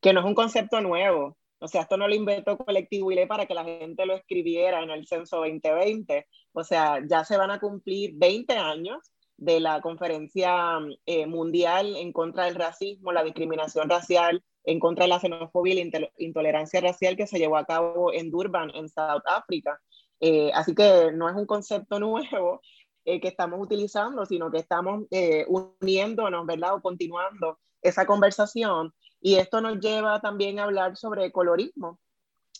que 0.00 0.12
no 0.12 0.20
es 0.20 0.26
un 0.26 0.34
concepto 0.34 0.80
nuevo. 0.80 1.36
O 1.58 1.68
sea, 1.68 1.82
esto 1.82 1.96
no 1.96 2.06
lo 2.06 2.14
inventó 2.14 2.58
Colectivo 2.58 3.10
ILE 3.10 3.26
para 3.26 3.46
que 3.46 3.54
la 3.54 3.64
gente 3.64 4.04
lo 4.06 4.14
escribiera 4.14 4.82
en 4.82 4.90
el 4.90 5.06
censo 5.06 5.38
2020. 5.38 6.26
O 6.52 6.62
sea, 6.62 7.00
ya 7.08 7.24
se 7.24 7.36
van 7.38 7.50
a 7.50 7.58
cumplir 7.58 8.12
20 8.14 8.54
años 8.54 8.98
de 9.36 9.60
la 9.60 9.80
conferencia 9.80 10.78
eh, 11.06 11.26
mundial 11.26 11.96
en 11.96 12.12
contra 12.12 12.44
del 12.44 12.54
racismo, 12.54 13.12
la 13.12 13.24
discriminación 13.24 13.88
racial 13.88 14.44
en 14.64 14.78
contra 14.78 15.04
de 15.04 15.08
la 15.08 15.20
xenofobia 15.20 15.74
y 15.74 15.90
la 15.90 16.10
intolerancia 16.18 16.80
racial 16.80 17.16
que 17.16 17.26
se 17.26 17.38
llevó 17.38 17.56
a 17.56 17.64
cabo 17.64 18.12
en 18.12 18.30
Durban, 18.30 18.70
en 18.74 18.88
South 18.88 19.24
Africa. 19.26 19.80
Eh, 20.20 20.50
así 20.54 20.74
que 20.74 21.12
no 21.12 21.28
es 21.28 21.34
un 21.34 21.46
concepto 21.46 21.98
nuevo 22.00 22.60
eh, 23.04 23.20
que 23.20 23.28
estamos 23.28 23.60
utilizando, 23.60 24.26
sino 24.26 24.50
que 24.50 24.58
estamos 24.58 25.04
eh, 25.10 25.46
uniéndonos, 25.48 26.46
¿verdad? 26.46 26.74
O 26.74 26.82
continuando 26.82 27.58
esa 27.82 28.06
conversación. 28.06 28.92
Y 29.20 29.36
esto 29.36 29.60
nos 29.60 29.80
lleva 29.80 30.20
también 30.20 30.58
a 30.58 30.64
hablar 30.64 30.96
sobre 30.96 31.32
colorismo. 31.32 31.98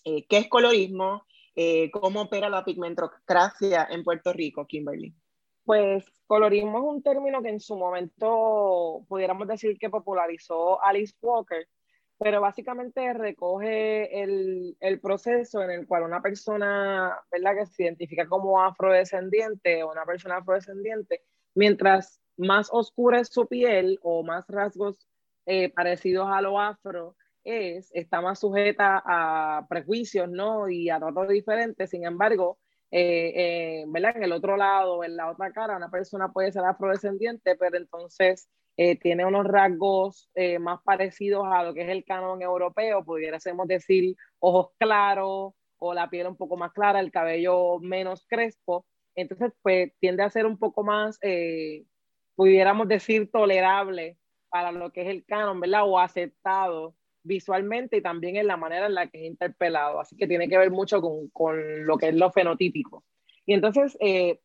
¿Qué 0.05 0.27
es 0.29 0.49
colorismo? 0.49 1.25
¿Cómo 1.93 2.23
opera 2.23 2.51
la 2.51 2.63
pigmentocracia 2.63 3.87
en 3.91 4.05
Puerto 4.05 4.35
Rico, 4.35 4.67
Kimberly? 4.67 5.15
Pues 5.65 6.05
colorismo 6.27 6.79
es 6.79 6.85
un 6.85 7.03
término 7.03 7.43
que 7.43 7.49
en 7.49 7.61
su 7.61 7.77
momento 7.77 9.05
pudiéramos 9.09 9.49
decir 9.49 9.79
que 9.79 9.89
popularizó 9.89 10.83
Alice 10.83 11.15
Walker, 11.23 11.67
pero 12.25 12.41
básicamente 12.41 13.12
recoge 13.12 14.22
el, 14.22 14.79
el, 14.81 14.99
proceso 14.99 15.62
en 15.62 15.70
el 15.70 15.87
cual 15.87 16.05
una 16.05 16.22
persona, 16.22 17.20
¿verdad?, 17.31 17.55
que 17.55 17.66
se 17.66 17.83
identifica 17.83 18.27
como 18.27 18.62
afrodescendiente 18.62 19.83
o 19.83 19.93
una 19.93 20.07
persona 20.07 20.39
afrodescendiente, 20.39 21.20
mientras 21.55 22.22
más 22.39 22.70
oscura 22.72 23.20
es 23.20 23.29
su 23.29 23.47
piel 23.47 23.99
o 24.03 24.22
más 24.22 24.47
rasgos 24.49 25.07
eh, 25.45 25.68
parecidos 25.68 26.27
a 26.33 26.41
lo 26.41 26.59
afro 26.59 27.14
es, 27.45 27.91
está 27.93 28.22
más 28.22 28.41
sujeta 28.41 29.03
a 29.05 29.66
prejuicios, 29.68 30.31
¿no? 30.31 30.70
Y 30.70 30.89
a 30.89 30.99
tratos 30.99 31.29
diferentes. 31.29 31.91
Sin 31.91 32.07
embargo, 32.07 32.57
eh, 32.91 33.33
eh, 33.37 33.85
¿verdad? 33.89 34.16
En 34.16 34.22
el 34.22 34.33
otro 34.33 34.57
lado, 34.57 35.05
en 35.05 35.14
la 35.14 35.31
otra 35.31 35.53
cara, 35.53 35.77
una 35.77 35.91
persona 35.91 36.33
puede 36.33 36.53
ser 36.53 36.64
afrodescendiente, 36.64 37.55
pero 37.57 37.77
entonces 37.77 38.49
eh, 38.77 38.99
tiene 38.99 39.25
unos 39.25 39.47
rasgos 39.47 40.31
eh, 40.35 40.59
más 40.59 40.81
parecidos 40.83 41.47
a 41.47 41.62
lo 41.62 41.75
que 41.75 41.83
es 41.83 41.89
el 41.89 42.05
canon 42.05 42.43
europeo, 42.43 43.05
pudiésemos 43.05 43.68
decir 43.68 44.16
ojos 44.41 44.70
claros 44.79 45.55
o 45.79 45.95
la 45.95 46.11
piel 46.11 46.27
un 46.27 46.37
poco 46.37 46.57
más 46.57 46.72
clara, 46.72 47.01
el 47.01 47.12
cabello 47.12 47.79
menos 47.81 48.27
crespo. 48.29 48.87
entonces 49.14 49.53
pues 49.62 49.93
tiende 50.01 50.22
a 50.22 50.31
ser 50.31 50.47
un 50.47 50.59
poco 50.59 50.83
más, 50.83 51.18
eh, 51.22 51.85
pudiéramos 52.35 52.89
decir, 52.89 53.31
tolerable 53.31 54.18
para 54.49 54.72
lo 54.72 54.93
que 54.93 55.03
es 55.03 55.09
el 55.09 55.25
canon, 55.25 55.61
¿verdad? 55.61 55.83
O 55.85 55.99
aceptado 55.99 56.97
visualmente 57.25 57.97
y 57.97 58.03
también 58.03 58.37
en 58.37 58.47
la 58.47 58.57
manera 58.57 58.87
en 58.87 58.95
la 58.95 59.09
que 59.09 59.18
es 59.18 59.25
interpelado. 59.25 60.01
Así 60.01 60.16
que 60.16 60.29
tiene 60.29 60.49
que 60.49 60.59
ver 60.59 60.70
mucho 60.70 61.01
con, 61.01 61.29
con 61.31 61.87
lo 61.87 61.97
que 61.97 62.09
es 62.09 62.14
lo 62.14 62.31
fenotípico. 62.31 63.05
Y 63.47 63.55
entonces, 63.55 63.97
eh, 64.01 64.41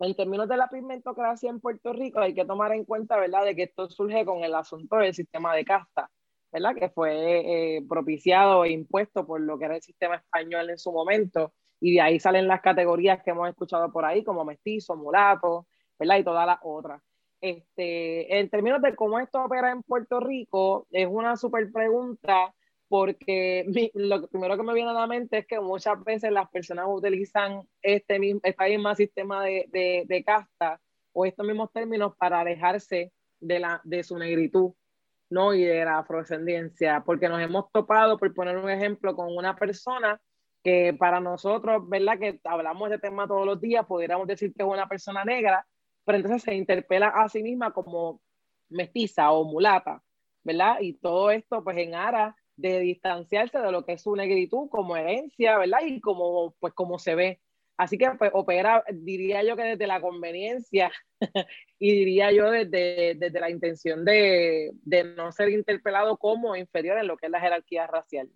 en 0.00 0.14
términos 0.14 0.48
de 0.48 0.56
la 0.56 0.68
pigmentocracia 0.68 1.50
en 1.50 1.60
Puerto 1.60 1.92
Rico, 1.92 2.20
hay 2.20 2.34
que 2.34 2.44
tomar 2.44 2.72
en 2.72 2.84
cuenta, 2.84 3.16
¿verdad?, 3.16 3.44
de 3.44 3.56
que 3.56 3.64
esto 3.64 3.88
surge 3.88 4.24
con 4.24 4.44
el 4.44 4.54
asunto 4.54 4.96
del 4.96 5.14
sistema 5.14 5.54
de 5.54 5.64
casta, 5.64 6.10
¿verdad?, 6.52 6.74
que 6.76 6.88
fue 6.90 7.76
eh, 7.76 7.82
propiciado 7.88 8.64
e 8.64 8.70
impuesto 8.70 9.26
por 9.26 9.40
lo 9.40 9.58
que 9.58 9.64
era 9.66 9.76
el 9.76 9.82
sistema 9.82 10.16
español 10.16 10.70
en 10.70 10.78
su 10.78 10.92
momento, 10.92 11.52
y 11.80 11.94
de 11.94 12.00
ahí 12.00 12.20
salen 12.20 12.48
las 12.48 12.60
categorías 12.60 13.22
que 13.22 13.30
hemos 13.30 13.48
escuchado 13.48 13.90
por 13.92 14.04
ahí, 14.04 14.24
como 14.24 14.44
mestizo, 14.44 14.96
mulato, 14.96 15.66
¿verdad?, 15.98 16.18
y 16.18 16.24
todas 16.24 16.46
las 16.46 16.58
otras. 16.62 17.02
Este, 17.40 18.38
en 18.38 18.50
términos 18.50 18.82
de 18.82 18.96
cómo 18.96 19.18
esto 19.20 19.44
opera 19.44 19.70
en 19.70 19.82
Puerto 19.82 20.20
Rico, 20.20 20.86
es 20.90 21.06
una 21.08 21.36
súper 21.36 21.70
pregunta 21.72 22.52
porque 22.88 23.66
lo 23.94 24.26
primero 24.28 24.56
que 24.56 24.62
me 24.62 24.74
viene 24.74 24.90
a 24.90 24.94
la 24.94 25.06
mente 25.06 25.38
es 25.38 25.46
que 25.46 25.60
muchas 25.60 26.02
veces 26.04 26.32
las 26.32 26.48
personas 26.48 26.86
utilizan 26.88 27.62
este 27.82 28.18
mismo, 28.18 28.40
este 28.42 28.68
mismo 28.68 28.94
sistema 28.94 29.44
de, 29.44 30.06
de, 30.06 30.24
casta 30.24 30.80
o 31.12 31.26
estos 31.26 31.46
mismos 31.46 31.70
términos 31.72 32.14
para 32.16 32.40
alejarse 32.40 33.12
de, 33.40 33.58
la, 33.58 33.80
de 33.84 34.02
su 34.02 34.16
negritud 34.18 34.72
¿no? 35.30 35.52
y 35.52 35.64
de 35.64 35.84
la 35.84 35.98
afrodescendencia, 35.98 37.02
porque 37.04 37.28
nos 37.28 37.40
hemos 37.42 37.70
topado, 37.70 38.18
por 38.18 38.32
poner 38.32 38.56
un 38.56 38.70
ejemplo, 38.70 39.14
con 39.14 39.36
una 39.36 39.54
persona 39.54 40.20
que 40.64 40.94
para 40.98 41.20
nosotros, 41.20 41.88
¿verdad? 41.88 42.18
Que 42.18 42.40
hablamos 42.44 42.90
de 42.90 42.98
tema 42.98 43.28
todos 43.28 43.46
los 43.46 43.60
días, 43.60 43.86
pudiéramos 43.86 44.26
decir 44.26 44.52
que 44.54 44.62
es 44.62 44.68
una 44.68 44.88
persona 44.88 45.24
negra, 45.24 45.66
pero 46.04 46.16
entonces 46.16 46.42
se 46.42 46.54
interpela 46.54 47.08
a 47.08 47.28
sí 47.28 47.42
misma 47.42 47.72
como 47.72 48.22
mestiza 48.70 49.30
o 49.30 49.44
mulata, 49.44 50.02
¿verdad? 50.42 50.78
Y 50.80 50.94
todo 50.94 51.30
esto 51.30 51.62
pues 51.62 51.76
en 51.76 51.94
aras 51.94 52.34
de 52.58 52.80
distanciarse 52.80 53.58
de 53.58 53.72
lo 53.72 53.84
que 53.84 53.92
es 53.92 54.02
su 54.02 54.14
negritud 54.14 54.68
como 54.68 54.96
herencia, 54.96 55.56
¿verdad? 55.58 55.78
Y 55.86 56.00
como, 56.00 56.54
pues, 56.58 56.74
como 56.74 56.98
se 56.98 57.14
ve. 57.14 57.40
Así 57.76 57.96
que 57.96 58.10
pues, 58.18 58.32
opera, 58.34 58.82
diría 58.92 59.44
yo 59.44 59.56
que 59.56 59.62
desde 59.62 59.86
la 59.86 60.00
conveniencia 60.00 60.90
y 61.78 61.92
diría 61.92 62.32
yo 62.32 62.50
desde, 62.50 63.14
desde 63.14 63.40
la 63.40 63.50
intención 63.50 64.04
de, 64.04 64.72
de, 64.82 65.04
no 65.04 65.30
ser 65.30 65.50
interpelado 65.50 66.16
como 66.16 66.56
inferior 66.56 66.98
en 66.98 67.06
lo 67.06 67.16
que 67.16 67.26
es 67.26 67.32
la 67.32 67.40
jerarquía 67.40 67.86
racial. 67.86 68.28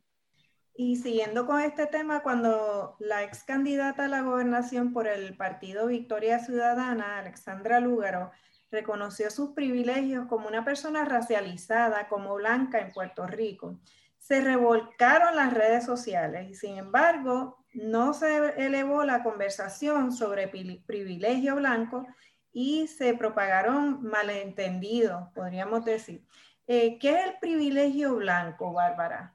Y 0.74 0.96
siguiendo 0.96 1.44
con 1.44 1.60
este 1.60 1.86
tema, 1.86 2.22
cuando 2.22 2.96
la 3.00 3.24
ex 3.24 3.42
candidata 3.42 4.04
a 4.04 4.08
la 4.08 4.22
gobernación 4.22 4.92
por 4.92 5.08
el 5.08 5.36
partido 5.36 5.88
Victoria 5.88 6.38
Ciudadana, 6.38 7.18
Alexandra 7.18 7.80
Lúgaro, 7.80 8.30
reconoció 8.70 9.30
sus 9.30 9.50
privilegios 9.50 10.26
como 10.28 10.46
una 10.46 10.64
persona 10.64 11.04
racializada, 11.04 12.08
como 12.08 12.34
blanca 12.36 12.78
en 12.78 12.92
Puerto 12.92 13.26
Rico, 13.26 13.80
se 14.22 14.40
revolcaron 14.40 15.34
las 15.34 15.52
redes 15.52 15.84
sociales 15.84 16.48
y 16.48 16.54
sin 16.54 16.76
embargo 16.78 17.58
no 17.74 18.14
se 18.14 18.36
elevó 18.64 19.04
la 19.04 19.24
conversación 19.24 20.12
sobre 20.12 20.46
privilegio 20.46 21.56
blanco 21.56 22.06
y 22.52 22.86
se 22.86 23.14
propagaron 23.14 24.00
malentendidos, 24.02 25.28
podríamos 25.34 25.84
decir. 25.84 26.24
Eh, 26.68 26.98
¿Qué 27.00 27.10
es 27.10 27.26
el 27.26 27.38
privilegio 27.40 28.14
blanco, 28.14 28.72
Bárbara? 28.72 29.34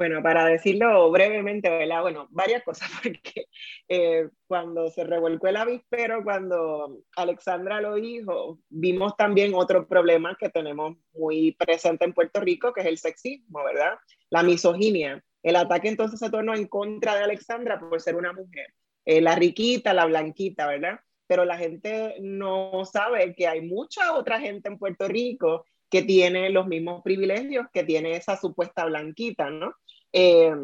Bueno, 0.00 0.22
para 0.22 0.46
decirlo 0.46 1.10
brevemente, 1.10 1.68
¿verdad? 1.68 2.00
Bueno, 2.00 2.26
varias 2.30 2.62
cosas, 2.62 2.88
porque 3.02 3.48
eh, 3.86 4.30
cuando 4.46 4.88
se 4.88 5.04
revolcó 5.04 5.48
el 5.48 5.58
avispero, 5.58 6.24
cuando 6.24 7.02
Alexandra 7.16 7.82
lo 7.82 7.96
dijo, 7.96 8.58
vimos 8.70 9.14
también 9.18 9.52
otro 9.54 9.86
problema 9.86 10.38
que 10.40 10.48
tenemos 10.48 10.96
muy 11.12 11.52
presente 11.52 12.06
en 12.06 12.14
Puerto 12.14 12.40
Rico, 12.40 12.72
que 12.72 12.80
es 12.80 12.86
el 12.86 12.96
sexismo, 12.96 13.62
¿verdad? 13.62 13.98
La 14.30 14.42
misoginia. 14.42 15.22
El 15.42 15.56
ataque 15.56 15.88
entonces 15.88 16.18
se 16.18 16.30
tornó 16.30 16.54
en 16.54 16.66
contra 16.66 17.16
de 17.16 17.24
Alexandra 17.24 17.78
por 17.78 18.00
ser 18.00 18.16
una 18.16 18.32
mujer. 18.32 18.72
Eh, 19.04 19.20
la 19.20 19.34
riquita, 19.34 19.92
la 19.92 20.06
blanquita, 20.06 20.66
¿verdad? 20.66 21.00
Pero 21.26 21.44
la 21.44 21.58
gente 21.58 22.16
no 22.22 22.86
sabe 22.86 23.34
que 23.34 23.46
hay 23.46 23.60
mucha 23.60 24.14
otra 24.14 24.40
gente 24.40 24.70
en 24.70 24.78
Puerto 24.78 25.08
Rico 25.08 25.66
que 25.90 26.02
tiene 26.02 26.48
los 26.48 26.66
mismos 26.66 27.02
privilegios 27.02 27.66
que 27.70 27.84
tiene 27.84 28.12
esa 28.12 28.38
supuesta 28.38 28.86
blanquita, 28.86 29.50
¿no? 29.50 29.74
Eh, 30.12 30.54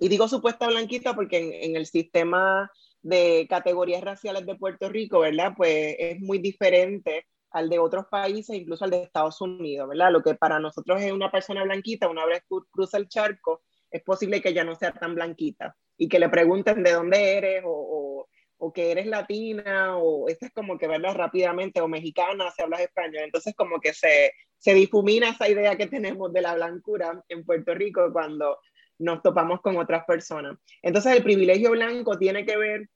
y 0.00 0.08
digo 0.08 0.26
supuesta 0.28 0.66
blanquita 0.66 1.14
porque 1.14 1.64
en, 1.64 1.76
el 1.76 1.86
sistema 1.86 2.70
de 3.02 3.46
categorías 3.48 4.02
raciales 4.02 4.46
de 4.46 4.56
Puerto 4.56 4.88
Rico, 4.88 5.20
¿verdad? 5.20 5.52
Pues 5.56 5.94
es 5.98 6.20
muy 6.20 6.38
diferente 6.38 7.26
al 7.50 7.68
de 7.68 7.78
otros 7.78 8.06
países, 8.06 8.56
incluso 8.56 8.84
al 8.84 8.90
de 8.90 9.02
Estados 9.02 9.40
Unidos, 9.40 9.88
¿verdad? 9.88 10.10
Lo 10.10 10.22
que 10.22 10.34
para 10.34 10.58
nosotros 10.58 11.02
es 11.02 11.12
una 11.12 11.30
persona 11.30 11.64
blanquita, 11.64 12.08
una 12.08 12.24
vez 12.24 12.42
cruza 12.70 12.96
el 12.96 13.08
charco, 13.08 13.62
es 13.90 14.02
posible 14.02 14.40
que 14.40 14.54
ya 14.54 14.64
no 14.64 14.74
sea 14.74 14.92
tan 14.92 15.14
blanquita 15.14 15.76
y 15.98 16.08
que 16.08 16.18
le 16.18 16.28
pregunten 16.28 16.82
de 16.82 16.92
dónde 16.92 17.36
eres 17.36 17.62
o, 17.66 18.26
o, 18.56 18.72
que 18.72 18.92
eres 18.92 19.06
latina 19.06 19.98
o 19.98 20.28
esta 20.28 20.46
es 20.46 20.52
como 20.52 20.78
que 20.78 20.86
verla 20.86 21.12
rápidamente 21.12 21.80
o 21.80 21.88
mexicana 21.88 22.50
si 22.52 22.62
hablas 22.62 22.80
español. 22.80 23.24
Entonces 23.24 23.54
como 23.56 23.80
que 23.80 23.92
se, 23.92 24.32
se 24.58 24.74
difumina 24.74 25.30
esa 25.30 25.48
idea 25.48 25.76
que 25.76 25.88
tenemos 25.88 26.32
de 26.32 26.42
la 26.42 26.54
blancura 26.54 27.22
en 27.28 27.44
Puerto 27.44 27.74
Rico 27.74 28.12
cuando 28.12 28.58
nos 29.00 29.22
topamos 29.22 29.60
con 29.60 29.76
otras 29.76 30.04
personas. 30.04 30.56
Entonces, 30.82 31.16
el 31.16 31.22
privilegio 31.22 31.70
blanco 31.70 32.18
tiene 32.18 32.44
que 32.44 32.56
ver, 32.56 32.88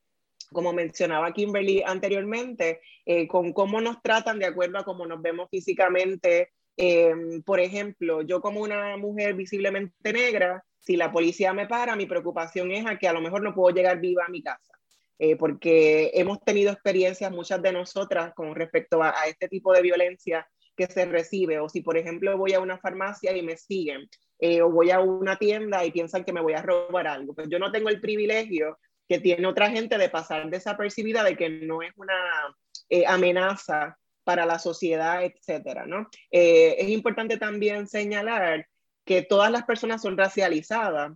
como 0.52 0.72
mencionaba 0.72 1.32
Kimberly 1.32 1.82
anteriormente, 1.84 2.80
eh, 3.06 3.26
con 3.26 3.52
cómo 3.52 3.80
nos 3.80 4.02
tratan 4.02 4.38
de 4.38 4.46
acuerdo 4.46 4.78
a 4.78 4.84
cómo 4.84 5.06
nos 5.06 5.20
vemos 5.20 5.48
físicamente. 5.50 6.52
Em, 6.76 7.42
por 7.42 7.58
ejemplo, 7.58 8.22
yo 8.22 8.40
como 8.40 8.60
una 8.60 8.96
mujer 8.96 9.34
visiblemente 9.34 10.12
negra, 10.12 10.62
si 10.78 10.96
la 10.96 11.10
policía 11.10 11.52
me 11.54 11.66
para, 11.66 11.96
mi 11.96 12.06
preocupación 12.06 12.70
es 12.70 12.86
a 12.86 12.98
que 12.98 13.08
a 13.08 13.12
lo 13.12 13.22
mejor 13.22 13.42
no 13.42 13.54
puedo 13.54 13.74
llegar 13.74 13.98
viva 14.00 14.24
a 14.26 14.30
mi 14.30 14.42
casa. 14.42 14.78
Eh, 15.18 15.36
porque 15.36 16.10
hemos 16.14 16.42
tenido 16.44 16.72
experiencias, 16.72 17.30
muchas 17.30 17.62
de 17.62 17.72
nosotras, 17.72 18.34
con 18.34 18.54
respecto 18.54 19.02
a, 19.02 19.10
a, 19.10 19.26
este 19.28 19.48
tipo 19.48 19.72
de 19.72 19.80
violencia 19.80 20.46
que 20.76 20.86
se 20.86 21.04
recibe, 21.06 21.60
o 21.60 21.68
si 21.68 21.82
por 21.82 21.96
ejemplo 21.96 22.36
voy 22.36 22.52
a 22.52 22.60
una 22.60 22.78
farmacia 22.78 23.34
y 23.36 23.42
me 23.42 23.56
siguen, 23.56 24.08
eh, 24.38 24.62
o 24.62 24.70
voy 24.70 24.90
a 24.90 25.00
una 25.00 25.36
tienda 25.36 25.84
y 25.84 25.92
piensan 25.92 26.24
que 26.24 26.32
me 26.32 26.40
voy 26.40 26.54
a 26.54 26.62
robar 26.62 27.06
algo. 27.06 27.34
Pues 27.34 27.48
yo 27.48 27.58
no 27.58 27.70
tengo 27.70 27.88
el 27.88 28.00
privilegio 28.00 28.78
que 29.08 29.20
tiene 29.20 29.46
otra 29.46 29.70
gente 29.70 29.98
de 29.98 30.08
pasar 30.08 30.50
desapercibida 30.50 31.22
de 31.22 31.36
que 31.36 31.48
no 31.48 31.82
es 31.82 31.92
una 31.96 32.14
eh, 32.88 33.06
amenaza 33.06 33.98
para 34.24 34.46
la 34.46 34.58
sociedad, 34.58 35.22
etcétera, 35.22 35.86
¿no? 35.86 36.08
Eh, 36.30 36.76
es 36.78 36.88
importante 36.88 37.36
también 37.36 37.86
señalar 37.86 38.66
que 39.04 39.22
todas 39.22 39.50
las 39.50 39.64
personas 39.64 40.00
son 40.00 40.16
racializadas, 40.16 41.12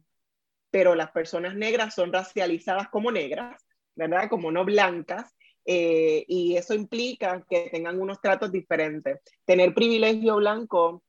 pero 0.70 0.94
las 0.94 1.10
personas 1.10 1.54
negras 1.54 1.94
son 1.94 2.12
racializadas 2.12 2.88
como 2.90 3.10
negras, 3.10 3.64
¿verdad? 3.96 4.28
Como 4.28 4.52
no 4.52 4.64
blancas, 4.64 5.34
y 5.70 6.56
eso 6.56 6.72
implica 6.72 7.44
que 7.46 7.68
tengan 7.70 8.00
unos 8.00 8.22
tratos 8.22 8.50
diferentes. 8.50 9.20
Tener 9.44 9.74
privilegio 9.74 10.36
blanco 10.36 11.02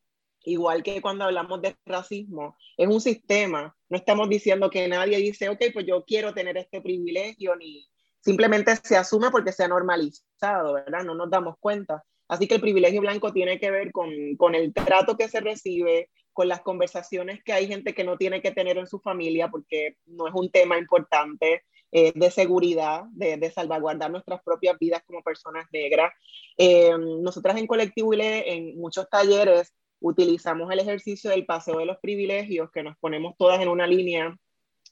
igual 0.44 0.84
que 0.84 1.02
cuando 1.02 1.26
hablamos 1.26 1.62
de 1.62 1.76
racismo, 1.86 2.58
es 2.78 2.88
un 2.88 3.02
sistema. 3.02 3.76
No 3.90 3.98
estamos 3.98 4.30
diciendo 4.30 4.70
que 4.70 4.88
nadie 4.88 5.18
dice, 5.18 5.50
ok, 5.50 5.62
pues 5.74 5.86
yo 5.86 6.04
quiero 6.06 6.34
tener 6.34 6.58
este 6.58 6.82
privilegio, 6.82 7.56
ni 7.56 7.86
simplemente 8.22 8.76
se 8.84 8.98
asume 8.98 9.32
porque 9.32 9.52
se 9.52 9.64
ha 9.64 9.68
normalizado, 9.68 10.74
¿verdad? 10.74 11.04
No 11.04 11.16
nos 11.16 11.30
damos 11.30 11.56
cuenta. 11.60 12.04
Así 12.28 12.48
que 12.48 12.56
el 12.56 12.62
privilegio 12.62 13.02
blanco 13.02 13.34
tiene 13.34 13.60
que 13.60 13.72
ver 13.72 13.92
con, 13.92 14.12
con 14.38 14.54
el 14.54 14.74
trato 14.74 15.18
que 15.18 15.28
se 15.28 15.40
recibe, 15.40 16.10
con 16.32 16.48
las 16.48 16.62
conversaciones 16.62 17.44
que 17.44 17.54
hay 17.54 17.68
gente 17.68 17.94
que 17.94 18.04
no 18.04 18.18
tiene 18.18 18.42
que 18.42 18.52
tener 18.52 18.78
en 18.78 18.88
su 18.88 19.00
familia 19.00 19.50
porque 19.50 19.98
no 20.06 20.28
es 20.28 20.34
un 20.36 20.52
tema 20.52 20.78
importante. 20.78 21.64
Eh, 21.92 22.12
de 22.14 22.30
seguridad, 22.30 23.06
de, 23.14 23.38
de, 23.38 23.50
salvaguardar 23.50 24.12
nuestras 24.12 24.44
propias 24.44 24.78
vidas 24.78 25.02
como 25.08 25.24
personas 25.24 25.66
negras. 25.74 26.14
Eh, 26.56 26.92
nosotras 27.22 27.58
en 27.58 27.66
Colectivo 27.66 28.14
ILE, 28.14 28.54
en 28.54 28.80
muchos 28.80 29.10
talleres, 29.10 29.74
utilizamos 30.00 30.72
el 30.72 30.80
ejercicio 30.80 31.30
del 31.30 31.46
paseo 31.46 31.78
de 31.80 31.86
los 31.86 31.98
privilegios, 32.00 32.72
que 32.72 32.84
nos 32.84 32.98
ponemos 32.98 33.36
todas 33.38 33.62
en 33.62 33.68
una 33.68 33.88
línea 33.88 34.36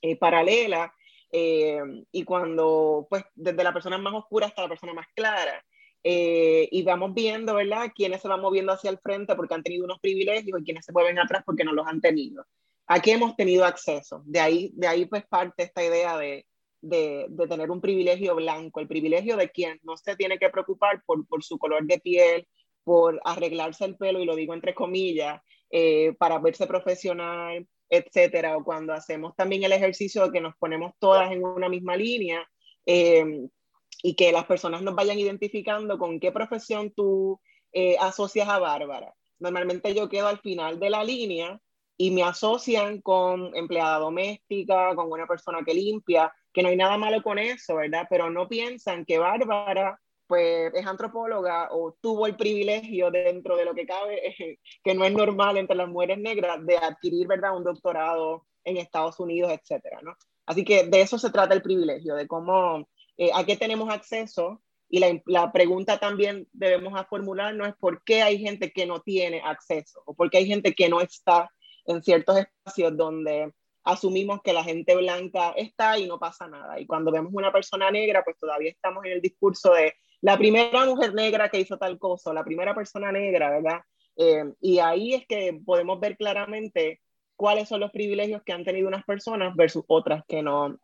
eh, 0.01 0.18
paralela, 0.18 0.93
eh, 1.32 1.82
y 2.12 2.24
cuando, 2.24 3.08
pues, 3.10 3.24
desde 3.36 3.64
la 3.64 3.74
persona 3.74 3.97
más 3.97 4.14
oscura 4.14 4.47
hasta 4.47 4.64
la 4.64 4.70
persona 4.70 4.93
más 4.93 5.08
clara, 5.16 5.64
eh, 6.03 6.70
y 6.72 6.84
vamos 6.84 7.14
viendo, 7.14 7.55
¿verdad?, 7.55 7.91
quiénes 7.93 8.22
se 8.22 8.28
van 8.28 8.41
moviendo 8.41 8.72
hacia 8.72 8.89
el 8.89 8.99
frente 8.99 9.36
porque 9.36 9.55
han 9.55 9.64
tenido 9.64 9.86
unos 9.86 9.99
privilegios 9.99 10.60
y 10.60 10.64
quiénes 10.64 10.86
se 10.86 10.93
mueven 10.93 11.20
atrás 11.20 11.43
porque 11.45 11.64
no 11.64 11.74
los 11.74 11.88
han 11.88 12.01
tenido. 12.01 12.45
Aquí 12.86 13.12
hemos 13.12 13.36
tenido 13.36 13.66
acceso. 13.66 14.22
De 14.26 14.39
ahí, 14.39 14.72
de 14.76 14.88
ahí 14.88 15.05
pues, 15.05 15.26
parte 15.28 15.64
esta 15.64 15.84
idea 15.84 16.18
de, 16.18 16.45
de, 16.82 17.26
de, 17.30 17.47
tener 17.47 17.70
un 17.72 17.82
privilegio 17.82 18.36
blanco, 18.36 18.80
el 18.80 18.88
privilegio 18.88 19.36
de 19.36 19.49
quien 19.49 19.80
no 19.84 19.97
se 19.97 20.16
tiene 20.16 20.38
que 20.38 20.49
preocupar 20.49 21.03
por, 21.05 21.28
por 21.28 21.43
su 21.43 21.58
color 21.58 21.86
de 21.86 21.99
piel, 21.99 22.47
por 22.88 23.20
arreglarse 23.26 23.84
el 23.84 23.98
pelo, 23.98 24.22
y 24.22 24.26
lo 24.26 24.34
digo 24.34 24.54
entre 24.54 24.74
comillas, 24.74 25.42
eh, 25.70 26.14
para 26.18 26.40
verse 26.40 26.68
profesional, 26.68 27.68
etcétera, 27.90 28.56
o 28.56 28.64
cuando 28.64 28.94
hacemos 28.94 29.36
también 29.36 29.64
el 29.64 29.74
ejercicio 29.74 30.24
de 30.24 30.32
que 30.32 30.40
nos 30.40 30.56
ponemos 30.56 30.94
todas 30.98 31.30
en 31.34 31.44
una 31.44 31.68
misma 31.68 31.98
línea, 31.98 32.48
eh, 32.86 33.50
y 34.02 34.16
que 34.16 34.32
las 34.32 34.46
personas 34.46 34.82
nos 34.84 34.96
vayan 34.96 35.20
identificando 35.20 35.98
con 35.98 36.22
qué 36.22 36.32
profesión 36.32 36.92
tú 36.92 37.42
eh, 37.74 37.98
asocias 38.00 38.48
a 38.48 38.58
Bárbara. 38.58 39.14
Normalmente 39.38 39.94
yo 39.94 40.08
quedo 40.08 40.30
al 40.30 40.40
final 40.40 40.80
de 40.80 40.90
la 40.90 41.04
línea 41.04 41.60
y 41.98 42.12
me 42.12 42.24
asocian 42.24 43.02
con 43.02 43.54
empleada 43.54 44.00
doméstica, 44.00 44.96
con 44.96 45.12
una 45.12 45.28
persona 45.28 45.60
que 45.66 45.74
limpia, 45.74 46.34
que 46.54 46.64
no 46.64 46.70
hay 46.70 46.78
nada 46.78 46.98
malo 46.98 47.22
con 47.22 47.38
eso, 47.38 47.76
¿verdad? 47.76 48.08
Pero 48.10 48.30
no 48.30 48.48
piensan 48.48 49.04
que 49.04 49.18
Bárbara 49.18 50.00
pues 50.28 50.73
es 50.73 50.86
antropóloga 50.86 51.69
o 51.71 51.97
tuvo 52.01 52.28
el 52.28 52.36
privilegio 52.36 53.09
dentro 53.11 53.55
de 53.55 53.65
lo 53.65 53.73
que 53.73 53.86
cabe, 53.86 54.36
que 54.84 54.93
no 54.93 55.05
es 55.05 55.13
normal 55.13 55.57
entre 55.57 55.75
las 55.75 55.89
mujeres 55.89 56.17
negras, 56.19 56.65
de 56.65 56.78
adquirir, 56.78 57.28
¿verdad?, 57.28 57.55
un 57.55 57.63
doctorado 57.63 58.45
en 58.63 58.78
Estados 58.78 59.19
Unidos, 59.19 59.51
etcétera, 59.51 59.99
¿no? 60.01 60.15
Así 60.45 60.63
que 60.63 60.84
de 60.84 61.01
eso 61.01 61.17
se 61.17 61.30
trata 61.30 61.53
el 61.53 61.61
privilegio, 61.61 62.15
de 62.15 62.28
cómo, 62.28 62.88
eh, 63.17 63.32
a 63.34 63.45
qué 63.45 63.55
tenemos 63.57 63.89
acceso 63.89 64.61
y 64.89 64.99
la, 64.99 65.21
la, 65.25 65.51
pregunta 65.51 65.99
también 65.99 66.47
debemos 66.53 66.97
a 66.97 67.03
formular 67.03 67.53
no 67.53 67.65
es 67.65 67.75
por 67.75 68.03
qué 68.03 68.21
hay 68.21 68.39
gente 68.39 68.71
que 68.71 68.86
no 68.86 69.01
tiene 69.01 69.41
acceso 69.43 70.01
o 70.05 70.13
por 70.13 70.30
qué 70.30 70.38
hay 70.38 70.47
gente 70.47 70.73
que 70.73 70.88
no 70.88 71.01
está 71.01 71.51
en 71.86 72.01
ciertos 72.01 72.38
espacios 72.38 72.95
donde 72.95 73.51
asumimos 73.88 74.41
que 74.41 74.53
la 74.53 74.63
gente 74.63 74.95
blanca 74.95 75.51
está 75.51 75.97
y 75.97 76.07
no 76.07 76.19
pasa 76.19 76.47
nada. 76.47 76.80
Y 76.80 76.86
cuando 76.86 77.11
vemos 77.11 77.32
una 77.34 77.51
persona 77.51 77.89
negra, 77.89 78.23
pues 78.23 78.38
todavía 78.38 78.69
estamos 78.69 79.05
en 79.05 79.13
el 79.13 79.21
discurso 79.21 79.73
de 79.73 79.95
la 80.22 80.38
primera 80.38 80.86
mujer 80.86 81.13
negra 81.13 81.49
que 81.49 81.59
hizo 81.59 81.78
tal 81.78 81.99
cosa, 81.99 82.34
la 82.34 82.43
primera 82.43 82.74
persona 82.74 83.11
negra, 83.11 83.49
¿verdad? 83.49 83.82
Eh, 84.15 84.51
y 84.61 84.80
ahí 84.80 85.13
es 85.13 85.28
que 85.28 85.59
podemos 85.65 85.99
ver 85.99 86.18
claramente 86.18 87.01
cuáles 87.36 87.70
son 87.70 87.80
los 87.80 87.91
privilegios 87.91 88.41
que 88.43 88.51
han 88.51 88.65
tenido 88.65 88.88
unas 88.88 89.05
personas 89.05 89.55
versus 89.55 89.84
otras 89.88 90.24
que 90.28 90.41
no, 90.41 90.78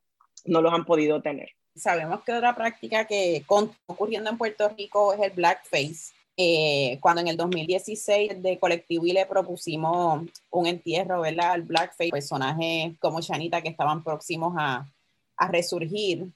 no 0.45 0.61
los 0.61 0.73
han 0.73 0.85
podido 0.85 1.21
tener. 1.21 1.49
Sabemos 1.75 2.23
que 2.23 2.33
otra 2.33 2.55
práctica 2.55 3.05
que 3.05 3.37
está 3.37 3.55
ocurriendo 3.87 4.29
en 4.29 4.37
Puerto 4.37 4.69
Rico 4.69 5.13
es 5.13 5.19
el 5.21 5.31
blackface. 5.31 6.13
Eh, 6.35 6.97
cuando 6.99 7.21
en 7.21 7.27
el 7.27 7.37
2016 7.37 8.41
de 8.41 8.59
Colectivo 8.59 9.05
le 9.05 9.25
propusimos 9.25 10.23
un 10.49 10.67
entierro, 10.67 11.21
¿verdad? 11.21 11.51
Al 11.51 11.61
blackface, 11.63 12.09
personajes 12.09 12.93
como 12.99 13.21
Shanita 13.21 13.61
que 13.61 13.69
estaban 13.69 14.03
próximos 14.03 14.53
a, 14.57 14.87
a 15.37 15.47
resurgir, 15.47 16.27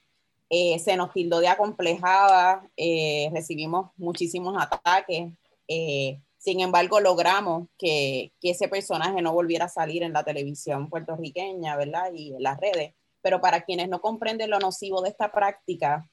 eh, 0.49 0.79
se 0.79 0.95
nos 0.95 1.11
tildó 1.11 1.39
de 1.39 1.49
acomplejada, 1.49 2.69
eh, 2.77 3.29
recibimos 3.33 3.91
muchísimos 3.97 4.55
ataques. 4.57 5.29
Eh, 5.67 6.21
sin 6.37 6.61
embargo, 6.61 7.01
logramos 7.01 7.67
que, 7.77 8.31
que, 8.39 8.51
ese 8.51 8.69
personaje 8.69 9.21
no 9.21 9.33
volviera 9.33 9.65
a 9.65 9.69
salir 9.69 10.03
en 10.03 10.13
la 10.13 10.23
televisión 10.23 10.89
puertorriqueña, 10.89 11.75
¿verdad? 11.75 12.13
Y 12.13 12.33
en 12.33 12.43
las 12.43 12.57
redes. 12.59 12.93
Pero 13.21 13.41
para 13.41 13.61
quienes 13.61 13.89
no 13.89 13.99
comprenden 13.99 14.49
lo 14.49 14.59
nocivo 14.59 15.01
de 15.01 15.09
esta 15.09 15.31
práctica, 15.31 16.09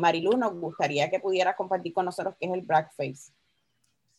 Marilu, 0.00 0.36
nos 0.36 0.54
gustaría 0.54 1.10
que 1.10 1.18
pudiera 1.18 1.56
compartir 1.56 1.94
con 1.94 2.04
nosotros 2.04 2.34
qué 2.38 2.46
es 2.46 2.52
el 2.52 2.62
blackface. 2.62 3.32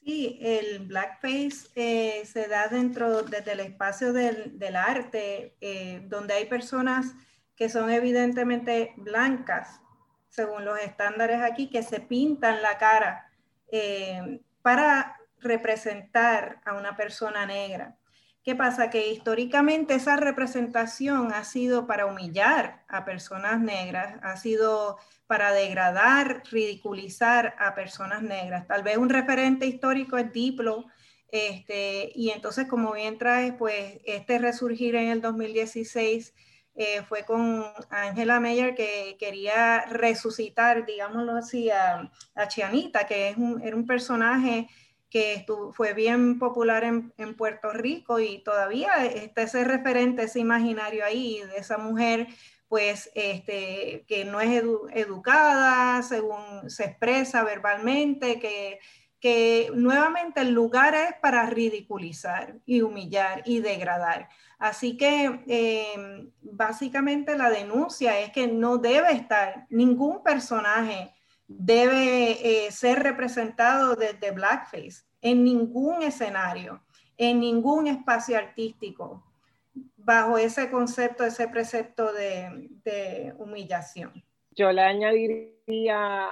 Sí, 0.03 0.39
el 0.41 0.79
blackface 0.79 2.25
se 2.25 2.47
da 2.47 2.67
dentro 2.67 3.23
del 3.23 3.59
espacio 3.59 4.11
del, 4.11 4.57
del 4.57 4.75
arte, 4.75 5.55
donde 6.07 6.33
hay 6.33 6.45
personas 6.45 7.13
que 7.55 7.69
son 7.69 7.89
evidentemente 7.89 8.93
blancas, 8.97 9.81
según 10.29 10.65
los 10.65 10.79
estándares 10.79 11.41
aquí, 11.41 11.69
que 11.69 11.83
se 11.83 11.99
pintan 11.99 12.61
la 12.61 12.77
cara 12.77 13.31
eh, 13.71 14.41
para 14.61 15.17
representar 15.39 16.61
a 16.65 16.73
una 16.73 16.97
persona 16.97 17.45
negra. 17.45 17.95
¿Qué 18.43 18.55
pasa? 18.55 18.91
Que 18.91 19.11
históricamente 19.11 19.95
esa 19.95 20.17
representación 20.17 21.33
ha 21.33 21.43
sido 21.43 21.87
para 21.87 22.05
humillar 22.05 22.83
a 22.87 23.03
personas 23.03 23.59
negras, 23.59 24.19
ha 24.21 24.37
sido 24.37 24.99
para 25.25 25.51
degradar, 25.51 26.43
ridiculizar 26.51 27.55
a 27.57 27.73
personas 27.73 28.21
negras. 28.21 28.67
Tal 28.67 28.83
vez 28.83 28.97
un 28.97 29.09
referente 29.09 29.65
histórico 29.65 30.17
es 30.17 30.31
Diplo, 30.31 30.85
este, 31.31 32.11
y 32.13 32.29
entonces 32.29 32.67
como 32.67 32.93
bien 32.93 33.17
traes, 33.17 33.53
pues 33.57 33.99
este 34.05 34.37
resurgir 34.37 34.95
en 34.95 35.09
el 35.09 35.21
2016 35.21 36.33
eh, 36.75 37.03
fue 37.07 37.23
con 37.23 37.65
Angela 37.89 38.39
Meyer 38.39 38.75
que 38.75 39.15
quería 39.17 39.85
resucitar, 39.85 40.85
digámoslo 40.85 41.37
así, 41.37 41.69
a, 41.69 42.11
Chianita, 42.49 43.07
que 43.07 43.29
es 43.29 43.37
un, 43.37 43.61
era 43.61 43.75
un 43.75 43.87
personaje 43.87 44.67
que 45.09 45.45
fue 45.71 45.93
bien 45.93 46.39
popular 46.39 46.83
en, 46.83 47.35
Puerto 47.37 47.71
Rico 47.71 48.19
y 48.19 48.43
todavía 48.43 49.05
está 49.05 49.43
ese 49.43 49.63
referente, 49.63 50.23
ese 50.23 50.39
imaginario 50.41 51.05
ahí 51.05 51.41
de 51.51 51.57
esa 51.57 51.77
mujer 51.77 52.27
pues 52.67 53.09
este, 53.15 54.03
que 54.07 54.25
no 54.25 54.41
es 54.41 54.61
educada 54.91 56.01
según 56.01 56.69
se 56.69 56.85
expresa 56.85 57.43
verbalmente, 57.43 58.39
que, 58.39 58.79
que 59.19 59.71
nuevamente 59.73 60.41
el 60.41 60.51
lugar 60.51 60.93
es 60.93 61.15
para 61.21 61.45
ridiculizar 61.45 62.57
y 62.65 62.81
humillar 62.81 63.41
y 63.45 63.59
degradar. 63.59 64.29
Así 64.59 64.97
que 64.97 65.41
em, 65.47 66.31
básicamente 66.41 67.37
la 67.37 67.49
denuncia 67.49 68.19
es 68.19 68.31
que 68.31 68.47
no 68.47 68.77
debe 68.77 69.11
estar, 69.13 69.65
ningún 69.69 70.23
personaje 70.23 71.13
debe 71.47 72.65
eh, 72.65 72.71
ser 72.71 73.03
representado 73.03 73.95
desde 73.95 74.31
blackface 74.31 75.03
en 75.21 75.43
ningún 75.43 76.03
escenario, 76.03 76.81
en 77.17 77.39
ningún 77.39 77.87
espacio 77.87 78.37
artístico, 78.37 79.23
bajo 79.97 80.37
ese 80.37 80.69
concepto, 80.69 81.25
ese 81.25 81.47
precepto 81.47 82.13
de, 82.13 83.33
humillación. 83.37 84.23
Yo 84.51 84.71
le 84.71 84.81
añadiría 84.81 86.29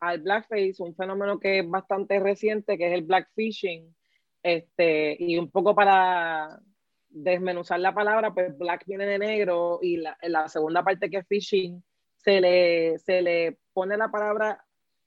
al 0.00 0.20
blackface 0.20 0.76
un 0.78 0.94
fenómeno 0.94 1.38
que 1.38 1.60
es 1.60 1.68
bastante 1.68 2.18
reciente, 2.20 2.78
que 2.78 2.86
es 2.88 2.92
el 2.92 3.02
blackfishing, 3.02 3.94
este, 4.42 5.16
y 5.18 5.36
un 5.38 5.50
poco 5.50 5.74
para 5.74 6.60
desmenuzar 7.08 7.80
la 7.80 7.94
palabra, 7.94 8.32
pues 8.32 8.56
black 8.56 8.84
viene 8.86 9.06
de 9.06 9.18
negro 9.18 9.80
y 9.82 9.96
la, 9.96 10.16
la 10.22 10.48
segunda 10.48 10.82
parte 10.82 11.10
que 11.10 11.18
es 11.18 11.26
fishing, 11.26 11.82
se 12.16 12.40
le, 12.40 12.98
se 12.98 13.22
le 13.22 13.58
pone 13.72 13.96
la 13.96 14.10
palabra 14.10 14.64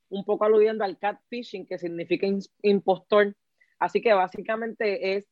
un 0.09 0.25
poco 0.25 0.45
aludiendo 0.45 0.83
al 0.83 0.97
catfishing, 0.97 1.65
que 1.65 1.77
significa 1.77 2.27
impostor. 2.61 3.35
Así 3.79 4.01
que 4.01 4.13
básicamente 4.13 5.15
es, 5.15 5.25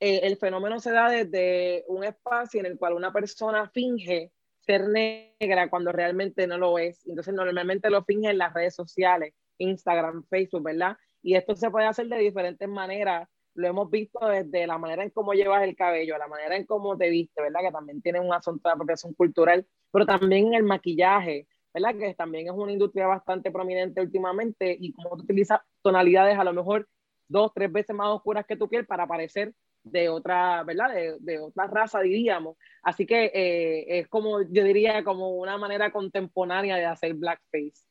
eh, 0.00 0.20
el 0.22 0.36
fenómeno 0.36 0.80
se 0.80 0.92
da 0.92 1.10
desde 1.10 1.84
un 1.88 2.04
espacio 2.04 2.60
en 2.60 2.66
el 2.66 2.78
cual 2.78 2.94
una 2.94 3.12
persona 3.12 3.68
finge 3.68 4.32
ser 4.68 4.86
negra 4.86 5.70
cuando 5.70 5.92
realmente 5.92 6.46
no 6.46 6.58
lo 6.58 6.78
es. 6.78 7.06
Entonces 7.06 7.32
normalmente 7.32 7.88
lo 7.88 8.04
finge 8.04 8.28
en 8.28 8.38
las 8.38 8.52
redes 8.52 8.74
sociales, 8.74 9.32
Instagram, 9.56 10.24
Facebook, 10.28 10.62
¿verdad? 10.62 10.98
Y 11.22 11.36
esto 11.36 11.56
se 11.56 11.70
puede 11.70 11.86
hacer 11.86 12.06
de 12.08 12.18
diferentes 12.18 12.68
maneras 12.68 13.26
lo 13.54 13.66
hemos 13.66 13.90
visto 13.90 14.24
desde 14.28 14.68
la 14.68 14.78
manera 14.78 15.02
en 15.02 15.10
cómo 15.10 15.32
llevas 15.32 15.64
el 15.64 15.74
cabello, 15.74 16.16
la 16.16 16.28
manera 16.28 16.54
en 16.54 16.64
cómo 16.64 16.96
te 16.96 17.08
viste, 17.08 17.42
¿verdad? 17.42 17.60
Que 17.62 17.72
también 17.72 18.00
tiene 18.00 18.20
un 18.20 18.32
asunto 18.32 18.68
de 18.68 18.74
apropiación 18.74 19.14
cultural, 19.14 19.66
pero 19.90 20.06
también 20.06 20.54
el 20.54 20.62
maquillaje, 20.62 21.48
¿verdad? 21.74 21.98
Que 21.98 22.14
también 22.14 22.46
es 22.46 22.52
una 22.52 22.70
industria 22.70 23.08
bastante 23.08 23.50
prominente 23.50 24.00
últimamente 24.00 24.76
y 24.78 24.92
cómo 24.92 25.16
tú 25.16 25.22
utilizas 25.24 25.60
tonalidades 25.82 26.38
a 26.38 26.44
lo 26.44 26.52
mejor 26.52 26.88
dos, 27.26 27.50
tres 27.52 27.72
veces 27.72 27.96
más 27.96 28.08
oscuras 28.10 28.46
que 28.46 28.56
tu 28.56 28.68
piel 28.68 28.86
para 28.86 29.08
parecer 29.08 29.52
de 29.82 30.08
otra, 30.08 30.62
¿verdad? 30.64 30.94
De, 30.94 31.16
de 31.20 31.38
otra 31.40 31.66
raza, 31.66 32.00
diríamos. 32.00 32.56
Así 32.82 33.06
que 33.06 33.30
eh, 33.34 33.98
es 33.98 34.08
como, 34.08 34.42
yo 34.42 34.64
diría, 34.64 35.02
como 35.04 35.30
una 35.30 35.56
manera 35.58 35.90
contemporánea 35.90 36.76
de 36.76 36.86
hacer 36.86 37.14
blackface. 37.14 37.84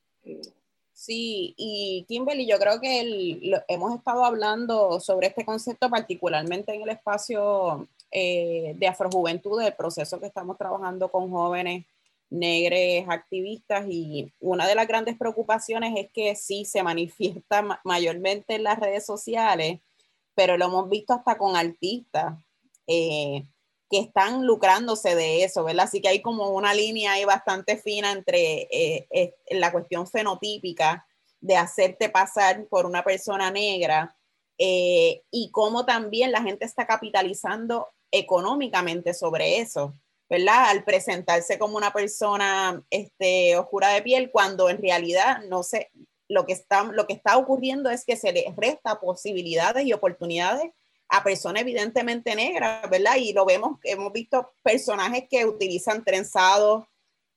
Sí, 0.91 1.53
y 1.57 2.05
Kimberly, 2.07 2.47
yo 2.47 2.57
creo 2.57 2.81
que 2.81 3.61
hemos 3.67 3.95
estado 3.95 4.25
hablando 4.25 4.99
sobre 4.99 5.27
este 5.27 5.45
concepto 5.45 5.89
particularmente 5.89 6.73
en 6.73 6.81
el 6.81 6.89
espacio 6.89 7.87
eh, 8.11 8.73
de 8.75 8.87
afrojuventud, 8.87 9.61
del 9.61 9.75
proceso 9.75 10.19
que 10.19 10.25
estamos 10.25 10.57
trabajando 10.57 11.11
con 11.11 11.29
jóvenes 11.29 11.85
negres 12.29 13.05
activistas 13.07 13.85
y 13.89 14.31
una 14.39 14.67
de 14.67 14.75
las 14.75 14.87
grandes 14.87 15.17
preocupaciones 15.17 15.93
es 15.97 16.09
que 16.11 16.35
sí 16.35 16.65
se 16.65 16.83
manifiesta 16.83 17.79
mayormente 17.83 18.55
en 18.55 18.63
las 18.63 18.79
redes 18.79 19.05
sociales, 19.05 19.79
pero 20.37 20.55
lo 20.55 20.65
hemos 20.65 20.87
visto 20.87 21.13
hasta 21.13 21.37
con 21.37 21.57
artistas. 21.57 22.35
Eh, 22.85 23.43
que 23.89 23.99
están 23.99 24.45
lucrándose 24.45 25.15
de 25.15 25.43
eso, 25.43 25.63
¿verdad? 25.63 25.85
Así 25.85 26.01
que 26.01 26.09
hay 26.09 26.21
como 26.21 26.49
una 26.49 26.73
línea 26.73 27.13
ahí 27.13 27.25
bastante 27.25 27.77
fina 27.77 28.11
entre 28.11 28.67
eh, 28.69 29.35
la 29.51 29.71
cuestión 29.71 30.07
fenotípica 30.07 31.07
de 31.39 31.55
hacerte 31.55 32.09
pasar 32.09 32.65
por 32.67 32.85
una 32.85 33.03
persona 33.03 33.49
negra 33.49 34.17
eh, 34.57 35.23
y 35.31 35.51
cómo 35.51 35.85
también 35.85 36.31
la 36.31 36.41
gente 36.41 36.65
está 36.65 36.85
capitalizando 36.85 37.89
económicamente 38.11 39.13
sobre 39.13 39.59
eso, 39.59 39.95
¿verdad? 40.29 40.69
Al 40.69 40.83
presentarse 40.83 41.57
como 41.57 41.77
una 41.77 41.93
persona 41.93 42.83
este, 42.89 43.55
oscura 43.57 43.89
de 43.89 44.01
piel, 44.01 44.31
cuando 44.31 44.69
en 44.69 44.81
realidad 44.81 45.43
no 45.47 45.63
sé, 45.63 45.91
lo 46.27 46.45
que 46.45 46.53
está, 46.53 46.83
lo 46.83 47.07
que 47.07 47.13
está 47.13 47.37
ocurriendo 47.37 47.89
es 47.89 48.05
que 48.05 48.17
se 48.17 48.31
les 48.31 48.55
resta 48.55 48.99
posibilidades 48.99 49.85
y 49.85 49.93
oportunidades 49.93 50.71
a 51.09 51.23
personas 51.23 51.61
evidentemente 51.61 52.35
negras, 52.35 52.89
¿verdad? 52.89 53.15
Y 53.15 53.31
lo 53.33 53.45
vemos, 53.45 53.79
hemos 53.83 54.11
visto 54.11 54.51
personajes 54.63 55.23
que 55.29 55.45
utilizan 55.45 56.03
trenzados 56.03 56.83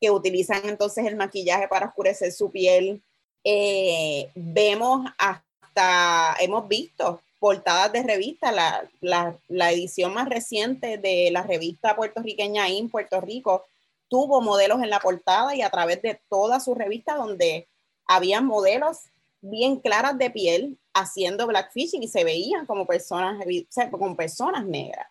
que 0.01 0.11
utilizan 0.11 0.63
entonces 0.65 1.07
el 1.07 1.17
maquillaje 1.17 1.69
para 1.69 1.87
oscurecer 1.87 2.33
su 2.33 2.51
piel. 2.51 3.03
Eh, 3.45 4.31
vemos 4.35 5.09
hasta, 5.19 6.37
hemos 6.41 6.67
visto 6.67 7.21
portadas 7.39 7.93
de 7.93 8.03
revistas, 8.03 8.55
la, 8.55 8.89
la, 9.01 9.37
la, 9.49 9.71
edición 9.73 10.13
más 10.13 10.29
reciente 10.29 10.99
de 10.99 11.31
la 11.31 11.43
revista 11.43 11.97
puertorriqueña 11.97 12.69
IN 12.69 12.91
Puerto 12.91 13.21
Rico 13.21 13.65
tuvo 14.09 14.43
modelos 14.43 14.83
en 14.83 14.91
la 14.91 15.01
portada 15.01 15.55
y 15.55 15.63
a 15.63 15.71
través 15.71 16.03
de 16.03 16.21
toda 16.29 16.61
su 16.61 16.75
revista 16.75 17.15
donde 17.15 17.69
había 18.11 18.41
modelos 18.41 19.05
bien 19.41 19.77
claras 19.77 20.19
de 20.19 20.31
piel 20.31 20.77
haciendo 20.93 21.47
blackfishing 21.47 22.03
y 22.03 22.09
se 22.09 22.25
veían 22.25 22.67
como 22.67 22.85
personas, 22.85 23.39
como 23.89 24.17
personas 24.17 24.67
negras. 24.67 25.07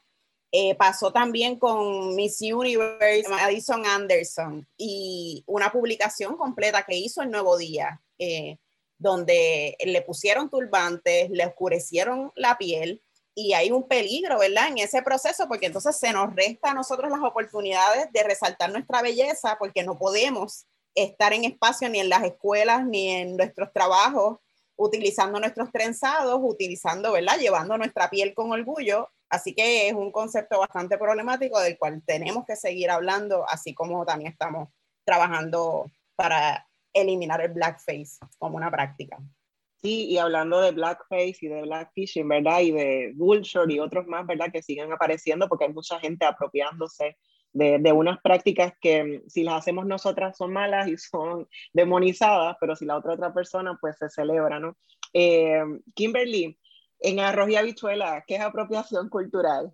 Eh, 0.51 0.75
pasó 0.75 1.13
también 1.13 1.57
con 1.57 2.13
Miss 2.15 2.41
Universe, 2.41 3.29
Madison 3.29 3.85
Anderson, 3.85 4.67
y 4.75 5.43
una 5.47 5.71
publicación 5.71 6.35
completa 6.35 6.83
que 6.83 6.97
hizo 6.97 7.21
el 7.21 7.31
Nuevo 7.31 7.57
Día, 7.57 8.01
eh, 8.17 8.57
donde 8.97 9.77
le 9.79 10.01
pusieron 10.01 10.49
turbantes, 10.49 11.29
le 11.29 11.45
oscurecieron 11.45 12.33
la 12.35 12.57
piel, 12.57 13.01
y 13.33 13.53
hay 13.53 13.71
un 13.71 13.87
peligro, 13.87 14.39
¿verdad? 14.39 14.67
En 14.67 14.79
ese 14.79 15.01
proceso, 15.03 15.47
porque 15.47 15.67
entonces 15.67 15.95
se 15.95 16.11
nos 16.11 16.35
resta 16.35 16.71
a 16.71 16.73
nosotros 16.73 17.09
las 17.09 17.21
oportunidades 17.21 18.11
de 18.11 18.23
resaltar 18.23 18.71
nuestra 18.71 19.01
belleza, 19.01 19.55
porque 19.57 19.83
no 19.83 19.97
podemos 19.97 20.65
estar 20.95 21.33
en 21.33 21.45
espacio 21.45 21.89
ni 21.89 21.99
en 21.99 22.09
las 22.09 22.23
escuelas 22.23 22.85
ni 22.85 23.09
en 23.09 23.37
nuestros 23.37 23.71
trabajos 23.73 24.37
utilizando 24.79 25.39
nuestros 25.39 25.71
trenzados, 25.71 26.39
utilizando, 26.41 27.11
¿verdad? 27.11 27.37
Llevando 27.37 27.77
nuestra 27.77 28.09
piel 28.09 28.33
con 28.33 28.51
orgullo. 28.51 29.09
Así 29.29 29.53
que 29.53 29.89
es 29.89 29.93
un 29.93 30.11
concepto 30.11 30.57
bastante 30.57 30.97
problemático 30.97 31.59
del 31.59 31.77
cual 31.77 32.01
tenemos 32.05 32.45
que 32.45 32.55
seguir 32.55 32.89
hablando, 32.89 33.45
así 33.47 33.73
como 33.73 34.05
también 34.05 34.31
estamos 34.31 34.69
trabajando 35.03 35.91
para 36.15 36.65
eliminar 36.93 37.41
el 37.41 37.51
blackface 37.51 38.19
como 38.37 38.55
una 38.55 38.71
práctica. 38.71 39.17
Sí, 39.81 40.07
y 40.07 40.17
hablando 40.17 40.61
de 40.61 40.71
blackface 40.71 41.37
y 41.41 41.47
de 41.47 41.61
blackfishing, 41.61 42.27
¿verdad? 42.27 42.61
Y 42.61 42.71
de 42.71 43.11
bullshit 43.15 43.69
y 43.69 43.79
otros 43.79 44.07
más, 44.07 44.25
¿verdad? 44.25 44.51
Que 44.51 44.63
siguen 44.63 44.91
apareciendo 44.91 45.47
porque 45.49 45.65
hay 45.65 45.73
mucha 45.73 45.99
gente 45.99 46.25
apropiándose 46.25 47.17
de, 47.53 47.91
unas 47.91 48.19
prácticas 48.21 48.73
que 48.79 49.23
si 49.27 49.43
las 49.43 49.55
hacemos 49.55 49.85
nosotras 49.85 50.37
son 50.37 50.53
malas 50.53 50.87
y 50.87 50.97
son 50.97 51.47
demonizadas, 51.73 52.57
pero 52.59 52.75
si 52.75 52.85
la 52.85 52.97
otra 52.97 53.13
otra 53.13 53.33
persona, 53.33 53.77
pues 53.79 53.97
se 53.97 54.09
celebra, 54.09 54.59
¿no? 54.59 54.77
Eh, 55.13 55.61
Kimberly, 55.95 56.57
en 56.99 57.19
arroz 57.19 57.49
y 57.49 57.55
habichuela, 57.55 58.23
¿qué 58.27 58.35
es 58.35 58.41
apropiación 58.41 59.09
cultural? 59.09 59.73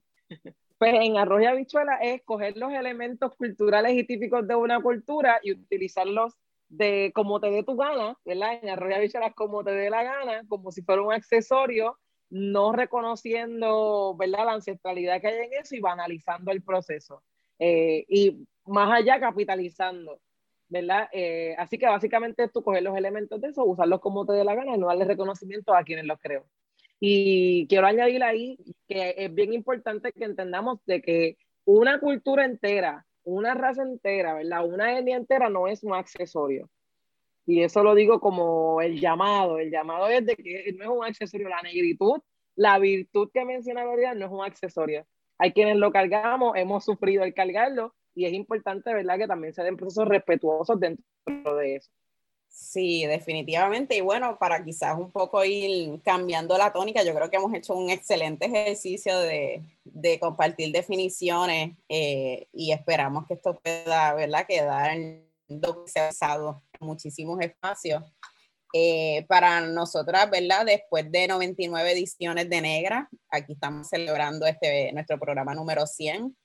Pues 0.77 0.93
en 0.93 1.17
arroz 1.17 1.41
y 1.41 1.45
habichuela 1.45 1.95
es 2.01 2.21
coger 2.25 2.57
los 2.57 2.73
elementos 2.73 3.33
culturales 3.37 3.93
y 3.93 4.03
típicos 4.03 4.45
de 4.45 4.55
una 4.55 4.81
cultura 4.81 5.39
y 5.41 5.53
utilizarlos 5.53 6.33
de 6.67 7.11
como 7.15 7.39
te 7.39 7.49
dé 7.49 7.63
tu 7.63 7.77
gana, 7.77 8.17
¿verdad? 8.25 8.59
En 8.61 8.69
arroz 8.69 8.91
y 8.91 8.93
habichuela 8.93 9.31
como 9.31 9.63
te 9.63 9.71
dé 9.71 9.89
la 9.89 10.03
gana, 10.03 10.41
como 10.49 10.71
si 10.73 10.81
fuera 10.81 11.01
un 11.01 11.13
accesorio, 11.13 11.97
no 12.29 12.73
reconociendo, 12.73 14.15
¿verdad? 14.17 14.45
La 14.45 14.53
ancestralidad 14.53 15.21
que 15.21 15.27
hay 15.27 15.45
en 15.45 15.53
eso 15.53 15.75
y 15.75 15.79
banalizando 15.79 16.51
el 16.51 16.61
proceso. 16.61 17.23
Eh, 17.59 18.05
y 18.07 18.47
más 18.65 18.91
allá 18.91 19.19
capitalizando, 19.19 20.19
¿verdad? 20.69 21.07
Eh, 21.11 21.55
así 21.57 21.77
que 21.77 21.87
básicamente 21.87 22.47
tú 22.49 22.63
coger 22.63 22.83
los 22.83 22.97
elementos 22.97 23.39
de 23.41 23.49
eso, 23.49 23.63
usarlos 23.65 24.01
como 24.01 24.25
te 24.25 24.33
dé 24.33 24.43
la 24.43 24.55
gana 24.55 24.75
y 24.75 24.79
no 24.79 24.87
darle 24.87 25.05
reconocimiento 25.05 25.75
a 25.75 25.83
quienes 25.83 26.05
los 26.05 26.19
creó. 26.19 26.45
Y 26.99 27.67
quiero 27.67 27.87
añadir 27.87 28.23
ahí 28.23 28.57
que 28.87 29.15
es 29.17 29.33
bien 29.33 29.53
importante 29.53 30.11
que 30.11 30.25
entendamos 30.25 30.79
de 30.85 31.01
que 31.01 31.37
una 31.65 31.99
cultura 31.99 32.45
entera, 32.45 33.05
una 33.23 33.53
raza 33.53 33.83
entera, 33.83 34.35
¿verdad? 34.35 34.65
Una 34.65 34.97
etnia 34.97 35.17
entera 35.17 35.49
no 35.49 35.67
es 35.67 35.83
un 35.83 35.93
accesorio. 35.93 36.69
Y 37.47 37.61
eso 37.61 37.83
lo 37.83 37.93
digo 37.95 38.19
como 38.19 38.81
el 38.81 38.99
llamado. 38.99 39.59
El 39.59 39.71
llamado 39.71 40.07
es 40.07 40.25
de 40.25 40.35
que 40.35 40.73
no 40.77 40.83
es 40.83 40.89
un 40.89 41.05
accesorio. 41.05 41.49
La 41.49 41.61
negritud, 41.61 42.21
la 42.55 42.79
virtud 42.79 43.29
que 43.33 43.45
menciona 43.45 43.85
verdad 43.85 44.15
no 44.15 44.25
es 44.25 44.31
un 44.31 44.43
accesorio 44.43 45.05
hay 45.37 45.51
quienes 45.51 45.77
lo 45.77 45.91
cargamos, 45.91 46.55
hemos 46.55 46.85
sufrido 46.85 47.23
el 47.23 47.33
cargarlo 47.33 47.93
y 48.13 48.25
es 48.25 48.33
importante, 48.33 48.93
¿verdad?, 48.93 49.17
que 49.17 49.27
también 49.27 49.53
se 49.53 49.63
den 49.63 49.77
procesos 49.77 50.07
respetuosos 50.07 50.79
dentro 50.79 51.55
de 51.57 51.75
eso. 51.75 51.91
Sí, 52.47 53.05
definitivamente. 53.05 53.97
Y 53.97 54.01
bueno, 54.01 54.37
para 54.39 54.63
quizás 54.63 54.97
un 54.97 55.11
poco 55.11 55.43
ir 55.43 56.01
cambiando 56.03 56.57
la 56.57 56.71
tónica, 56.71 57.03
yo 57.03 57.13
creo 57.13 57.29
que 57.29 57.35
hemos 57.35 57.53
hecho 57.53 57.75
un 57.75 57.89
excelente 57.89 58.45
ejercicio 58.45 59.19
de, 59.19 59.61
de 59.83 60.19
compartir 60.21 60.71
definiciones 60.71 61.75
eh, 61.89 62.47
y 62.53 62.71
esperamos 62.71 63.27
que 63.27 63.33
esto 63.33 63.59
pueda, 63.61 64.13
¿verdad?, 64.13 64.45
quedar 64.47 64.97
documentado 65.49 66.63
en 66.79 66.87
muchísimos 66.87 67.41
espacios. 67.41 68.01
Eh, 68.73 69.25
para 69.27 69.61
nosotras, 69.61 70.29
¿verdad? 70.29 70.65
Después 70.65 71.09
de 71.11 71.27
99 71.27 71.91
ediciones 71.91 72.49
de 72.49 72.61
Negra, 72.61 73.09
aquí 73.29 73.53
estamos 73.53 73.87
celebrando 73.87 74.45
este, 74.45 74.91
nuestro 74.91 75.17
programa 75.19 75.53
número 75.53 75.87
100. 75.87 76.35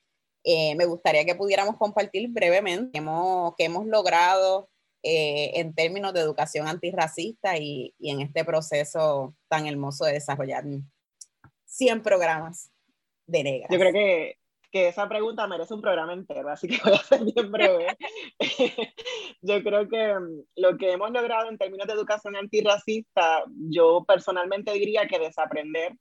Eh, 0.45 0.75
me 0.77 0.87
gustaría 0.87 1.25
que 1.25 1.35
pudiéramos 1.35 1.77
compartir 1.77 2.29
brevemente 2.31 2.99
hemos, 2.99 3.55
que 3.57 3.65
hemos 3.65 3.87
logrado 3.87 4.71
eh, 5.03 5.53
en 5.61 5.75
términos 5.75 6.15
de 6.15 6.21
educación 6.21 6.69
antirracista 6.69 7.57
y, 7.59 7.95
y, 7.99 8.11
en 8.11 8.21
este 8.21 8.45
proceso 8.45 9.35
tan 9.49 9.67
hermoso 9.67 10.05
de 10.05 10.15
desarrollar 10.15 10.65
100 11.67 12.03
programas 12.03 12.71
de 13.27 13.43
Negra. 13.43 13.69
Yo 13.71 13.79
creo 13.79 13.93
que 13.93 14.40
que 14.71 14.89
esa 14.89 15.09
pregunta 15.09 15.47
merece 15.47 15.75
un 15.75 15.81
programa 15.81 16.13
entero, 16.13 16.49
así 16.49 16.69
que 16.69 16.79
voy 16.85 16.95
a 16.95 16.99
ser 16.99 17.25
bien 17.25 17.51
breve. 17.51 17.97
yo 19.43 19.63
creo 19.63 19.89
que 19.89 20.15
mm, 20.15 20.43
lo 20.57 20.77
que 20.77 20.93
hemos 20.93 21.11
logrado 21.11 21.49
en 21.49 21.59
términos 21.59 21.87
de 21.87 21.95
educación 21.95 22.37
antirracista, 22.37 23.45
yo 23.71 24.05
personalmente 24.07 24.73
diría 24.73 25.07
que 25.07 25.19
desaprender 25.19 25.97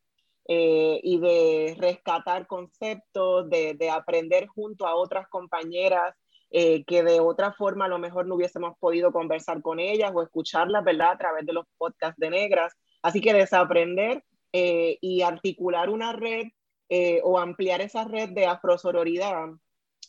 eh, 0.47 0.99
y 1.03 1.20
de 1.20 1.76
rescatar 1.78 2.47
conceptos, 2.47 3.49
de, 3.49 3.76
de, 3.76 3.89
aprender 3.89 4.47
junto 4.47 4.88
a 4.88 4.95
otras 4.95 5.28
compañeras 5.28 6.15
eh, 6.51 6.84
que 6.86 7.03
de 7.03 7.20
otra 7.20 7.53
forma 7.53 7.86
a 7.86 7.89
lo 7.89 7.99
mejor 7.99 8.26
no 8.26 8.34
hubiésemos 8.34 8.76
podido 8.80 9.11
conversar 9.11 9.61
con 9.61 9.80
ellas 9.80 10.11
o 10.13 10.24
escucharlas, 10.24 10.84
¿verdad? 10.84 11.11
A 11.11 11.17
través 11.17 11.45
de 11.45 11.53
los 11.53 11.65
podcasts 11.78 12.20
de 12.20 12.32
negras. 12.32 12.74
Así 13.03 13.22
que 13.22 13.34
desaprender 13.34 14.24
eh, 14.51 14.97
y 14.99 15.22
articular 15.22 15.91
una 15.91 16.13
red 16.13 16.47
eh, 16.92 17.22
o 17.24 17.38
ampliar 17.38 17.82
esa 17.82 18.04
red 18.04 18.30
de 18.30 18.48
afrosororidad 18.48 19.50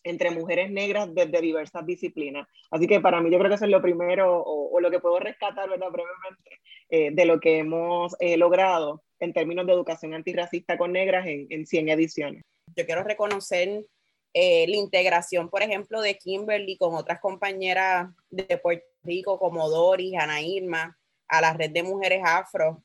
entre 0.02 0.30
mujeres 0.30 0.70
negras 0.70 1.14
desde 1.14 1.42
diversas 1.42 1.84
disciplinas. 1.84 2.48
Así 2.70 2.86
que 2.86 3.00
para 3.00 3.20
mí 3.20 3.30
yo 3.30 3.36
creo 3.36 3.50
que 3.50 3.56
eso 3.56 3.66
es 3.66 3.70
lo 3.70 3.82
primero 3.82 4.42
o, 4.42 4.80
lo 4.80 4.90
que 4.90 4.98
puedo 4.98 5.18
rescatar 5.18 5.68
brevemente 5.68 6.60
eh, 6.88 7.10
de 7.12 7.24
lo 7.26 7.38
que 7.38 7.58
hemos 7.58 8.16
eh, 8.18 8.38
logrado 8.38 9.02
en 9.18 9.34
términos 9.34 9.66
de 9.66 9.74
educación 9.74 10.14
antirracista 10.14 10.78
con 10.78 10.92
negras 10.92 11.26
en, 11.26 11.48
en 11.50 11.66
100 11.66 11.90
ediciones. 11.90 12.44
Yo 12.74 12.86
quiero 12.86 13.04
reconocer 13.04 13.84
la 14.32 14.76
integración, 14.76 15.50
por 15.50 15.62
ejemplo, 15.62 16.00
de 16.00 16.16
Kimberly 16.16 16.78
con 16.78 16.94
otras 16.94 17.20
compañeras 17.20 18.08
de 18.30 18.56
Puerto 18.56 18.86
Rico 19.02 19.38
como 19.38 19.68
Doris, 19.68 20.14
Ana 20.18 20.40
Irma, 20.40 20.96
a 21.28 21.40
la 21.42 21.52
red 21.52 21.72
de 21.72 21.82
mujeres 21.82 22.22
afro, 22.24 22.82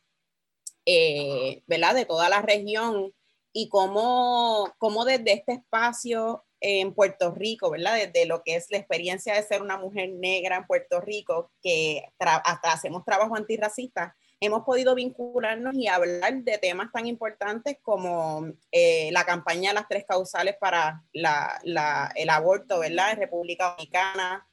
¿verdad? 1.68 1.94
De 1.94 2.06
toda 2.06 2.28
la 2.30 2.42
región 2.42 3.14
y 3.58 3.70
cómo, 3.70 4.76
cómo 4.80 5.06
desde 5.06 5.32
este 5.32 5.54
espacio 5.54 6.44
en 6.60 6.94
Puerto 6.94 7.32
Rico, 7.32 7.72
¿verdad? 7.72 7.96
Desde 7.96 8.26
lo 8.26 8.44
que 8.44 8.58
es 8.58 8.70
la 8.70 8.78
experiencia 8.78 9.34
de 9.34 9.44
ser 9.44 9.62
una 9.62 9.78
mujer 9.78 10.10
negra 10.10 10.58
en 10.58 10.68
Puerto 10.68 11.00
Rico, 11.00 11.50
que 11.62 12.04
hasta 12.20 12.74
hacemos 12.74 13.06
trabajo 13.06 13.34
antirracista, 13.34 14.14
hemos 14.42 14.64
podido 14.66 14.94
vincularnos 14.94 15.74
y 15.74 15.88
hablar 15.88 16.44
de 16.44 16.58
temas 16.58 16.92
tan 16.92 17.08
importantes 17.08 17.78
como 17.82 18.46
eh, 18.74 19.10
la 19.14 19.24
campaña 19.24 19.70
de 19.70 19.76
las 19.76 19.88
tres 19.88 20.04
causales 20.06 20.58
para 20.60 21.02
la, 21.14 22.12
el 22.16 22.30
aborto, 22.30 22.80
¿verdad? 22.80 23.14
En 23.14 23.20
República 23.20 23.70
Dominicana, 23.70 24.46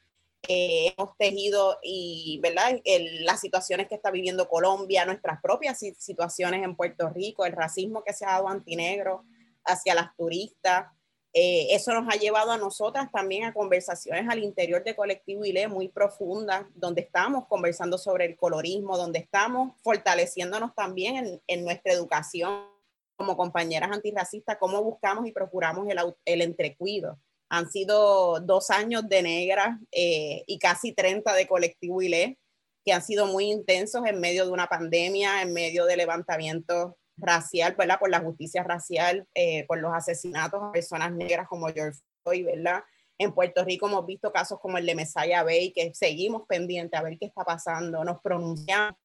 eh, 0.48 0.92
hemos 0.96 1.16
tejido 1.16 1.78
y, 1.82 2.40
¿verdad? 2.42 2.80
las 3.20 3.40
situaciones 3.40 3.86
que 3.88 3.94
está 3.94 4.10
viviendo 4.10 4.48
Colombia, 4.48 5.04
nuestras 5.04 5.40
propias 5.40 5.78
situaciones 5.98 6.64
en 6.64 6.74
Puerto 6.74 7.08
Rico, 7.10 7.46
el 7.46 7.52
racismo 7.52 8.02
que 8.02 8.12
se 8.12 8.24
ha 8.24 8.32
dado 8.32 8.48
antinegro 8.48 9.24
hacia 9.64 9.94
las 9.94 10.14
turistas. 10.16 10.86
Eh, 11.32 11.68
eso 11.70 11.94
nos 11.94 12.12
ha 12.12 12.18
llevado 12.18 12.50
a 12.50 12.58
nosotras 12.58 13.10
también 13.10 13.44
a 13.44 13.54
conversaciones 13.54 14.28
al 14.28 14.42
interior 14.42 14.82
de 14.84 14.96
Colectivo 14.96 15.44
ILE 15.44 15.68
muy 15.68 15.88
profundas, 15.88 16.66
donde 16.74 17.02
estamos 17.02 17.46
conversando 17.46 17.96
sobre 17.96 18.26
el 18.26 18.36
colorismo, 18.36 18.98
donde 18.98 19.20
estamos 19.20 19.72
fortaleciéndonos 19.82 20.74
también 20.74 21.16
en, 21.16 21.42
en 21.46 21.64
nuestra 21.64 21.92
educación 21.92 22.66
como 23.16 23.36
compañeras 23.36 23.92
antirracistas, 23.92 24.58
cómo 24.58 24.82
buscamos 24.82 25.26
y 25.26 25.32
procuramos 25.32 25.88
el, 25.88 25.98
el 26.24 26.42
entrecuido 26.42 27.18
han 27.52 27.70
sido 27.70 28.40
dos 28.40 28.70
años 28.70 29.06
de 29.10 29.22
negra 29.22 29.78
eh, 29.92 30.42
y 30.46 30.58
casi 30.58 30.94
30 30.94 31.34
de 31.34 31.46
colectivo 31.46 32.00
ILE, 32.00 32.38
que 32.82 32.94
han 32.94 33.02
sido 33.02 33.26
muy 33.26 33.44
intensos 33.44 34.06
en 34.06 34.20
medio 34.20 34.46
de 34.46 34.52
una 34.52 34.68
pandemia, 34.68 35.42
en 35.42 35.52
medio 35.52 35.84
de 35.84 35.98
levantamiento 35.98 36.96
racial, 37.18 37.74
¿verdad? 37.76 37.98
Por 38.00 38.08
la 38.08 38.20
justicia 38.20 38.62
racial, 38.62 39.28
eh, 39.34 39.66
por 39.66 39.78
los 39.80 39.92
asesinatos 39.92 40.62
a 40.62 40.72
personas 40.72 41.12
negras 41.12 41.46
como 41.46 41.68
George 41.68 42.00
Floyd, 42.22 42.46
¿verdad? 42.46 42.84
En 43.18 43.34
Puerto 43.34 43.62
Rico 43.66 43.86
hemos 43.86 44.06
visto 44.06 44.32
casos 44.32 44.58
como 44.58 44.78
el 44.78 44.86
de 44.86 44.94
Messiah 44.94 45.42
Bay, 45.42 45.74
que 45.74 45.92
seguimos 45.94 46.44
pendientes 46.48 46.98
a 46.98 47.02
ver 47.02 47.18
qué 47.18 47.26
está 47.26 47.44
pasando, 47.44 48.02
nos 48.02 48.22
pronunciamos 48.22 48.96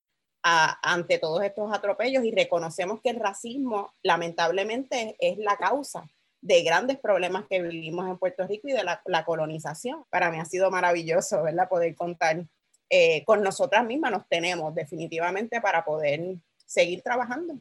ante 0.42 1.20
todos 1.20 1.44
estos 1.44 1.70
atropellos 1.74 2.24
y 2.24 2.32
reconocemos 2.32 3.02
que 3.02 3.10
el 3.10 3.20
racismo 3.20 3.94
lamentablemente 4.04 5.18
es 5.20 5.38
la 5.38 5.58
causa 5.58 6.10
de 6.48 6.64
grandes 6.64 6.98
problemas 6.98 7.46
que 7.50 7.62
vivimos 7.62 8.08
en 8.08 8.18
Puerto 8.18 8.48
Rico 8.48 8.70
y 8.70 8.72
de 8.72 8.82
la, 8.84 9.26
colonización. 9.26 10.06
Para 10.10 10.32
mí 10.32 10.40
ha 10.40 10.46
sido 10.46 10.72
maravilloso, 10.72 11.44
¿verdad? 11.44 11.68
Poder 11.68 11.94
contar 11.94 12.46
eh, 12.90 13.26
con 13.26 13.44
nosotras 13.44 13.86
mismas, 13.86 14.14
nos 14.14 14.30
tenemos 14.30 14.74
definitivamente 14.74 15.60
para 15.60 15.84
poder 15.84 16.38
seguir 16.66 17.02
trabajando 17.02 17.60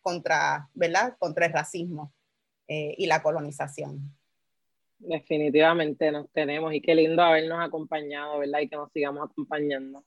contra, 0.00 0.70
¿verdad? 0.72 1.14
contra 1.18 1.44
el 1.44 1.52
racismo 1.52 2.10
eh, 2.68 2.94
y 2.96 3.04
la 3.04 3.22
colonización. 3.22 4.00
Definitivamente 4.98 6.10
nos 6.10 6.30
tenemos 6.30 6.72
y 6.72 6.80
qué 6.80 6.94
lindo 6.94 7.22
habernos 7.22 7.60
acompañado, 7.60 8.38
¿verdad? 8.38 8.60
Y 8.60 8.68
que 8.70 8.76
nos 8.76 8.90
sigamos 8.92 9.28
acompañando. 9.30 10.06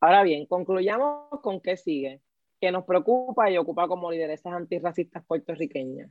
Ahora 0.00 0.22
bien, 0.22 0.46
concluyamos 0.46 1.40
con 1.42 1.60
qué 1.60 1.76
sigue, 1.76 2.22
que 2.58 2.72
nos 2.72 2.84
preocupa 2.84 3.50
y 3.50 3.58
ocupa 3.58 3.86
como 3.86 4.10
lideresas 4.10 4.54
antirracistas 4.54 5.22
puertorriqueñas. 5.26 6.10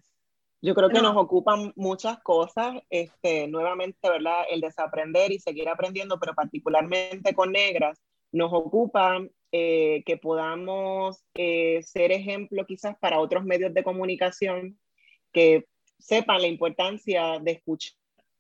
Yo 0.62 0.74
creo 0.74 0.90
que 0.90 1.02
nos 1.02 1.16
ocupan 1.16 1.74
muchas 1.76 2.20
cosas, 2.24 2.76
este, 2.90 3.48
nuevamente, 3.48 4.10
¿verdad? 4.10 4.46
El 4.50 4.62
desaprender 4.62 5.32
y 5.32 5.40
seguir 5.40 5.70
aprendiendo, 5.70 6.20
pero 6.20 6.34
particularmente 6.34 7.36
con 7.36 7.52
negras, 7.52 8.02
nos 8.32 8.52
ocupa 8.52 9.20
eh, 9.52 10.04
que 10.06 10.18
podamos 10.18 11.24
eh, 11.36 11.82
ser 11.84 12.12
ejemplo 12.12 12.66
quizás 12.66 12.98
para 12.98 13.20
otros 13.20 13.46
medios 13.46 13.74
de 13.74 13.84
comunicación 13.84 14.80
que 15.32 15.68
sepan 16.00 16.42
la 16.42 16.48
importancia 16.48 17.40
de 17.40 17.52
escuchar 17.52 17.94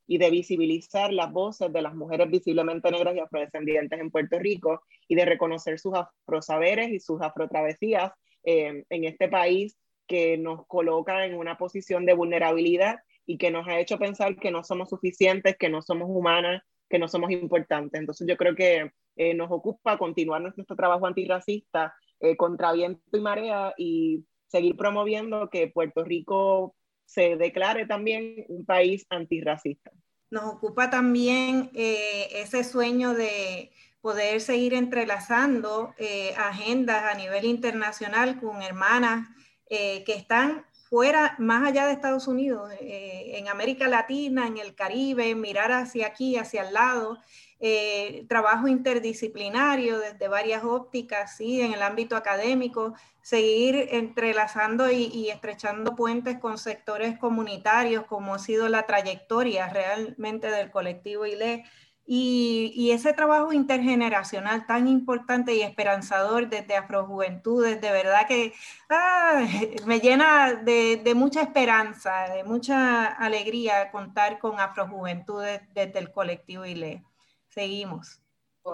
y 0.07 0.17
de 0.17 0.29
visibilizar 0.29 1.13
las 1.13 1.31
voces 1.31 1.71
de 1.71 1.81
las 1.81 1.95
mujeres 1.95 2.29
visiblemente 2.29 2.91
negras 2.91 3.15
y 3.15 3.19
afrodescendientes 3.19 3.99
en 3.99 4.11
Puerto 4.11 4.37
Rico 4.39 4.83
y 5.07 5.15
de 5.15 5.25
reconocer 5.25 5.79
sus 5.79 5.93
afrosaberes 5.95 6.91
y 6.91 6.99
sus 6.99 7.21
afrotravesías 7.21 8.11
eh, 8.43 8.83
en 8.89 9.03
este 9.05 9.27
país 9.27 9.77
que 10.07 10.37
nos 10.37 10.65
coloca 10.67 11.25
en 11.25 11.35
una 11.35 11.57
posición 11.57 12.05
de 12.05 12.13
vulnerabilidad 12.13 12.99
y 13.25 13.37
que 13.37 13.51
nos 13.51 13.67
ha 13.67 13.79
hecho 13.79 13.97
pensar 13.97 14.35
que 14.37 14.51
no 14.51 14.63
somos 14.63 14.89
suficientes, 14.89 15.57
que 15.57 15.69
no 15.69 15.81
somos 15.81 16.07
humanas, 16.09 16.61
que 16.89 16.99
no 16.99 17.07
somos 17.07 17.31
importantes. 17.31 17.99
Entonces 17.99 18.27
yo 18.27 18.37
creo 18.37 18.55
que 18.55 18.91
eh, 19.15 19.33
nos 19.33 19.51
ocupa 19.51 19.97
continuar 19.97 20.41
nuestro 20.41 20.75
trabajo 20.75 21.07
antirracista 21.07 21.95
eh, 22.19 22.35
contra 22.37 22.71
viento 22.71 23.17
y 23.17 23.19
marea 23.19 23.73
y 23.77 24.25
seguir 24.47 24.77
promoviendo 24.77 25.49
que 25.49 25.67
Puerto 25.67 26.03
Rico 26.03 26.75
se 27.05 27.35
declare 27.35 27.85
también 27.85 28.45
un 28.47 28.65
país 28.65 29.05
antirracista. 29.09 29.91
Nos 30.31 30.45
ocupa 30.45 30.89
también 30.89 31.69
eh, 31.73 32.27
ese 32.41 32.63
sueño 32.63 33.13
de 33.13 33.71
poder 34.01 34.41
seguir 34.41 34.73
entrelazando 34.73 35.93
eh, 35.97 36.33
agendas 36.37 37.03
a 37.03 37.17
nivel 37.17 37.45
internacional 37.45 38.39
con 38.39 38.61
hermanas 38.61 39.27
eh, 39.69 40.03
que 40.03 40.13
están 40.13 40.65
fuera, 40.89 41.35
más 41.39 41.67
allá 41.67 41.87
de 41.87 41.93
Estados 41.93 42.27
Unidos, 42.27 42.71
en 42.79 43.47
América 43.47 43.87
Latina, 43.87 44.45
en 44.45 44.57
el 44.57 44.75
Caribe, 44.75 45.33
mirar 45.33 45.71
hacia 45.71 46.07
aquí, 46.07 46.37
hacia 46.37 46.61
el 46.61 46.73
lado, 46.73 47.19
eh, 47.61 48.25
trabajo 48.27 48.67
interdisciplinario 48.67 49.97
desde 49.97 50.27
varias 50.27 50.63
ópticas, 50.65 51.37
¿sí? 51.37 51.61
en 51.61 51.73
el 51.73 51.81
ámbito 51.81 52.17
académico, 52.17 52.93
seguir 53.21 53.87
entrelazando 53.91 54.91
y, 54.91 55.29
estrechando 55.29 55.95
puentes 55.95 56.37
con 56.37 56.57
sectores 56.57 57.17
comunitarios, 57.17 58.05
como 58.05 58.35
ha 58.35 58.39
sido 58.39 58.67
la 58.67 58.85
trayectoria 58.85 59.69
realmente 59.69 60.51
del 60.51 60.69
colectivo 60.69 61.25
ILE. 61.25 61.63
Y, 62.07 62.71
y, 62.75 62.91
ese 62.91 63.13
trabajo 63.13 63.51
intergeneracional 63.51 64.67
tan 64.67 64.87
importante 64.87 65.55
y 65.55 65.63
esperanzador 65.63 66.47
desde 66.49 66.75
Afrojuventudes, 66.75 67.81
de 67.81 67.91
verdad 67.91 68.27
que 68.27 68.53
ah, 68.89 69.43
me 69.87 69.99
llena 69.99 70.53
de, 70.53 70.97
de, 70.97 71.15
mucha 71.15 71.41
esperanza, 71.41 72.29
de 72.29 72.43
mucha 72.43 73.05
alegría 73.05 73.89
contar 73.89 74.37
con 74.37 74.59
Afrojuventudes 74.59 75.61
desde 75.73 75.97
el 75.97 76.11
colectivo 76.11 76.63
ILE. 76.63 77.01
Seguimos. 77.49 78.19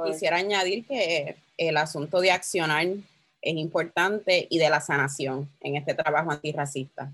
Quisiera 0.06 0.38
añadir 0.38 0.86
que 0.86 1.38
el 1.58 1.78
asunto 1.78 2.20
de 2.20 2.32
accionar 2.32 2.86
es 3.42 3.56
importante 3.56 4.48
y 4.50 4.60
de 4.60 4.70
la 4.70 4.82
sanación 4.82 5.50
en 5.60 5.76
este 5.76 5.94
trabajo 5.94 6.32
antirracista. 6.32 7.12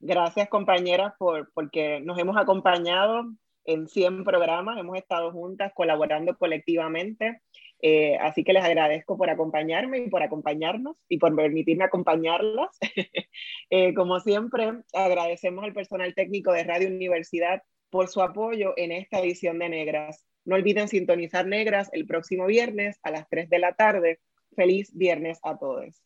Gracias 0.00 0.48
compañeras 0.48 1.14
por, 1.18 1.50
porque 1.52 2.00
nos 2.00 2.18
hemos 2.18 2.36
acompañado 2.36 3.26
en 3.66 3.88
100 3.88 4.24
programas, 4.24 4.78
hemos 4.78 4.96
estado 4.96 5.32
juntas 5.32 5.72
colaborando 5.74 6.36
colectivamente, 6.36 7.40
eh, 7.82 8.16
así 8.18 8.42
que 8.44 8.52
les 8.52 8.64
agradezco 8.64 9.16
por 9.16 9.28
acompañarme 9.30 9.98
y 9.98 10.08
por 10.08 10.22
acompañarnos 10.22 10.96
y 11.08 11.18
por 11.18 11.34
permitirme 11.34 11.84
acompañarlas. 11.84 12.78
Eh, 13.68 13.94
como 13.94 14.20
siempre, 14.20 14.72
agradecemos 14.94 15.64
al 15.64 15.72
personal 15.72 16.14
técnico 16.14 16.52
de 16.52 16.62
Radio 16.62 16.88
Universidad 16.88 17.62
por 17.90 18.08
su 18.08 18.22
apoyo 18.22 18.74
en 18.76 18.92
esta 18.92 19.18
edición 19.18 19.58
de 19.58 19.68
Negras. 19.68 20.24
No 20.44 20.54
olviden 20.54 20.86
sintonizar 20.86 21.46
Negras 21.46 21.90
el 21.92 22.06
próximo 22.06 22.46
viernes 22.46 23.00
a 23.02 23.10
las 23.10 23.28
3 23.28 23.50
de 23.50 23.58
la 23.58 23.74
tarde. 23.74 24.20
Feliz 24.54 24.96
viernes 24.96 25.40
a 25.42 25.58
todos. 25.58 26.05